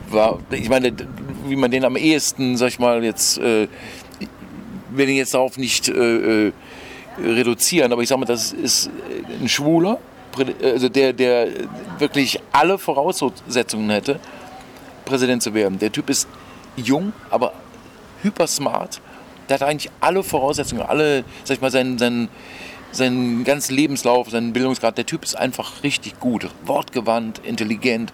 war, 0.08 0.38
ich 0.50 0.70
meine, 0.70 0.92
wie 1.46 1.56
man 1.56 1.70
den 1.70 1.84
am 1.84 1.96
ehesten, 1.96 2.56
sag 2.56 2.68
ich 2.68 2.78
mal, 2.78 3.04
jetzt, 3.04 3.36
äh, 3.38 3.68
will 4.90 5.08
ihn 5.08 5.16
jetzt 5.16 5.34
darauf 5.34 5.58
nicht 5.58 5.88
äh, 5.88 6.46
äh 6.46 6.52
reduzieren, 7.18 7.92
aber 7.92 8.02
ich 8.02 8.08
sage 8.08 8.20
mal, 8.20 8.26
das 8.26 8.52
ist 8.52 8.90
ein 9.40 9.48
Schwuler, 9.48 9.98
also 10.62 10.88
der, 10.88 11.12
der 11.12 11.48
wirklich 11.98 12.40
alle 12.52 12.78
Voraussetzungen 12.78 13.90
hätte, 13.90 14.18
Präsident 15.04 15.42
zu 15.42 15.54
werden. 15.54 15.78
Der 15.78 15.92
Typ 15.92 16.10
ist 16.10 16.28
jung, 16.76 17.12
aber 17.30 17.52
hyper 18.22 18.46
smart. 18.46 19.00
Der 19.48 19.60
hat 19.60 19.62
eigentlich 19.68 19.92
alle 20.00 20.22
Voraussetzungen, 20.22 20.82
alle, 20.82 21.24
sag 21.44 21.56
ich 21.56 21.60
mal, 21.60 21.70
seinen, 21.70 21.98
seinen, 21.98 22.28
seinen 22.90 23.44
ganzen 23.44 23.74
Lebenslauf, 23.76 24.30
seinen 24.30 24.52
Bildungsgrad. 24.52 24.96
Der 24.96 25.06
Typ 25.06 25.22
ist 25.22 25.36
einfach 25.36 25.82
richtig 25.82 26.18
gut, 26.18 26.48
wortgewandt, 26.64 27.40
intelligent 27.44 28.12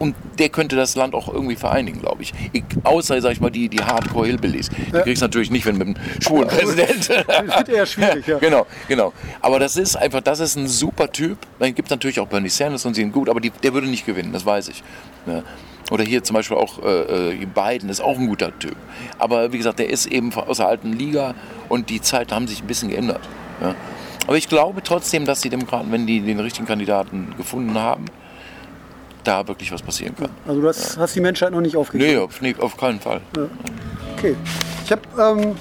und 0.00 0.16
der 0.38 0.48
könnte 0.48 0.76
das 0.76 0.96
Land 0.96 1.14
auch 1.14 1.28
irgendwie 1.28 1.56
vereinigen, 1.56 2.00
glaube 2.00 2.22
ich. 2.22 2.32
ich. 2.52 2.64
Außer, 2.84 3.20
sag 3.20 3.32
ich 3.32 3.40
mal, 3.40 3.50
die, 3.50 3.68
die 3.68 3.80
Hardcore-Hillbillies. 3.80 4.70
Die 4.70 4.96
ja. 4.96 5.02
kriegst 5.02 5.20
du 5.20 5.26
natürlich 5.26 5.50
nicht, 5.50 5.66
wenn 5.66 5.76
mit 5.76 5.88
einem 5.88 5.96
schwulen 6.20 6.48
Präsident. 6.48 7.10
das 7.28 7.58
wird 7.58 7.68
eher 7.68 7.84
schwierig, 7.84 8.26
ja. 8.26 8.38
Genau, 8.38 8.66
genau. 8.88 9.12
Aber 9.42 9.58
das 9.58 9.76
ist 9.76 9.96
einfach, 9.96 10.22
das 10.22 10.40
ist 10.40 10.56
ein 10.56 10.68
super 10.68 11.12
Typ. 11.12 11.36
Dann 11.58 11.74
gibt 11.74 11.88
es 11.88 11.90
natürlich 11.90 12.18
auch 12.18 12.28
Bernie 12.28 12.48
Sanders 12.48 12.86
und 12.86 12.94
sie 12.94 13.02
sind 13.02 13.12
gut, 13.12 13.28
aber 13.28 13.40
die, 13.40 13.50
der 13.50 13.74
würde 13.74 13.88
nicht 13.88 14.06
gewinnen, 14.06 14.32
das 14.32 14.46
weiß 14.46 14.68
ich. 14.68 14.82
Ja. 15.26 15.42
Oder 15.90 16.04
hier 16.04 16.24
zum 16.24 16.32
Beispiel 16.32 16.56
auch 16.56 16.82
äh, 16.82 17.32
äh, 17.32 17.46
Biden 17.46 17.90
ist 17.90 18.00
auch 18.00 18.18
ein 18.18 18.26
guter 18.26 18.58
Typ. 18.58 18.76
Aber 19.18 19.52
wie 19.52 19.58
gesagt, 19.58 19.80
der 19.80 19.90
ist 19.90 20.06
eben 20.06 20.32
aus 20.32 20.56
der 20.56 20.68
alten 20.68 20.94
Liga 20.94 21.34
und 21.68 21.90
die 21.90 22.00
Zeiten 22.00 22.34
haben 22.34 22.48
sich 22.48 22.62
ein 22.62 22.66
bisschen 22.66 22.88
geändert. 22.88 23.20
Ja. 23.60 23.74
Aber 24.26 24.38
ich 24.38 24.48
glaube 24.48 24.82
trotzdem, 24.82 25.26
dass 25.26 25.42
die 25.42 25.50
Demokraten, 25.50 25.92
wenn 25.92 26.06
die 26.06 26.20
den 26.20 26.40
richtigen 26.40 26.66
Kandidaten 26.66 27.34
gefunden 27.36 27.78
haben, 27.78 28.06
da 29.22 29.46
wirklich 29.46 29.72
was 29.72 29.82
passieren 29.82 30.14
kann. 30.16 30.30
Also 30.46 30.60
du 30.60 30.68
hast, 30.68 30.96
ja. 30.96 31.02
hast 31.02 31.14
die 31.14 31.20
Menschheit 31.20 31.52
noch 31.52 31.60
nicht 31.60 31.76
aufgegeben? 31.76 32.10
Nee, 32.10 32.18
auf, 32.18 32.40
nee, 32.40 32.54
auf 32.58 32.76
keinen 32.76 33.00
Fall. 33.00 33.20
Ja. 33.36 33.46
Okay. 34.16 34.36
Ich 34.84 34.92
habe 34.92 35.02
ähm, 35.18 35.56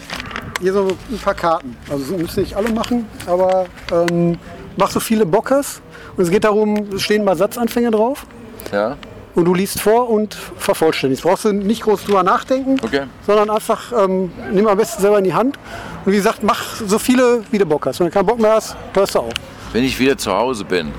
hier 0.60 0.74
so 0.74 0.88
ein 1.10 1.19
paar 1.19 1.34
Karten. 1.34 1.76
Also 1.89 2.12
das 2.12 2.22
müssen 2.22 2.41
nicht 2.41 2.56
alle 2.56 2.72
machen, 2.72 3.08
aber 3.26 3.65
ähm, 3.91 4.38
mach 4.78 4.89
so 4.89 5.00
viele 5.00 5.26
Bockers. 5.26 5.82
Und 6.17 6.24
es 6.24 6.32
geht 6.32 6.43
darum, 6.43 6.89
es 6.95 7.04
stehen 7.04 7.24
mal 7.24 7.36
Satzanfänge 7.36 7.91
drauf. 7.91 8.26
Ja. 8.72 8.98
Und 9.36 9.45
du 9.45 9.54
liest 9.54 9.80
vor 9.80 10.10
und 10.10 10.34
vervollständigst. 10.34 11.24
Brauchst 11.24 11.45
du 11.45 11.54
nicht 11.54 11.84
groß 11.84 12.04
drüber 12.06 12.24
nachdenken, 12.24 12.78
okay. 12.84 13.04
sondern 13.26 13.50
einfach 13.50 13.91
ähm, 13.98 14.32
nimm 14.52 14.67
am 14.67 14.78
besten 14.78 15.02
selber 15.02 15.19
in 15.19 15.24
die 15.24 15.34
Hand. 15.34 15.58
Und 16.04 16.12
wie 16.12 16.17
gesagt, 16.17 16.43
mach 16.43 16.76
so 16.76 17.00
viele, 17.00 17.43
wie 17.52 17.58
du 17.58 17.65
Bock 17.65 17.86
hast. 17.86 18.00
Wenn 18.00 18.08
du 18.08 18.13
keinen 18.13 18.26
Bock 18.26 18.39
mehr 18.39 18.54
hast, 18.54 18.76
hörst 18.93 19.15
du 19.15 19.19
auf. 19.19 19.34
Wenn 19.72 19.84
ich 19.84 20.00
wieder 20.00 20.17
zu 20.17 20.34
Hause 20.34 20.65
bin, 20.65 20.91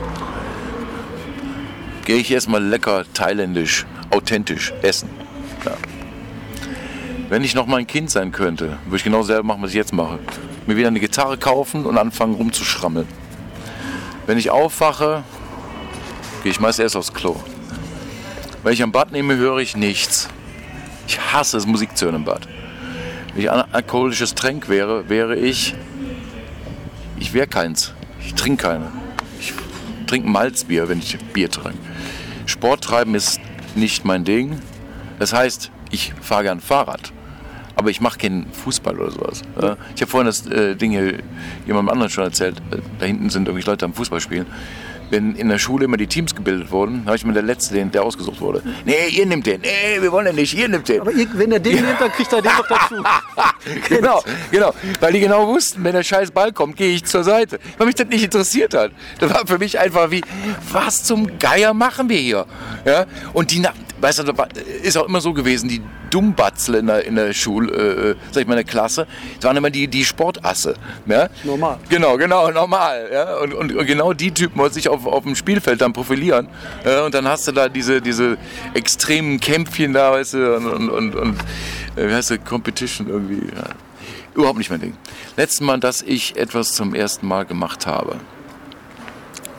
gehe 2.10 2.18
ich 2.18 2.32
erstmal 2.32 2.60
lecker 2.60 3.04
thailändisch, 3.14 3.86
authentisch 4.10 4.72
essen. 4.82 5.08
Ja. 5.64 5.76
Wenn 7.28 7.44
ich 7.44 7.54
noch 7.54 7.66
mal 7.66 7.76
ein 7.76 7.86
Kind 7.86 8.10
sein 8.10 8.32
könnte, 8.32 8.78
würde 8.86 8.96
ich 8.96 9.04
genau 9.04 9.22
selber 9.22 9.44
machen, 9.44 9.62
was 9.62 9.70
ich 9.70 9.76
jetzt 9.76 9.92
mache. 9.92 10.18
Mir 10.66 10.76
wieder 10.76 10.88
eine 10.88 10.98
Gitarre 10.98 11.38
kaufen 11.38 11.86
und 11.86 11.96
anfangen 11.98 12.34
rumzuschrammeln. 12.34 13.06
Wenn 14.26 14.38
ich 14.38 14.50
aufwache, 14.50 15.22
gehe 16.42 16.50
ich 16.50 16.58
meist 16.58 16.80
erst 16.80 16.96
aufs 16.96 17.14
Klo. 17.14 17.36
Wenn 18.64 18.72
ich 18.72 18.82
am 18.82 18.90
Bad 18.90 19.12
nehme, 19.12 19.36
höre 19.36 19.58
ich 19.58 19.76
nichts. 19.76 20.28
Ich 21.06 21.20
hasse 21.32 21.58
es, 21.58 21.64
Musik 21.64 21.96
zu 21.96 22.06
hören 22.06 22.16
im 22.16 22.24
Bad. 22.24 22.48
Wenn 23.34 23.42
ich 23.42 23.50
ein 23.52 23.72
alkoholisches 23.72 24.34
Tränk 24.34 24.68
wäre, 24.68 25.08
wäre 25.08 25.36
ich. 25.36 25.76
Ich 27.20 27.32
wäre 27.34 27.46
keins. 27.46 27.94
Ich 28.20 28.34
trinke 28.34 28.64
keine. 28.64 28.90
Ich 29.38 29.52
trinke 30.08 30.28
Malzbier, 30.28 30.88
wenn 30.88 30.98
ich 30.98 31.16
Bier 31.32 31.48
trinke. 31.48 31.89
Sport 32.50 32.84
treiben 32.84 33.14
ist 33.14 33.40
nicht 33.74 34.04
mein 34.04 34.24
Ding. 34.24 34.58
Das 35.18 35.32
heißt, 35.32 35.70
ich 35.90 36.12
fahre 36.20 36.42
gern 36.44 36.60
Fahrrad, 36.60 37.12
aber 37.76 37.90
ich 37.90 38.00
mache 38.00 38.18
keinen 38.18 38.52
Fußball 38.52 38.98
oder 38.98 39.10
sowas. 39.10 39.42
Ich 39.94 40.02
habe 40.02 40.10
vorhin 40.10 40.26
das 40.26 40.46
äh, 40.46 40.74
Ding 40.76 40.90
hier 40.90 41.18
jemandem 41.66 41.90
anderen 41.90 42.10
schon 42.10 42.24
erzählt. 42.24 42.58
Äh, 42.70 42.78
da 42.98 43.06
hinten 43.06 43.30
sind 43.30 43.48
irgendwie 43.48 43.66
Leute 43.66 43.84
am 43.84 43.94
Fußball 43.94 44.20
spielen 44.20 44.46
wenn 45.10 45.34
in 45.34 45.48
der 45.48 45.58
Schule 45.58 45.84
immer 45.84 45.96
die 45.96 46.06
Teams 46.06 46.34
gebildet 46.34 46.70
wurden, 46.70 47.04
habe 47.06 47.16
ich 47.16 47.24
mir 47.24 47.32
der 47.32 47.42
Letzte, 47.42 47.74
den, 47.74 47.90
der 47.90 48.02
ausgesucht 48.02 48.40
wurde. 48.40 48.62
Nee, 48.84 49.08
ihr 49.10 49.26
nehmt 49.26 49.46
den. 49.46 49.60
Nee, 49.60 50.00
wir 50.00 50.12
wollen 50.12 50.26
den 50.26 50.36
nicht. 50.36 50.54
Ihr 50.54 50.68
nehmt 50.68 50.88
den. 50.88 51.00
Aber 51.00 51.12
ihr, 51.12 51.26
wenn 51.34 51.52
er 51.52 51.60
den 51.60 51.76
ja. 51.76 51.82
nimmt, 51.86 52.00
dann 52.00 52.10
kriegt 52.12 52.32
er 52.32 52.42
den 52.42 52.52
doch 52.56 52.66
dazu. 52.68 52.94
genau, 53.88 54.22
genau. 54.50 54.74
Weil 55.00 55.12
die 55.12 55.20
genau 55.20 55.46
wussten, 55.48 55.82
wenn 55.84 55.92
der 55.92 56.02
scheiß 56.02 56.30
Ball 56.30 56.52
kommt, 56.52 56.76
gehe 56.76 56.94
ich 56.94 57.04
zur 57.04 57.24
Seite. 57.24 57.58
Weil 57.78 57.86
mich 57.86 57.96
das 57.96 58.08
nicht 58.08 58.24
interessiert 58.24 58.74
hat. 58.74 58.92
Das 59.18 59.32
war 59.32 59.46
für 59.46 59.58
mich 59.58 59.78
einfach 59.78 60.10
wie, 60.10 60.22
was 60.72 61.04
zum 61.04 61.38
Geier 61.38 61.74
machen 61.74 62.08
wir 62.08 62.18
hier? 62.18 62.46
Ja? 62.84 63.06
Und 63.32 63.50
die, 63.50 63.62
weißt 64.00 64.20
du, 64.20 64.32
ist 64.82 64.96
auch 64.96 65.06
immer 65.06 65.20
so 65.20 65.32
gewesen, 65.32 65.68
die 65.68 65.82
Dummbatzel 66.10 66.76
in 66.76 66.86
der, 66.86 67.04
in 67.04 67.14
der 67.14 67.32
Schule, 67.32 67.72
äh, 67.72 68.16
sag 68.32 68.42
ich 68.42 68.46
mal, 68.46 68.54
in 68.54 68.64
der 68.64 68.70
Klasse, 68.70 69.06
das 69.36 69.44
waren 69.44 69.56
immer 69.56 69.70
die, 69.70 69.88
die 69.88 70.04
Sportasse. 70.04 70.74
Ja? 71.06 71.28
Normal. 71.44 71.78
Genau, 71.88 72.16
genau, 72.16 72.50
normal. 72.50 73.08
Ja? 73.12 73.36
Und, 73.38 73.54
und, 73.54 73.76
und 73.76 73.86
genau 73.86 74.12
die 74.12 74.32
Typen 74.32 74.58
wollten 74.58 74.74
sich 74.74 74.88
auf, 74.88 75.06
auf 75.06 75.24
dem 75.24 75.36
Spielfeld 75.36 75.80
dann 75.80 75.92
profilieren. 75.92 76.48
Ja? 76.84 77.04
Und 77.04 77.14
dann 77.14 77.28
hast 77.28 77.46
du 77.48 77.52
da 77.52 77.68
diese, 77.68 78.00
diese 78.00 78.36
extremen 78.74 79.40
Kämpfchen 79.40 79.92
da, 79.92 80.12
weißt 80.12 80.34
du, 80.34 80.56
und, 80.56 80.66
und, 80.66 80.90
und, 80.90 81.14
und 81.14 81.38
äh, 81.96 82.08
wie 82.08 82.14
heißt 82.14 82.30
das, 82.30 82.38
Competition 82.44 83.08
irgendwie. 83.08 83.46
Ja. 83.54 83.64
Überhaupt 84.34 84.58
nicht 84.58 84.70
mein 84.70 84.80
Ding. 84.80 84.96
Letztes 85.36 85.60
Mal, 85.60 85.78
dass 85.80 86.02
ich 86.02 86.36
etwas 86.36 86.72
zum 86.72 86.94
ersten 86.94 87.26
Mal 87.26 87.44
gemacht 87.44 87.86
habe. 87.86 88.16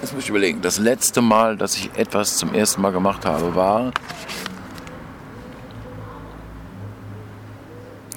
Jetzt 0.02 0.14
muss 0.14 0.24
ich 0.24 0.30
überlegen. 0.30 0.62
Das 0.62 0.80
letzte 0.80 1.22
Mal, 1.22 1.58
dass 1.58 1.76
ich 1.76 1.92
etwas 1.96 2.38
zum 2.38 2.54
ersten 2.54 2.82
Mal 2.82 2.92
gemacht 2.92 3.26
habe, 3.26 3.56
war 3.56 3.92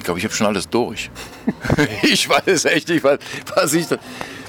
Ich 0.05 0.07
glaube, 0.07 0.19
ich 0.19 0.25
habe 0.27 0.35
schon 0.35 0.47
alles 0.47 0.69
durch. 0.69 1.11
ich 2.03 2.29
weiß 2.29 2.67
echt 2.67 2.91
nicht, 2.91 3.03
was 3.05 3.73
ich 3.73 3.87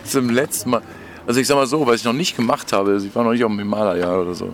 zum 0.04 0.30
letzten 0.30 0.72
Mal. 0.72 0.82
Also 1.26 1.40
ich 1.40 1.48
sag 1.48 1.56
mal 1.56 1.66
so, 1.66 1.88
was 1.88 2.02
ich 2.02 2.04
noch 2.04 2.12
nicht 2.12 2.36
gemacht 2.36 2.74
habe, 2.74 2.92
also 2.92 3.08
ich 3.08 3.16
war 3.16 3.24
noch 3.24 3.32
nicht 3.32 3.44
auf 3.46 3.52
dem 3.52 3.60
Himalaya 3.60 4.18
oder 4.18 4.34
so. 4.34 4.54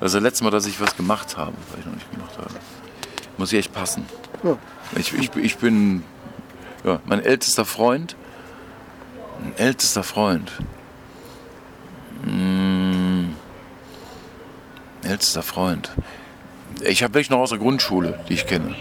Das 0.00 0.12
ist 0.12 0.14
das 0.14 0.22
letzte 0.22 0.44
Mal, 0.44 0.50
dass 0.50 0.64
ich 0.64 0.80
was 0.80 0.96
gemacht 0.96 1.36
habe, 1.36 1.52
was 1.70 1.80
ich 1.80 1.84
noch 1.84 1.92
nicht 1.92 2.10
gemacht 2.10 2.38
habe. 2.38 2.54
Muss 3.36 3.52
ich 3.52 3.58
echt 3.58 3.74
passen. 3.74 4.06
Ja. 4.42 4.56
Ich, 4.96 5.12
ich, 5.12 5.36
ich 5.36 5.56
bin 5.58 6.02
ja, 6.84 7.00
mein 7.04 7.20
ältester 7.20 7.66
Freund. 7.66 8.16
Ein 9.42 9.52
ältester 9.58 10.02
Freund. 10.02 10.50
Hm, 12.24 13.34
ältester 15.02 15.42
Freund. 15.42 15.90
Ich 16.80 17.02
habe 17.02 17.14
wirklich 17.14 17.30
noch 17.30 17.38
aus 17.38 17.50
der 17.50 17.58
Grundschule, 17.58 18.18
die 18.28 18.34
ich 18.34 18.46
kenne. 18.46 18.74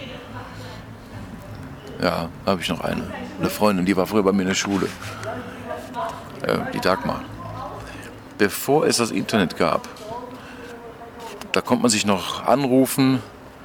Ja, 2.02 2.30
habe 2.46 2.62
ich 2.62 2.70
noch 2.70 2.82
eine. 2.82 3.04
Eine 3.40 3.50
Freundin, 3.50 3.86
die 3.86 3.96
war 3.96 4.08
früher 4.08 4.24
bei 4.24 4.32
mir 4.32 4.42
in 4.44 4.48
der 4.50 4.56
Schule. 4.56 4.88
Äh, 6.41 6.58
die 6.74 6.80
Dagmar. 6.80 7.22
Bevor 8.38 8.86
es 8.86 8.98
das 8.98 9.12
Internet 9.12 9.58
gab, 9.58 9.88
da 11.52 11.62
konnte 11.62 11.84
man 11.84 11.91
sich 11.91 12.06
noch 12.06 12.46
anrufen, 12.46 13.22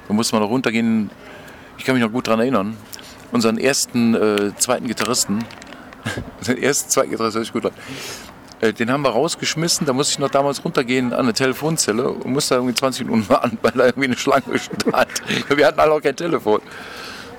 da 0.06 0.14
musste 0.14 0.34
man 0.34 0.42
noch 0.42 0.50
runtergehen. 0.50 1.10
Ich 1.78 1.84
kann 1.84 1.94
mich 1.94 2.04
noch 2.04 2.12
gut 2.12 2.26
daran 2.26 2.40
erinnern. 2.40 2.76
Unseren 3.32 3.58
ersten, 3.58 4.14
äh, 4.14 4.52
zweiten 4.56 4.86
Gitarristen, 4.86 5.44
unseren 6.38 6.58
ersten, 6.58 6.90
zweiten 6.90 7.10
Gitarristen, 7.10 7.42
ich 7.42 7.52
gut 7.52 7.64
dran. 7.64 7.72
Äh, 8.60 8.72
den 8.72 8.90
haben 8.90 9.02
wir 9.02 9.10
rausgeschmissen, 9.10 9.86
da 9.86 9.92
musste 9.92 10.12
ich 10.12 10.18
noch 10.18 10.30
damals 10.30 10.64
runtergehen 10.64 11.12
an 11.12 11.20
eine 11.20 11.32
Telefonzelle 11.32 12.08
und 12.08 12.32
musste 12.32 12.54
da 12.54 12.60
irgendwie 12.60 12.74
20 12.74 13.06
Minuten 13.06 13.28
warten, 13.28 13.58
weil 13.62 13.72
da 13.72 13.86
irgendwie 13.86 14.06
eine 14.06 14.16
Schlange 14.16 14.58
stand. 14.58 15.08
Wir 15.48 15.66
hatten 15.66 15.80
alle 15.80 15.92
auch 15.92 16.02
kein 16.02 16.16
Telefon. 16.16 16.60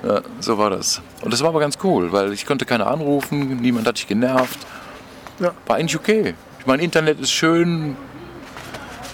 Ja, 0.02 0.22
so 0.40 0.56
war 0.56 0.70
das. 0.70 1.02
Und 1.20 1.32
das 1.32 1.42
war 1.42 1.50
aber 1.50 1.60
ganz 1.60 1.76
cool, 1.84 2.10
weil 2.10 2.32
ich 2.32 2.46
konnte 2.46 2.64
keiner 2.64 2.86
anrufen, 2.86 3.60
niemand 3.60 3.86
hat 3.86 3.98
dich 3.98 4.08
genervt. 4.08 4.58
Ja. 5.38 5.52
War 5.66 5.76
eigentlich 5.76 5.96
okay. 5.96 6.34
Ich 6.58 6.66
meine, 6.66 6.82
Internet 6.82 7.20
ist 7.20 7.32
schön, 7.32 7.96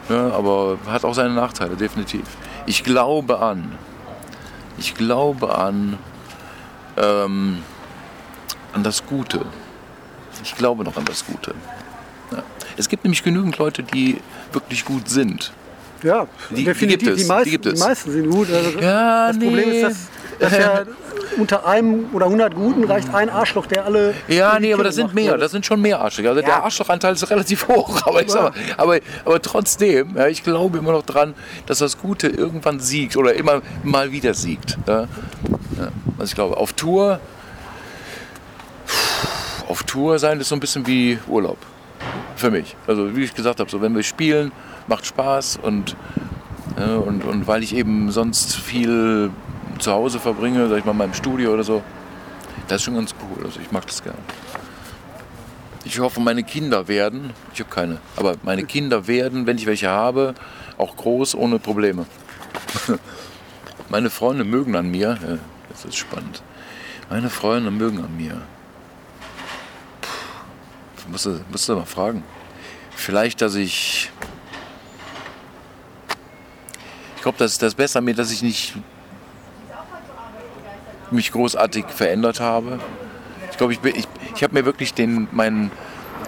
ja, 0.09 0.30
aber 0.30 0.78
hat 0.88 1.04
auch 1.04 1.14
seine 1.14 1.34
Nachteile, 1.34 1.74
definitiv. 1.74 2.22
Ich 2.66 2.84
glaube 2.84 3.40
an, 3.40 3.72
ich 4.78 4.94
glaube 4.94 5.57
an, 5.57 5.98
ähm, 6.96 7.62
an 8.72 8.82
das 8.84 9.07
Gute. 9.07 9.44
Ich 10.44 10.54
glaube 10.54 10.84
noch 10.84 10.96
an 10.96 11.04
das 11.04 11.24
Gute. 11.26 11.54
Ja. 12.31 12.43
Es 12.77 12.89
gibt 12.89 13.05
nämlich 13.05 13.22
genügend 13.22 13.59
Leute, 13.59 13.83
die 13.83 14.18
wirklich 14.53 14.85
gut 14.85 15.09
sind. 15.09 15.53
Ja, 16.03 16.27
die, 16.51 16.64
definitiv. 16.64 16.99
Die, 16.99 17.05
gibt 17.05 17.16
es. 17.16 17.22
die, 17.22 17.29
meisten, 17.29 17.45
die, 17.45 17.51
gibt 17.51 17.66
es. 17.66 17.74
die 17.74 17.81
meisten 17.81 18.12
sind 18.12 18.31
gut. 18.31 18.49
Also 18.53 18.79
ja, 18.79 19.29
das 19.29 19.37
nee. 19.37 19.47
Problem 19.47 19.70
ist, 19.70 19.83
dass, 19.83 20.51
dass 20.51 20.59
ja 20.59 20.83
unter 21.39 21.66
einem 21.66 22.07
oder 22.12 22.27
100 22.27 22.55
Guten 22.55 22.85
reicht 22.85 23.12
ein 23.14 23.31
Arschloch, 23.31 23.66
der 23.66 23.85
alle. 23.85 24.14
Ja, 24.29 24.59
nee, 24.59 24.72
aber 24.72 24.85
das 24.85 24.95
sind 24.95 25.14
mehr. 25.14 25.37
Das 25.37 25.53
sind 25.53 25.64
schon 25.64 25.81
mehr 25.81 26.01
Arschlöcher. 26.01 26.31
Also 26.31 26.41
ja. 26.41 26.47
der 26.47 26.64
Arschlochanteil 26.64 27.14
ist 27.14 27.31
relativ 27.31 27.68
hoch. 27.68 28.07
Aber, 28.07 28.22
ich 28.22 28.31
sag 28.31 28.43
mal, 28.43 28.53
aber, 28.77 28.99
aber 29.24 29.43
trotzdem, 29.43 30.16
ja, 30.16 30.29
ich 30.29 30.43
glaube 30.43 30.79
immer 30.79 30.93
noch 30.93 31.05
dran, 31.05 31.35
dass 31.66 31.79
das 31.79 31.99
Gute 31.99 32.29
irgendwann 32.29 32.81
siegt 32.81 33.16
oder 33.16 33.35
immer 33.35 33.62
mal 33.83 34.12
wieder 34.12 34.35
siegt. 34.35 34.79
Ja. 34.87 35.09
Also 36.18 36.31
ich 36.31 36.35
glaube, 36.35 36.57
auf 36.57 36.72
Tour, 36.72 37.20
auf 39.68 39.83
Tour 39.83 40.18
sein 40.18 40.41
ist 40.41 40.49
so 40.49 40.55
ein 40.55 40.61
bisschen 40.61 40.87
wie 40.87 41.18
Urlaub. 41.27 41.59
Für 42.37 42.51
mich. 42.51 42.77
Also 42.87 43.17
wie 43.17 43.25
ich 43.25 43.35
gesagt 43.35 43.61
habe, 43.61 43.71
so 43.71 43.81
wenn 43.81 43.95
wir 43.95 44.03
spielen, 44.03 44.53
macht 44.87 45.07
Spaß 45.07 45.59
und, 45.62 45.97
und, 46.77 47.25
und 47.25 47.47
weil 47.47 47.62
ich 47.62 47.75
eben 47.75 48.11
sonst 48.11 48.57
viel 48.57 49.31
zu 49.79 49.93
Hause 49.93 50.19
verbringe, 50.19 50.69
sag 50.69 50.79
ich 50.79 50.85
mal, 50.85 50.93
in 50.93 50.99
meinem 50.99 51.14
Studio 51.14 51.53
oder 51.53 51.64
so, 51.64 51.83
das 52.69 52.77
ist 52.77 52.83
schon 52.85 52.95
ganz 52.95 53.14
cool. 53.21 53.45
Also 53.45 53.61
ich 53.61 53.71
mag 53.71 53.87
das 53.87 54.03
gerne. 54.03 54.19
Ich 55.85 56.01
hoffe, 56.01 56.21
meine 56.21 56.43
Kinder 56.43 56.89
werden, 56.89 57.33
ich 57.55 57.61
habe 57.61 57.71
keine, 57.71 57.99
aber 58.17 58.35
meine 58.43 58.64
Kinder 58.64 59.07
werden, 59.07 59.47
wenn 59.47 59.57
ich 59.57 59.67
welche 59.67 59.89
habe, 59.89 60.35
auch 60.79 60.97
groß 60.97 61.37
ohne 61.37 61.59
Probleme. 61.59 62.07
meine 63.89 64.11
Freunde 64.11 64.45
mögen 64.45 64.75
an 64.75 64.91
mir, 64.91 65.17
ja, 65.23 65.39
das 65.71 65.85
ist 65.85 65.97
spannend. 65.97 66.43
Meine 67.09 67.31
Freunde 67.31 67.71
mögen 67.71 67.99
an 67.99 68.17
mir. 68.17 68.43
Musst 71.09 71.26
du, 71.26 71.40
musst 71.50 71.68
du 71.68 71.76
mal 71.76 71.84
fragen. 71.84 72.24
Vielleicht, 72.94 73.40
dass 73.42 73.54
ich. 73.54 74.11
Ich 77.16 77.22
glaube, 77.22 77.38
das 77.38 77.52
ist 77.52 77.62
das 77.62 77.74
Beste 77.74 77.98
an 77.98 78.04
mir, 78.04 78.14
dass 78.14 78.30
ich 78.30 78.42
nicht 78.42 78.74
mich 81.11 81.32
großartig 81.32 81.86
verändert 81.86 82.40
habe. 82.40 82.78
Ich 83.50 83.57
glaube, 83.57 83.72
ich, 83.72 83.84
ich, 83.84 84.09
ich 84.34 84.42
habe 84.42 84.54
mir 84.54 84.64
wirklich 84.64 84.94
den, 84.94 85.28
meinen, 85.32 85.70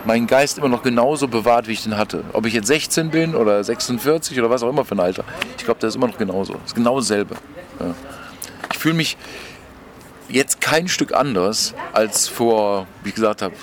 meinen 0.04 0.26
Geist 0.26 0.58
immer 0.58 0.68
noch 0.68 0.82
genauso 0.82 1.28
bewahrt, 1.28 1.68
wie 1.68 1.72
ich 1.72 1.82
den 1.82 1.96
hatte. 1.96 2.24
Ob 2.32 2.46
ich 2.46 2.54
jetzt 2.54 2.68
16 2.68 3.10
bin 3.10 3.34
oder 3.34 3.62
46 3.62 4.38
oder 4.38 4.50
was 4.50 4.62
auch 4.62 4.70
immer 4.70 4.84
für 4.84 4.94
ein 4.94 5.00
Alter. 5.00 5.24
Ich 5.56 5.64
glaube, 5.64 5.80
das 5.80 5.90
ist 5.90 5.96
immer 5.96 6.08
noch 6.08 6.18
genauso. 6.18 6.54
Das 6.54 6.66
ist 6.66 6.74
genau 6.74 6.98
dasselbe. 6.98 7.36
Ja. 7.80 7.94
Ich 8.72 8.78
fühle 8.78 8.94
mich 8.94 9.16
jetzt 10.28 10.60
kein 10.60 10.88
Stück 10.88 11.12
anders 11.12 11.74
als 11.92 12.28
vor, 12.28 12.86
wie 13.02 13.10
ich 13.10 13.14
gesagt 13.14 13.42
habe, 13.42 13.54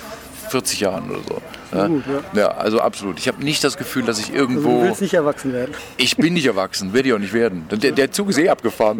40 0.55 0.79
Jahren 0.79 1.11
oder 1.11 1.19
so. 1.27 1.41
Ja, 1.77 1.87
gut, 1.87 2.03
ja. 2.07 2.39
ja 2.39 2.47
also 2.51 2.79
absolut. 2.79 3.19
Ich 3.19 3.27
habe 3.27 3.43
nicht 3.43 3.61
das 3.61 3.75
Gefühl, 3.75 4.03
dass 4.03 4.19
ich 4.19 4.33
irgendwo. 4.33 4.69
Also 4.69 4.79
du 4.79 4.87
willst 4.87 5.01
nicht 5.01 5.13
erwachsen 5.13 5.51
werden. 5.51 5.75
Ich 5.97 6.15
bin 6.15 6.33
nicht 6.33 6.45
erwachsen, 6.45 6.93
werde 6.93 7.09
ich 7.09 7.13
auch 7.13 7.19
nicht 7.19 7.33
werden. 7.33 7.67
Der, 7.69 7.91
der 7.91 8.11
Zug 8.11 8.29
ist 8.29 8.37
eh 8.37 8.47
abgefahren. 8.47 8.99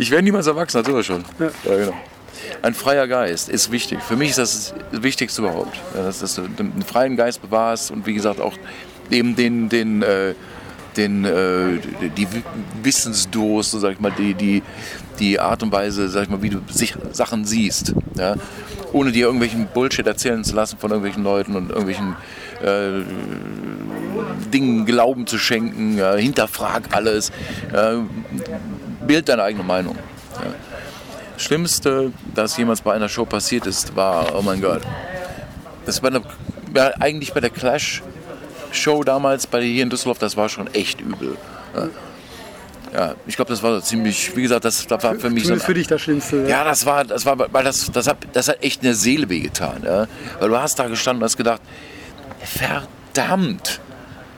Ich 0.00 0.12
werde 0.12 0.22
niemals 0.22 0.46
erwachsen, 0.46 0.78
das 0.78 0.86
ist 0.86 0.94
er 0.94 1.02
schon. 1.02 1.24
Ja. 1.40 1.50
ja. 1.64 1.76
genau. 1.76 1.94
Ein 2.62 2.74
freier 2.74 3.08
Geist 3.08 3.48
ist 3.48 3.72
wichtig. 3.72 4.00
Für 4.00 4.16
mich 4.16 4.30
ist 4.30 4.38
das 4.38 4.74
das 4.92 5.02
Wichtigste 5.02 5.42
überhaupt. 5.42 5.76
Dass, 5.92 6.20
dass 6.20 6.36
du 6.36 6.42
einen 6.42 6.84
freien 6.86 7.16
Geist 7.16 7.42
bewahrst 7.42 7.90
und 7.90 8.06
wie 8.06 8.14
gesagt 8.14 8.40
auch 8.40 8.54
eben 9.10 9.34
den, 9.34 9.68
den, 9.68 10.02
äh, 10.02 10.34
den, 10.96 11.24
äh, 11.24 11.78
die 12.16 12.28
Wissensdurst, 12.82 13.72
so 13.72 13.78
sag 13.80 13.94
ich 13.94 14.00
mal, 14.00 14.12
die, 14.16 14.34
die, 14.34 14.62
die 15.20 15.40
Art 15.40 15.62
und 15.62 15.72
Weise, 15.72 16.08
sag 16.08 16.24
ich 16.24 16.28
mal, 16.28 16.42
wie 16.42 16.50
du 16.50 16.60
Sachen 17.12 17.44
siehst. 17.44 17.94
Ja? 18.16 18.36
Ohne 18.92 19.12
dir 19.12 19.26
irgendwelchen 19.26 19.68
Bullshit 19.72 20.06
erzählen 20.06 20.44
zu 20.44 20.54
lassen 20.54 20.78
von 20.78 20.90
irgendwelchen 20.90 21.22
Leuten 21.22 21.56
und 21.56 21.70
irgendwelchen 21.70 22.16
äh, 22.62 23.02
Dingen 24.52 24.86
Glauben 24.86 25.26
zu 25.26 25.38
schenken. 25.38 25.98
Ja? 25.98 26.14
Hinterfrag 26.14 26.94
alles. 26.94 27.32
Ja? 27.72 28.04
bild 29.08 29.28
deine 29.28 29.42
eigene 29.42 29.64
Meinung. 29.64 29.96
Ja. 30.34 30.54
Schlimmste, 31.38 32.12
das 32.34 32.56
jemals 32.56 32.80
bei 32.80 32.92
einer 32.92 33.08
Show 33.08 33.24
passiert 33.24 33.66
ist, 33.66 33.96
war, 33.96 34.36
oh 34.36 34.42
mein 34.42 34.60
Gott, 34.60 34.82
das 35.86 36.02
war 36.02 36.10
eine, 36.10 36.22
ja, 36.74 36.92
eigentlich 37.00 37.32
bei 37.32 37.40
der 37.40 37.50
Clash-Show 37.50 39.04
damals, 39.04 39.46
bei 39.46 39.62
hier 39.62 39.84
in 39.84 39.90
Düsseldorf, 39.90 40.18
das 40.18 40.36
war 40.36 40.48
schon 40.48 40.66
echt 40.74 41.00
übel. 41.00 41.36
Ja. 41.74 41.88
Ja, 42.92 43.14
ich 43.26 43.36
glaube, 43.36 43.50
das 43.50 43.62
war 43.62 43.82
ziemlich, 43.82 44.34
wie 44.36 44.42
gesagt, 44.42 44.64
das, 44.64 44.86
das 44.86 45.02
war 45.02 45.14
für 45.16 45.30
mich 45.30 45.46
so. 45.46 45.56
für 45.56 45.74
dich 45.74 45.86
das 45.86 46.00
Schlimmste. 46.00 46.42
Ja, 46.42 46.48
ja 46.48 46.64
das 46.64 46.86
war, 46.86 47.04
das 47.04 47.26
war, 47.26 47.36
weil 47.52 47.64
das, 47.64 47.90
das 47.92 48.06
hat, 48.06 48.18
das 48.32 48.48
hat 48.48 48.62
echt 48.62 48.82
eine 48.82 48.94
Seele 48.94 49.28
wehgetan. 49.28 49.82
Ja? 49.84 50.06
Weil 50.38 50.48
du 50.48 50.58
hast 50.58 50.78
da 50.78 50.86
gestanden 50.86 51.22
und 51.22 51.26
hast 51.26 51.36
gedacht, 51.36 51.60
verdammt, 52.40 53.80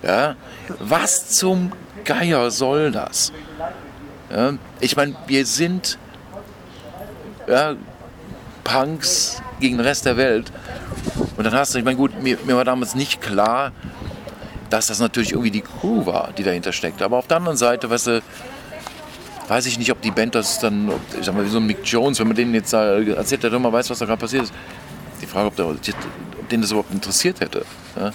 ja, 0.03 0.37
was 0.79 1.29
zum 1.29 1.73
Geier 2.05 2.51
soll 2.51 2.91
das? 2.91 3.33
Ja, 4.31 4.55
ich 4.81 4.97
meine, 4.97 5.15
wir 5.27 5.45
sind 5.45 5.99
ja, 7.49 7.75
Punks 8.65 9.43
gegen 9.59 9.79
den 9.79 9.87
Rest 9.87 10.07
der 10.07 10.17
Welt. 10.17 10.53
Und 11.37 11.45
dann 11.45 11.55
hast 11.55 11.75
du, 11.75 11.79
ich 11.79 11.85
meine, 11.85 11.97
gut, 11.97 12.23
mir, 12.23 12.39
mir 12.45 12.57
war 12.57 12.65
damals 12.65 12.95
nicht 12.95 13.21
klar, 13.21 13.73
dass 14.71 14.87
das 14.87 15.01
natürlich 15.01 15.33
irgendwie 15.33 15.51
die 15.51 15.63
Crew 15.63 16.07
war, 16.07 16.33
die 16.37 16.43
dahinter 16.43 16.73
steckt. 16.73 17.03
Aber 17.03 17.19
auf 17.19 17.27
der 17.27 17.39
anderen 17.39 17.57
Seite, 17.57 17.91
weißt 17.91 18.07
du, 18.07 18.23
weiß 19.49 19.67
ich 19.67 19.79
nicht, 19.79 19.91
ob 19.91 20.01
die 20.01 20.13
Band 20.13 20.37
das 20.37 20.61
dann, 20.61 20.91
ich 21.19 21.27
sag 21.27 21.35
mal, 21.35 21.45
wie 21.45 21.49
so 21.49 21.59
ein 21.59 21.67
Mick 21.67 21.81
Jones, 21.85 22.21
wenn 22.21 22.29
man 22.29 22.37
denen 22.37 22.55
jetzt 22.55 22.73
erzählt, 22.73 23.43
der 23.43 23.53
immer 23.53 23.73
weiß, 23.73 23.91
was 23.91 23.99
da 23.99 24.07
gerade 24.07 24.21
passiert 24.21 24.45
ist. 24.45 24.55
Die 25.21 25.27
Frage, 25.27 25.49
ob, 25.49 25.57
der, 25.57 25.67
ob 25.67 26.49
den 26.49 26.61
das 26.63 26.71
überhaupt 26.71 26.93
interessiert 26.93 27.41
hätte. 27.41 27.65
Ja? 27.97 28.13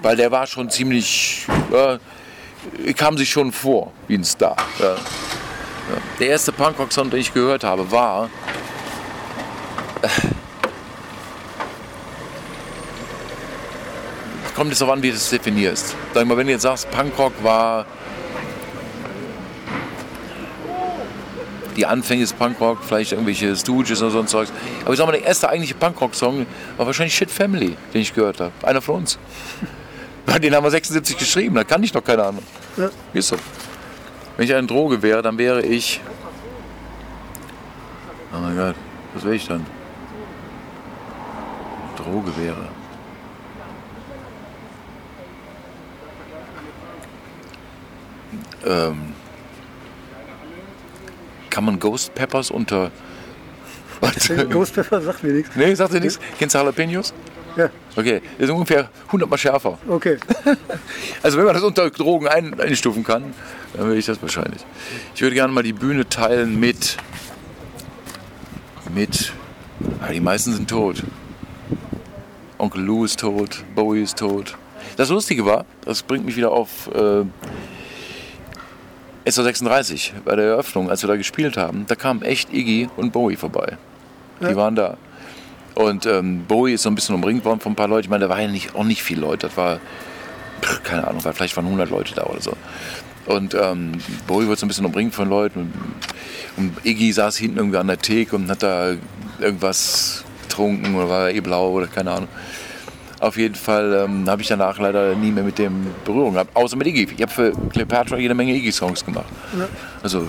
Weil 0.00 0.16
der 0.16 0.30
war 0.30 0.46
schon 0.46 0.70
ziemlich, 0.70 1.46
äh, 1.72 2.92
kam 2.92 3.18
sich 3.18 3.28
schon 3.28 3.50
vor 3.50 3.92
wie 4.06 4.14
ein 4.14 4.24
Star. 4.24 4.56
Ja? 4.78 4.94
Der 6.20 6.28
erste 6.28 6.52
Punkrock-Song, 6.52 7.10
den 7.10 7.20
ich 7.20 7.34
gehört 7.34 7.64
habe, 7.64 7.90
war. 7.90 8.30
Kommt 14.58 14.70
jetzt 14.70 14.80
darauf 14.80 14.94
an, 14.94 15.02
wie 15.04 15.10
du 15.10 15.14
es 15.14 15.30
definierst. 15.30 15.94
Sag 16.12 16.26
mal, 16.26 16.36
wenn 16.36 16.48
du 16.48 16.52
jetzt 16.52 16.62
sagst, 16.62 16.90
Punkrock 16.90 17.32
war. 17.44 17.86
Die 21.76 21.86
Anfänge 21.86 22.22
des 22.22 22.32
Punkrock, 22.32 22.78
vielleicht 22.82 23.12
irgendwelche 23.12 23.54
Stooges 23.54 24.02
oder 24.02 24.10
so 24.10 24.18
ein 24.18 24.26
Zeugs. 24.26 24.52
Aber 24.82 24.92
ich 24.92 24.98
sag 24.98 25.06
mal, 25.06 25.12
der 25.12 25.24
erste 25.24 25.48
eigentliche 25.48 25.76
Punkrock-Song 25.76 26.44
war 26.76 26.86
wahrscheinlich 26.86 27.14
Shit 27.14 27.30
Family, 27.30 27.76
den 27.94 28.00
ich 28.00 28.12
gehört 28.12 28.40
habe. 28.40 28.52
Einer 28.64 28.82
von 28.82 28.96
uns. 28.96 29.16
Den 30.42 30.54
haben 30.54 30.64
wir 30.64 30.70
76 30.70 31.16
geschrieben, 31.16 31.54
da 31.54 31.64
kann 31.64 31.82
ich 31.82 31.94
noch 31.94 32.04
keine 32.04 32.22
Ahnung. 32.24 32.42
Ja. 32.76 32.90
Ist 33.14 33.28
so? 33.28 33.36
Wenn 34.36 34.44
ich 34.44 34.54
eine 34.54 34.66
Droge 34.66 35.00
wäre, 35.00 35.22
dann 35.22 35.38
wäre 35.38 35.62
ich. 35.62 36.02
Oh 38.34 38.38
mein 38.38 38.54
Gott, 38.54 38.74
was 39.14 39.24
wäre 39.24 39.36
ich 39.36 39.46
dann? 39.46 39.64
Droge 41.96 42.36
wäre. 42.36 42.68
Ähm, 48.66 49.12
kann 51.50 51.64
man 51.64 51.78
Ghost 51.78 52.14
Peppers 52.14 52.50
unter. 52.50 52.90
Ghost 54.50 54.74
Peppers 54.74 55.04
sagt 55.04 55.24
mir 55.24 55.32
nichts. 55.32 55.56
Nee, 55.56 55.74
sagt 55.74 55.92
dir 55.92 56.00
nichts? 56.00 56.20
Kennst 56.38 56.54
du 56.54 56.58
Jalapenos? 56.58 57.12
Ja. 57.56 57.70
Okay, 57.96 58.22
ist 58.38 58.50
ungefähr 58.50 58.88
100 59.06 59.28
Mal 59.28 59.36
schärfer. 59.36 59.78
Okay. 59.88 60.18
Also 61.22 61.36
wenn 61.36 61.44
man 61.44 61.54
das 61.54 61.64
unter 61.64 61.90
Drogen 61.90 62.28
ein, 62.28 62.58
einstufen 62.60 63.02
kann, 63.02 63.34
dann 63.74 63.86
würde 63.86 63.98
ich 63.98 64.06
das 64.06 64.22
wahrscheinlich. 64.22 64.64
Ich 65.14 65.20
würde 65.20 65.34
gerne 65.34 65.52
mal 65.52 65.64
die 65.64 65.72
Bühne 65.72 66.08
teilen 66.08 66.60
mit, 66.60 66.96
mit, 68.94 69.32
ja, 70.00 70.12
die 70.12 70.20
meisten 70.20 70.52
sind 70.52 70.70
tot. 70.70 71.02
Onkel 72.58 72.82
Lou 72.82 73.04
ist 73.04 73.18
tot, 73.18 73.64
Bowie 73.74 74.02
ist 74.02 74.18
tot. 74.18 74.56
Das 74.96 75.08
Lustige 75.08 75.44
war, 75.44 75.64
das 75.84 76.04
bringt 76.04 76.24
mich 76.24 76.36
wieder 76.36 76.52
auf 76.52 76.88
äh, 76.94 77.24
SO36 79.28 80.12
bei 80.24 80.36
der 80.36 80.46
Eröffnung, 80.46 80.90
als 80.90 81.02
wir 81.02 81.08
da 81.08 81.16
gespielt 81.16 81.56
haben. 81.56 81.86
Da 81.86 81.94
kamen 81.94 82.22
echt 82.22 82.52
Iggy 82.52 82.88
und 82.96 83.12
Bowie 83.12 83.36
vorbei. 83.36 83.76
Die 84.40 84.46
ja. 84.46 84.56
waren 84.56 84.74
da. 84.74 84.96
Und 85.74 86.06
ähm, 86.06 86.44
Bowie 86.46 86.74
ist 86.74 86.82
so 86.82 86.90
ein 86.90 86.94
bisschen 86.94 87.14
umringt 87.14 87.44
worden 87.44 87.60
von 87.60 87.72
ein 87.72 87.76
paar 87.76 87.88
Leuten. 87.88 88.04
Ich 88.04 88.10
meine, 88.10 88.24
da 88.24 88.30
waren 88.30 88.40
ja 88.40 88.48
nicht, 88.48 88.74
auch 88.74 88.84
nicht 88.84 89.02
viele 89.02 89.20
Leute. 89.20 89.46
Das 89.46 89.56
war, 89.56 89.80
keine 90.82 91.06
Ahnung, 91.06 91.20
vielleicht 91.20 91.56
waren 91.56 91.66
100 91.66 91.90
Leute 91.90 92.14
da 92.14 92.24
oder 92.24 92.40
so. 92.40 92.52
Und 93.26 93.54
ähm, 93.54 93.92
Bowie 94.26 94.48
wird 94.48 94.58
so 94.58 94.66
ein 94.66 94.68
bisschen 94.68 94.86
umringt 94.86 95.14
von 95.14 95.28
Leuten. 95.28 95.60
Und, 96.56 96.74
und 96.74 96.86
Iggy 96.86 97.12
saß 97.12 97.36
hinten 97.36 97.58
irgendwie 97.58 97.76
an 97.76 97.86
der 97.86 97.98
Theke 97.98 98.36
und 98.36 98.50
hat 98.50 98.62
da 98.62 98.94
irgendwas 99.38 100.24
getrunken 100.42 100.94
oder 100.94 101.08
war 101.08 101.30
eh 101.30 101.40
blau 101.40 101.70
oder 101.70 101.86
keine 101.86 102.10
Ahnung. 102.10 102.28
Auf 103.20 103.36
jeden 103.36 103.56
Fall 103.56 104.04
ähm, 104.04 104.28
habe 104.28 104.42
ich 104.42 104.48
danach 104.48 104.78
leider 104.78 105.14
nie 105.14 105.32
mehr 105.32 105.42
mit 105.42 105.58
dem 105.58 105.86
Berührung 106.04 106.34
gehabt, 106.34 106.54
außer 106.54 106.76
mit 106.76 106.86
Iggy. 106.86 107.08
Ich 107.16 107.22
habe 107.22 107.32
für 107.32 107.52
Cleopatra 107.70 108.16
jede 108.16 108.34
Menge 108.34 108.54
Iggy-Songs 108.54 109.04
gemacht. 109.04 109.26
Ja. 109.58 109.66
Also 110.02 110.28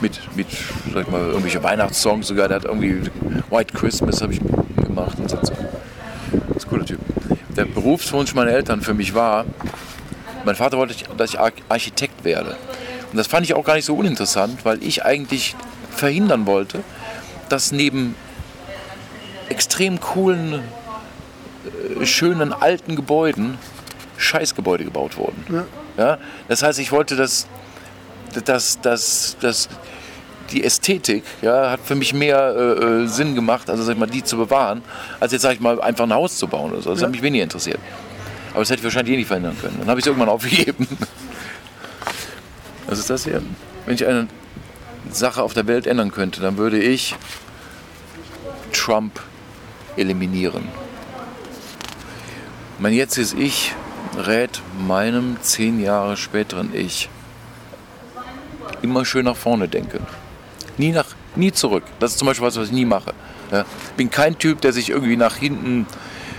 mit, 0.00 0.20
mit 0.34 0.46
sag 0.92 1.02
ich 1.02 1.10
mal, 1.10 1.20
irgendwelche 1.20 1.62
Weihnachtssongs 1.62 2.26
sogar. 2.26 2.48
Der 2.48 2.56
hat 2.56 2.64
irgendwie 2.64 3.10
White 3.50 3.74
Christmas 3.74 4.22
habe 4.22 4.32
ich 4.32 4.40
gemacht 4.82 5.18
und 5.18 5.28
so. 5.28 5.36
Das 5.36 5.50
ist 5.50 6.64
ein 6.64 6.70
cooler 6.70 6.86
Typ. 6.86 6.98
Der 7.56 7.66
Berufswunsch 7.66 8.34
meiner 8.34 8.52
Eltern 8.52 8.80
für 8.80 8.94
mich 8.94 9.14
war, 9.14 9.44
mein 10.44 10.56
Vater 10.56 10.78
wollte, 10.78 10.94
dass 11.16 11.30
ich 11.30 11.38
Architekt 11.68 12.24
werde. 12.24 12.56
Und 13.10 13.18
das 13.18 13.26
fand 13.26 13.46
ich 13.46 13.54
auch 13.54 13.64
gar 13.64 13.74
nicht 13.74 13.84
so 13.84 13.94
uninteressant, 13.94 14.64
weil 14.64 14.82
ich 14.82 15.04
eigentlich 15.04 15.54
verhindern 15.90 16.46
wollte, 16.46 16.82
dass 17.48 17.70
neben 17.70 18.16
extrem 19.48 20.00
coolen, 20.00 20.62
schönen 22.04 22.52
alten 22.52 22.96
Gebäuden 22.96 23.58
Scheißgebäude 24.16 24.84
gebaut 24.84 25.16
wurden. 25.16 25.44
Ja. 25.50 25.64
ja. 25.96 26.18
Das 26.48 26.62
heißt, 26.62 26.78
ich 26.78 26.92
wollte, 26.92 27.16
dass, 27.16 27.46
dass, 28.44 28.80
dass, 28.80 29.36
dass 29.40 29.68
die 30.50 30.64
Ästhetik 30.64 31.24
ja, 31.42 31.70
hat 31.70 31.80
für 31.84 31.94
mich 31.94 32.14
mehr 32.14 32.54
äh, 32.56 32.84
äh, 33.02 33.06
Sinn 33.06 33.34
gemacht, 33.34 33.70
also 33.70 33.82
sag 33.82 33.94
ich 33.94 33.98
mal, 33.98 34.06
die 34.06 34.22
zu 34.22 34.36
bewahren, 34.36 34.82
als 35.20 35.32
jetzt 35.32 35.42
sag 35.42 35.54
ich 35.54 35.60
mal 35.60 35.80
einfach 35.80 36.04
ein 36.04 36.12
Haus 36.12 36.36
zu 36.36 36.46
bauen 36.46 36.72
oder 36.72 36.82
so. 36.82 36.90
Das 36.90 37.00
ja. 37.00 37.06
hat 37.06 37.12
mich 37.12 37.22
weniger 37.22 37.44
interessiert. 37.44 37.78
Aber 38.50 38.60
das 38.60 38.70
hätte 38.70 38.80
ich 38.80 38.84
wahrscheinlich 38.84 39.14
eh 39.14 39.16
nicht 39.16 39.26
verhindern 39.26 39.56
können. 39.60 39.76
Dann 39.80 39.88
habe 39.88 39.98
ich 39.98 40.04
es 40.04 40.06
irgendwann 40.06 40.28
aufgegeben. 40.28 40.86
Was 42.86 42.98
ist 42.98 43.10
das 43.10 43.24
hier? 43.24 43.42
Wenn 43.86 43.94
ich 43.94 44.06
eine 44.06 44.28
Sache 45.10 45.42
auf 45.42 45.54
der 45.54 45.66
Welt 45.66 45.86
ändern 45.86 46.12
könnte, 46.12 46.40
dann 46.40 46.56
würde 46.56 46.78
ich 46.78 47.16
Trump 48.72 49.20
eliminieren. 49.96 50.68
Mein 52.78 52.92
jetziges 52.92 53.34
Ich 53.34 53.72
rät 54.16 54.62
meinem 54.86 55.36
zehn 55.42 55.80
Jahre 55.80 56.16
späteren 56.16 56.74
Ich, 56.74 57.08
immer 58.82 59.04
schön 59.04 59.26
nach 59.26 59.36
vorne 59.36 59.68
denken. 59.68 60.04
Nie, 60.76 60.90
nach, 60.90 61.06
nie 61.36 61.52
zurück. 61.52 61.84
Das 62.00 62.10
ist 62.12 62.18
zum 62.18 62.26
Beispiel 62.26 62.44
was, 62.46 62.56
was 62.56 62.66
ich 62.66 62.72
nie 62.72 62.84
mache. 62.84 63.12
Ja. 63.52 63.64
Bin 63.96 64.10
kein 64.10 64.36
Typ, 64.38 64.60
der 64.60 64.72
sich 64.72 64.90
irgendwie 64.90 65.16
nach 65.16 65.36
hinten 65.36 65.86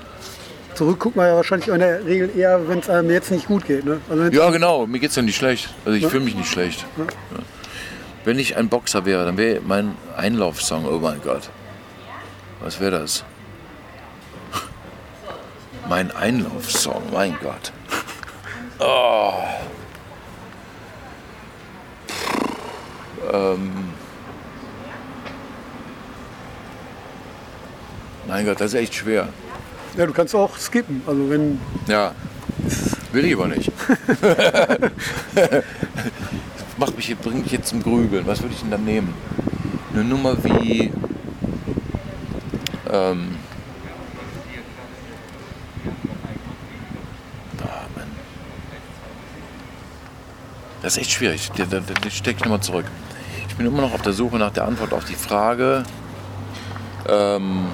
Zurück 0.73 0.99
guckt 0.99 1.15
man 1.17 1.27
ja 1.27 1.35
wahrscheinlich 1.35 1.67
in 1.67 1.77
der 1.77 2.03
Regel 2.03 2.35
eher, 2.35 2.67
wenn 2.67 2.79
es 2.79 2.89
einem 2.89 3.11
jetzt 3.11 3.29
nicht 3.29 3.45
gut 3.45 3.67
geht. 3.67 3.85
Ne? 3.85 4.01
Also 4.09 4.23
ja, 4.23 4.49
genau, 4.49 4.87
mir 4.87 4.97
geht 4.97 5.11
es 5.11 5.15
ja 5.15 5.21
nicht 5.21 5.35
schlecht. 5.35 5.69
Also 5.85 5.95
ich 5.95 6.01
ja. 6.01 6.09
fühle 6.09 6.23
mich 6.23 6.33
nicht 6.33 6.49
schlecht. 6.49 6.83
Ja. 6.97 7.03
Ja. 7.03 7.43
Wenn 8.25 8.39
ich 8.39 8.57
ein 8.57 8.69
Boxer 8.69 9.05
wäre, 9.05 9.23
dann 9.23 9.37
wäre 9.37 9.61
mein 9.61 9.93
Einlaufsong, 10.15 10.87
oh 10.87 10.97
mein 10.97 11.21
Gott. 11.21 11.51
Was 12.61 12.79
wäre 12.79 13.01
das? 13.01 13.23
mein 15.87 16.09
Einlaufsong, 16.09 17.03
mein 17.13 17.37
Gott. 17.39 17.71
Oh. 18.79 19.43
Ähm. 23.31 23.71
Mein 28.27 28.45
Gott, 28.45 28.59
das 28.59 28.73
ist 28.73 28.79
echt 28.79 28.95
schwer. 28.95 29.29
Ja, 29.95 30.05
du 30.05 30.13
kannst 30.13 30.35
auch 30.35 30.57
skippen. 30.57 31.01
Also 31.07 31.29
wenn. 31.29 31.59
Ja. 31.87 32.13
Will 33.11 33.25
ich 33.25 33.33
aber 33.35 33.47
nicht. 33.47 33.71
Macht 36.77 36.97
mich, 36.97 37.17
bringt 37.17 37.43
mich 37.43 37.51
jetzt 37.51 37.69
zum 37.69 37.81
Grübeln. 37.81 38.27
Was 38.27 38.41
würde 38.41 38.53
ich 38.53 38.61
denn 38.61 38.71
dann 38.71 38.83
nehmen? 38.83 39.13
Eine 39.93 40.03
Nummer 40.03 40.35
wie. 40.43 40.91
Ähm, 42.91 43.36
Das 50.87 50.95
ist 50.95 51.01
echt 51.01 51.11
schwierig. 51.11 51.51
Da, 51.57 51.81
stecke 52.09 52.37
ich 52.37 52.43
nochmal 52.45 52.61
zurück. 52.61 52.85
Ich 53.49 53.55
bin 53.57 53.65
immer 53.65 53.81
noch 53.81 53.93
auf 53.93 54.03
der 54.03 54.13
Suche 54.13 54.37
nach 54.37 54.53
der 54.53 54.63
Antwort 54.63 54.93
auf 54.93 55.03
die 55.03 55.15
Frage. 55.15 55.83
Ähm, 57.09 57.65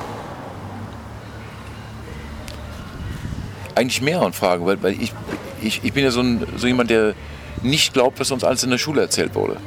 eigentlich 3.76 4.02
mehreren 4.02 4.34
Fragen, 4.34 4.66
weil, 4.66 4.82
weil 4.82 5.00
ich, 5.00 5.14
ich, 5.62 5.84
ich 5.84 5.94
bin 5.94 6.04
ja 6.04 6.10
so, 6.10 6.22
ein, 6.22 6.44
so 6.58 6.66
jemand, 6.66 6.90
der 6.90 7.14
nicht 7.62 7.94
glaubt, 7.94 8.20
was 8.20 8.32
uns 8.32 8.44
alles 8.44 8.64
in 8.64 8.72
der 8.72 8.80
Schule 8.80 9.02
erzählt 9.02 9.36
wurde. 9.36 9.58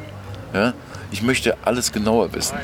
Ja? 0.53 0.75
Ich 1.13 1.23
möchte 1.23 1.57
alles 1.63 1.93
genauer 1.93 2.35
wissen 2.35 2.59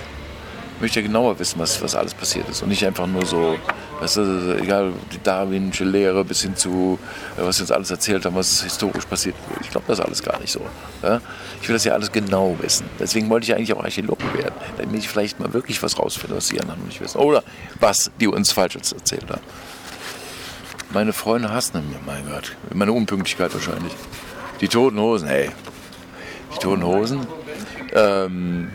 möchte 0.83 1.01
ja 1.01 1.07
genauer 1.07 1.39
wissen, 1.39 1.59
was, 1.59 1.81
was 1.81 1.95
alles 1.95 2.13
passiert 2.13 2.49
ist. 2.49 2.63
Und 2.63 2.69
nicht 2.69 2.85
einfach 2.85 3.07
nur 3.07 3.25
so, 3.25 3.57
weißt 4.03 4.17
du, 4.17 4.59
egal, 4.61 4.93
die 5.13 5.23
darwinsche 5.23 5.85
Lehre 5.85 6.25
bis 6.25 6.43
hin 6.43 6.57
zu, 6.57 6.99
äh, 7.37 7.43
was 7.43 7.57
sie 7.57 7.63
uns 7.63 7.71
alles 7.71 7.91
erzählt 7.91 8.25
haben, 8.25 8.35
was 8.35 8.63
historisch 8.63 9.07
passiert. 9.07 9.37
Ich 9.61 9.71
glaube 9.71 9.87
das 9.87 10.01
alles 10.01 10.23
gar 10.23 10.41
nicht 10.41 10.51
so. 10.51 10.61
Ja? 11.03 11.21
Ich 11.61 11.69
will 11.69 11.75
das 11.75 11.85
ja 11.85 11.93
alles 11.95 12.11
genau 12.11 12.57
wissen. 12.61 12.87
Deswegen 12.99 13.31
wollte 13.31 13.45
ich 13.45 13.55
eigentlich 13.55 13.73
auch 13.73 13.83
Archäologe 13.83 14.25
werden, 14.35 14.55
damit 14.77 14.97
ich 14.97 15.09
vielleicht 15.09 15.39
mal 15.39 15.53
wirklich 15.53 15.83
was 15.83 15.99
rausfinde, 15.99 16.37
was 16.37 16.49
die 16.49 16.61
anderen 16.61 16.81
noch 16.81 16.87
nicht 16.87 17.01
wissen. 17.01 17.19
Oder 17.19 17.45
was 17.79 18.11
die 18.21 18.27
uns 18.27 18.51
falsch 18.51 18.75
erzählt 18.77 19.31
haben. 19.31 19.43
Meine 20.93 21.13
Freunde 21.13 21.51
hassen 21.51 21.89
mir, 21.89 21.99
mein 22.05 22.29
Gott. 22.29 22.57
Meine 22.75 22.93
Unpünktlichkeit 22.93 23.55
wahrscheinlich. 23.55 23.93
Die 24.61 24.69
Toten 24.69 24.99
Hosen, 24.99 25.29
hey. 25.29 25.51
Die 26.55 26.59
Toten 26.59 26.85
Hosen. 26.85 27.27
Ähm, 27.95 28.71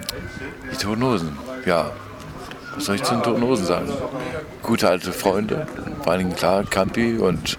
die 0.71 0.77
Toten 0.77 1.03
Hosen 1.03 1.37
ja, 1.67 1.91
was 2.77 2.85
soll 2.85 2.95
ich 2.95 3.03
zu 3.03 3.13
den 3.15 3.23
Toten 3.23 3.41
Hosen 3.41 3.65
sagen? 3.65 3.91
Gute 4.61 4.87
alte 4.87 5.11
Freunde, 5.11 5.67
vor 6.03 6.13
allem 6.13 6.35
klar, 6.35 6.63
Campi 6.63 7.17
und 7.17 7.57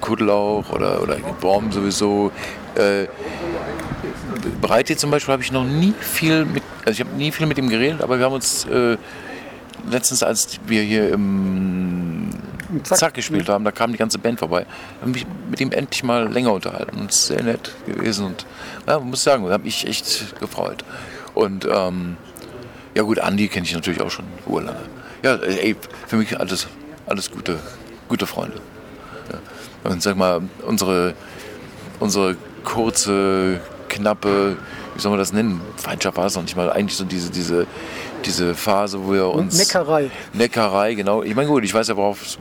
Kuddelauch 0.00 0.70
oder, 0.70 1.02
oder 1.02 1.16
Borm 1.40 1.72
sowieso. 1.72 2.30
Äh, 2.76 3.06
Breite 4.60 4.96
zum 4.96 5.10
Beispiel 5.10 5.32
habe 5.32 5.42
ich 5.42 5.50
noch 5.50 5.64
nie 5.64 5.92
viel 5.98 6.44
mit, 6.44 6.62
also 6.84 6.92
ich 6.92 7.00
habe 7.00 7.16
nie 7.16 7.32
viel 7.32 7.46
mit 7.46 7.58
ihm 7.58 7.68
geredet, 7.68 8.00
aber 8.00 8.18
wir 8.18 8.26
haben 8.26 8.34
uns 8.34 8.64
äh, 8.66 8.96
letztens, 9.90 10.22
als 10.22 10.60
wir 10.66 10.82
hier 10.82 11.10
im 11.10 12.30
Zack. 12.82 12.98
Zack, 12.98 13.14
gespielt 13.14 13.48
haben, 13.48 13.64
da 13.64 13.72
kam 13.72 13.92
die 13.92 13.98
ganze 13.98 14.18
Band 14.18 14.38
vorbei, 14.38 14.66
haben 15.00 15.12
mich 15.12 15.26
mit 15.50 15.60
ihm 15.60 15.72
endlich 15.72 16.02
mal 16.02 16.32
länger 16.32 16.52
unterhalten 16.52 17.00
und 17.00 17.10
es 17.10 17.16
ist 17.16 17.26
sehr 17.28 17.42
nett 17.42 17.72
gewesen 17.86 18.26
und 18.26 18.46
ja, 18.86 18.98
muss 19.00 19.22
sagen, 19.24 19.44
da 19.46 19.52
habe 19.52 19.66
ich 19.66 19.86
echt 19.86 20.38
gefreut. 20.40 20.84
Und 21.34 21.66
ähm, 21.70 22.16
ja 22.94 23.02
gut, 23.02 23.18
Andi 23.18 23.48
kenne 23.48 23.66
ich 23.66 23.74
natürlich 23.74 24.00
auch 24.00 24.10
schon 24.10 24.26
urlange. 24.46 24.78
Ja, 25.22 25.36
ey, 25.36 25.76
für 26.06 26.16
mich 26.16 26.38
alles, 26.38 26.66
alles 27.06 27.30
gute, 27.30 27.58
gute 28.08 28.26
Freunde. 28.26 28.60
Ja. 29.32 29.90
Und 29.90 30.02
sag 30.02 30.16
mal, 30.16 30.42
unsere, 30.66 31.14
unsere 32.00 32.36
kurze, 32.62 33.60
knappe, 33.88 34.56
wie 34.94 35.00
soll 35.00 35.10
man 35.10 35.18
das 35.18 35.32
nennen? 35.32 35.60
Feindschaft 35.76 36.16
war 36.16 36.26
es 36.26 36.36
noch 36.36 36.42
nicht 36.42 36.56
mal. 36.56 36.70
Eigentlich 36.70 36.96
so 36.96 37.04
diese, 37.04 37.30
diese, 37.30 37.66
diese 38.24 38.54
Phase, 38.54 39.04
wo 39.04 39.12
wir 39.12 39.28
uns. 39.28 39.58
Neckerei. 39.58 40.10
Neckerei, 40.32 40.94
genau. 40.94 41.22
Ich 41.22 41.34
meine, 41.34 41.48
gut, 41.48 41.64
ich 41.64 41.74
weiß 41.74 41.88
ja, 41.88 41.96
worauf 41.96 42.22
es 42.22 42.38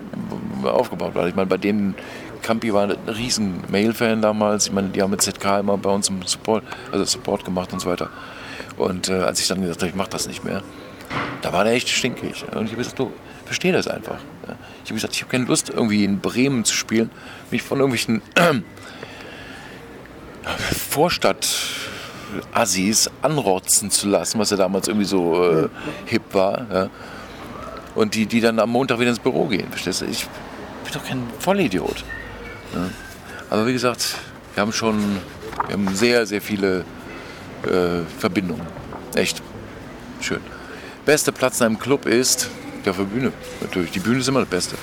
aufgebaut 0.64 1.16
war. 1.16 1.28
Ich 1.28 1.36
meine, 1.36 1.48
bei 1.48 1.58
dem 1.58 1.96
Campi 2.42 2.74
war 2.74 2.84
ein 2.84 2.98
riesen 3.08 3.64
Mail-Fan 3.70 4.22
damals. 4.22 4.68
Ich 4.68 4.74
meine, 4.74 4.90
die 4.90 5.02
haben 5.02 5.12
mit 5.12 5.22
ZK 5.22 5.60
immer 5.60 5.78
bei 5.78 5.90
uns 5.90 6.10
im 6.10 6.22
Support, 6.24 6.64
also 6.92 7.06
Support 7.06 7.46
gemacht 7.46 7.74
und 7.74 7.80
so 7.80 7.90
weiter. 7.90 8.10
Und 8.78 9.10
äh, 9.10 9.14
als 9.14 9.40
ich 9.40 9.48
dann 9.48 9.62
gesagt 9.62 9.82
habe, 9.82 9.90
ich 9.90 9.96
mache 9.96 10.10
das 10.10 10.28
nicht 10.28 10.44
mehr, 10.44 10.62
da 11.42 11.54
war 11.54 11.64
der 11.64 11.74
echt 11.74 11.90
stinkig. 11.90 12.44
Und 12.54 12.66
ich 12.66 12.72
habe 12.72 12.78
gesagt, 12.78 13.00
du, 13.00 13.12
verstehe 13.46 13.74
das 13.74 13.88
einfach. 13.88 14.18
Ich 14.84 14.90
habe 14.90 14.96
gesagt, 14.96 15.16
ich 15.16 15.22
habe 15.22 15.32
keine 15.32 15.46
Lust, 15.46 15.70
irgendwie 15.70 16.04
in 16.04 16.20
Bremen 16.20 16.66
zu 16.66 16.76
spielen, 16.76 17.10
mich 17.52 17.62
von 17.62 17.80
irgendwelchen 17.80 18.22
äh, 18.36 18.56
Vorstadt-Assis 20.90 23.10
anrotzen 23.22 23.92
zu 23.92 24.10
lassen, 24.10 24.40
was 24.40 24.50
ja 24.50 24.58
damals 24.58 24.88
irgendwie 24.88 25.06
so 25.06 25.48
äh, 25.50 25.70
hip 26.06 26.34
war. 26.34 26.66
Ja. 26.72 26.90
Und 27.96 28.16
die, 28.16 28.26
die 28.26 28.42
dann 28.42 28.60
am 28.60 28.72
Montag 28.72 29.00
wieder 29.00 29.12
ins 29.12 29.20
Büro 29.20 29.46
gehen. 29.46 29.70
Verstehst 29.70 30.02
du? 30.02 30.06
Ich 30.06 30.26
bin 30.84 30.94
doch 30.94 31.06
kein 31.06 31.24
Vollidiot. 31.40 32.04
Ja. 32.74 32.90
Aber 33.50 33.66
wie 33.68 33.74
gesagt, 33.74 34.16
wir 34.56 34.62
haben 34.62 34.74
schon 34.74 35.22
wir 35.68 35.74
haben 35.74 35.96
sehr, 35.96 36.26
sehr 36.26 36.42
viele 36.42 36.84
äh, 37.66 38.06
Verbindung. 38.20 38.62
Echt 39.16 39.42
schön. 40.22 40.40
Beste 41.06 41.32
Platz 41.32 41.60
in 41.60 41.68
einem 41.68 41.80
Club 41.80 42.06
ist 42.06 42.50
der 42.86 42.94
für 42.94 43.06
Bühne. 43.06 43.32
Natürlich. 43.62 43.92
Die 43.92 44.00
Bühne 44.00 44.20
ist 44.20 44.28
immer 44.28 44.42
das 44.42 44.50
Beste. 44.50 44.76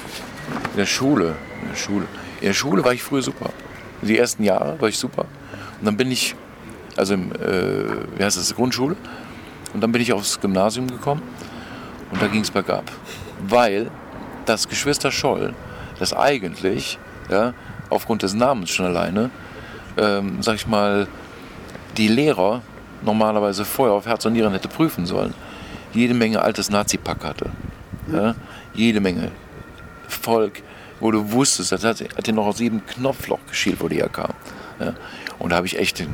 In 0.72 0.78
der 0.78 0.86
Schule. 0.86 1.34
In 1.62 1.68
der 1.68 1.76
Schule. 1.76 2.06
In 2.40 2.46
der 2.46 2.54
Schule 2.54 2.84
war 2.84 2.92
ich 2.92 3.02
früher 3.02 3.22
super. 3.22 3.50
Die 4.02 4.18
ersten 4.18 4.42
Jahre 4.42 4.80
war 4.80 4.88
ich 4.88 4.98
super. 4.98 5.26
Und 5.78 5.86
dann 5.86 5.96
bin 5.96 6.10
ich, 6.10 6.34
also 6.96 7.14
im, 7.14 7.32
äh, 7.32 8.16
wie 8.16 8.24
heißt 8.24 8.36
das, 8.36 8.54
Grundschule. 8.54 8.96
Und 9.74 9.80
dann 9.82 9.92
bin 9.92 10.02
ich 10.02 10.12
aufs 10.12 10.40
Gymnasium 10.40 10.88
gekommen. 10.88 11.22
Und 12.10 12.20
da 12.20 12.26
ging 12.26 12.40
es 12.40 12.50
bergab. 12.50 12.90
Weil 13.46 13.90
das 14.46 14.68
Geschwister 14.68 15.10
Scholl, 15.10 15.54
das 15.98 16.12
eigentlich 16.12 16.98
ja, 17.30 17.54
aufgrund 17.88 18.22
des 18.22 18.34
Namens 18.34 18.70
schon 18.70 18.86
alleine, 18.86 19.30
ähm, 19.96 20.42
sag 20.42 20.56
ich 20.56 20.66
mal, 20.66 21.06
die 21.96 22.08
Lehrer 22.08 22.62
normalerweise 23.02 23.64
vorher 23.64 23.94
auf 23.94 24.06
Herz 24.06 24.24
und 24.26 24.34
Nieren 24.34 24.52
hätte 24.52 24.68
prüfen 24.68 25.06
sollen. 25.06 25.34
Jede 25.92 26.14
Menge 26.14 26.42
altes 26.42 26.70
Nazi-Pack 26.70 27.24
hatte. 27.24 27.50
Ja? 28.12 28.34
Jede 28.74 29.00
Menge. 29.00 29.30
Volk, 30.08 30.62
wo 31.00 31.10
du 31.10 31.32
wusstest, 31.32 31.72
das 31.72 31.84
hat, 31.84 32.00
hat 32.00 32.26
dir 32.26 32.32
noch 32.32 32.46
aus 32.46 32.60
jedem 32.60 32.84
Knopfloch 32.86 33.40
geschielt, 33.48 33.80
wo 33.80 33.88
die 33.88 33.96
herkam. 33.96 34.32
Ja? 34.78 34.94
Und 35.38 35.50
da 35.50 35.56
habe 35.56 35.66
ich 35.66 35.78
echt 35.78 35.98
den, 35.98 36.08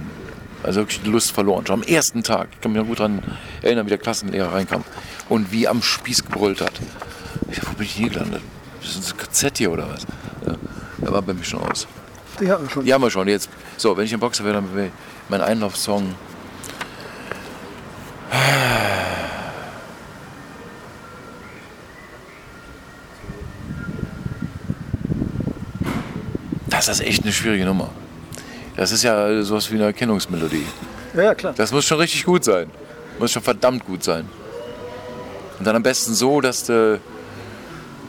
also 0.62 0.80
wirklich 0.80 1.02
die 1.02 1.10
Lust 1.10 1.32
verloren. 1.32 1.66
Schon 1.66 1.82
am 1.82 1.86
ersten 1.86 2.22
Tag. 2.22 2.48
Ich 2.52 2.60
kann 2.60 2.72
mich 2.72 2.80
noch 2.80 2.88
gut 2.88 3.00
daran 3.00 3.22
erinnern, 3.62 3.86
wie 3.86 3.90
der 3.90 3.98
Klassenlehrer 3.98 4.52
reinkam 4.52 4.84
und 5.28 5.52
wie 5.52 5.68
am 5.68 5.82
Spieß 5.82 6.24
gebrüllt 6.24 6.60
hat. 6.60 6.72
Ich 7.50 7.56
dachte, 7.56 7.70
wo 7.72 7.74
bin 7.76 7.86
ich 7.86 7.92
hier 7.92 8.08
gelandet? 8.08 8.42
Das 8.80 8.96
ist 8.96 9.12
ein 9.12 9.18
KZ 9.18 9.58
hier 9.58 9.72
oder 9.72 9.88
was? 9.88 10.06
Ja, 10.46 10.54
da 10.98 11.12
war 11.12 11.22
bei 11.22 11.34
mir 11.34 11.44
schon 11.44 11.60
aus. 11.60 11.86
Die 12.40 12.50
haben 12.50 12.64
wir 12.64 12.70
schon. 12.70 12.84
Die 12.84 12.92
haben 12.92 13.02
wir 13.02 13.10
schon. 13.10 13.28
Jetzt, 13.28 13.48
so, 13.76 13.96
wenn 13.96 14.04
ich 14.04 14.14
ein 14.14 14.20
Boxer 14.20 14.44
wäre, 14.44 14.54
dann 14.54 14.74
wäre 14.74 14.90
mein 15.28 15.40
Einlaufsong. 15.40 16.14
Das 26.68 26.88
ist 26.88 27.00
echt 27.00 27.22
eine 27.22 27.32
schwierige 27.32 27.64
Nummer. 27.64 27.90
Das 28.76 28.92
ist 28.92 29.02
ja 29.02 29.42
sowas 29.42 29.70
wie 29.70 29.76
eine 29.76 29.84
Erkennungsmelodie. 29.84 30.66
Ja, 31.14 31.34
klar. 31.34 31.54
Das 31.56 31.72
muss 31.72 31.86
schon 31.86 31.98
richtig 31.98 32.24
gut 32.24 32.44
sein. 32.44 32.70
Muss 33.18 33.32
schon 33.32 33.42
verdammt 33.42 33.86
gut 33.86 34.04
sein. 34.04 34.28
Und 35.58 35.66
dann 35.66 35.74
am 35.74 35.82
besten 35.82 36.14
so, 36.14 36.40
dass, 36.40 36.64
de, 36.64 36.98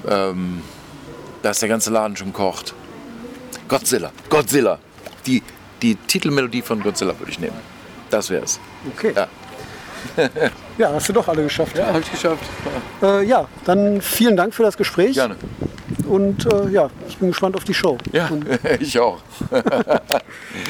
ähm, 0.08 0.62
dass 1.42 1.60
der 1.60 1.70
ganze 1.70 1.92
Laden 1.92 2.18
schon 2.18 2.34
kocht. 2.34 2.74
Godzilla. 3.70 4.12
Godzilla. 4.30 4.80
Die, 5.26 5.42
die 5.82 5.96
Titelmelodie 5.96 6.62
von 6.62 6.82
Godzilla 6.84 7.18
würde 7.18 7.32
ich 7.32 7.40
nehmen. 7.40 7.58
Das 8.10 8.30
wäre 8.30 8.44
es. 8.44 8.60
Okay. 8.94 9.14
Ja. 9.16 9.28
ja, 10.78 10.92
hast 10.94 11.10
du 11.10 11.14
doch 11.14 11.28
alle 11.28 11.44
geschafft. 11.44 11.78
Ja, 11.78 11.88
habe 11.88 12.00
ich 12.00 12.12
geschafft. 12.12 12.44
Äh, 13.02 13.26
ja, 13.26 13.48
dann 13.66 14.02
vielen 14.02 14.38
Dank 14.38 14.54
für 14.54 14.64
das 14.64 14.78
Gespräch. 14.78 15.16
Gerne. 15.16 15.36
Und 16.08 16.46
äh, 16.46 16.70
ja, 16.70 16.90
ich 17.08 17.18
bin 17.18 17.30
gespannt 17.30 17.56
auf 17.56 17.64
die 17.64 17.74
Show. 17.74 17.98
Ja, 18.12 18.30
ich 18.80 19.00
auch. 19.00 19.20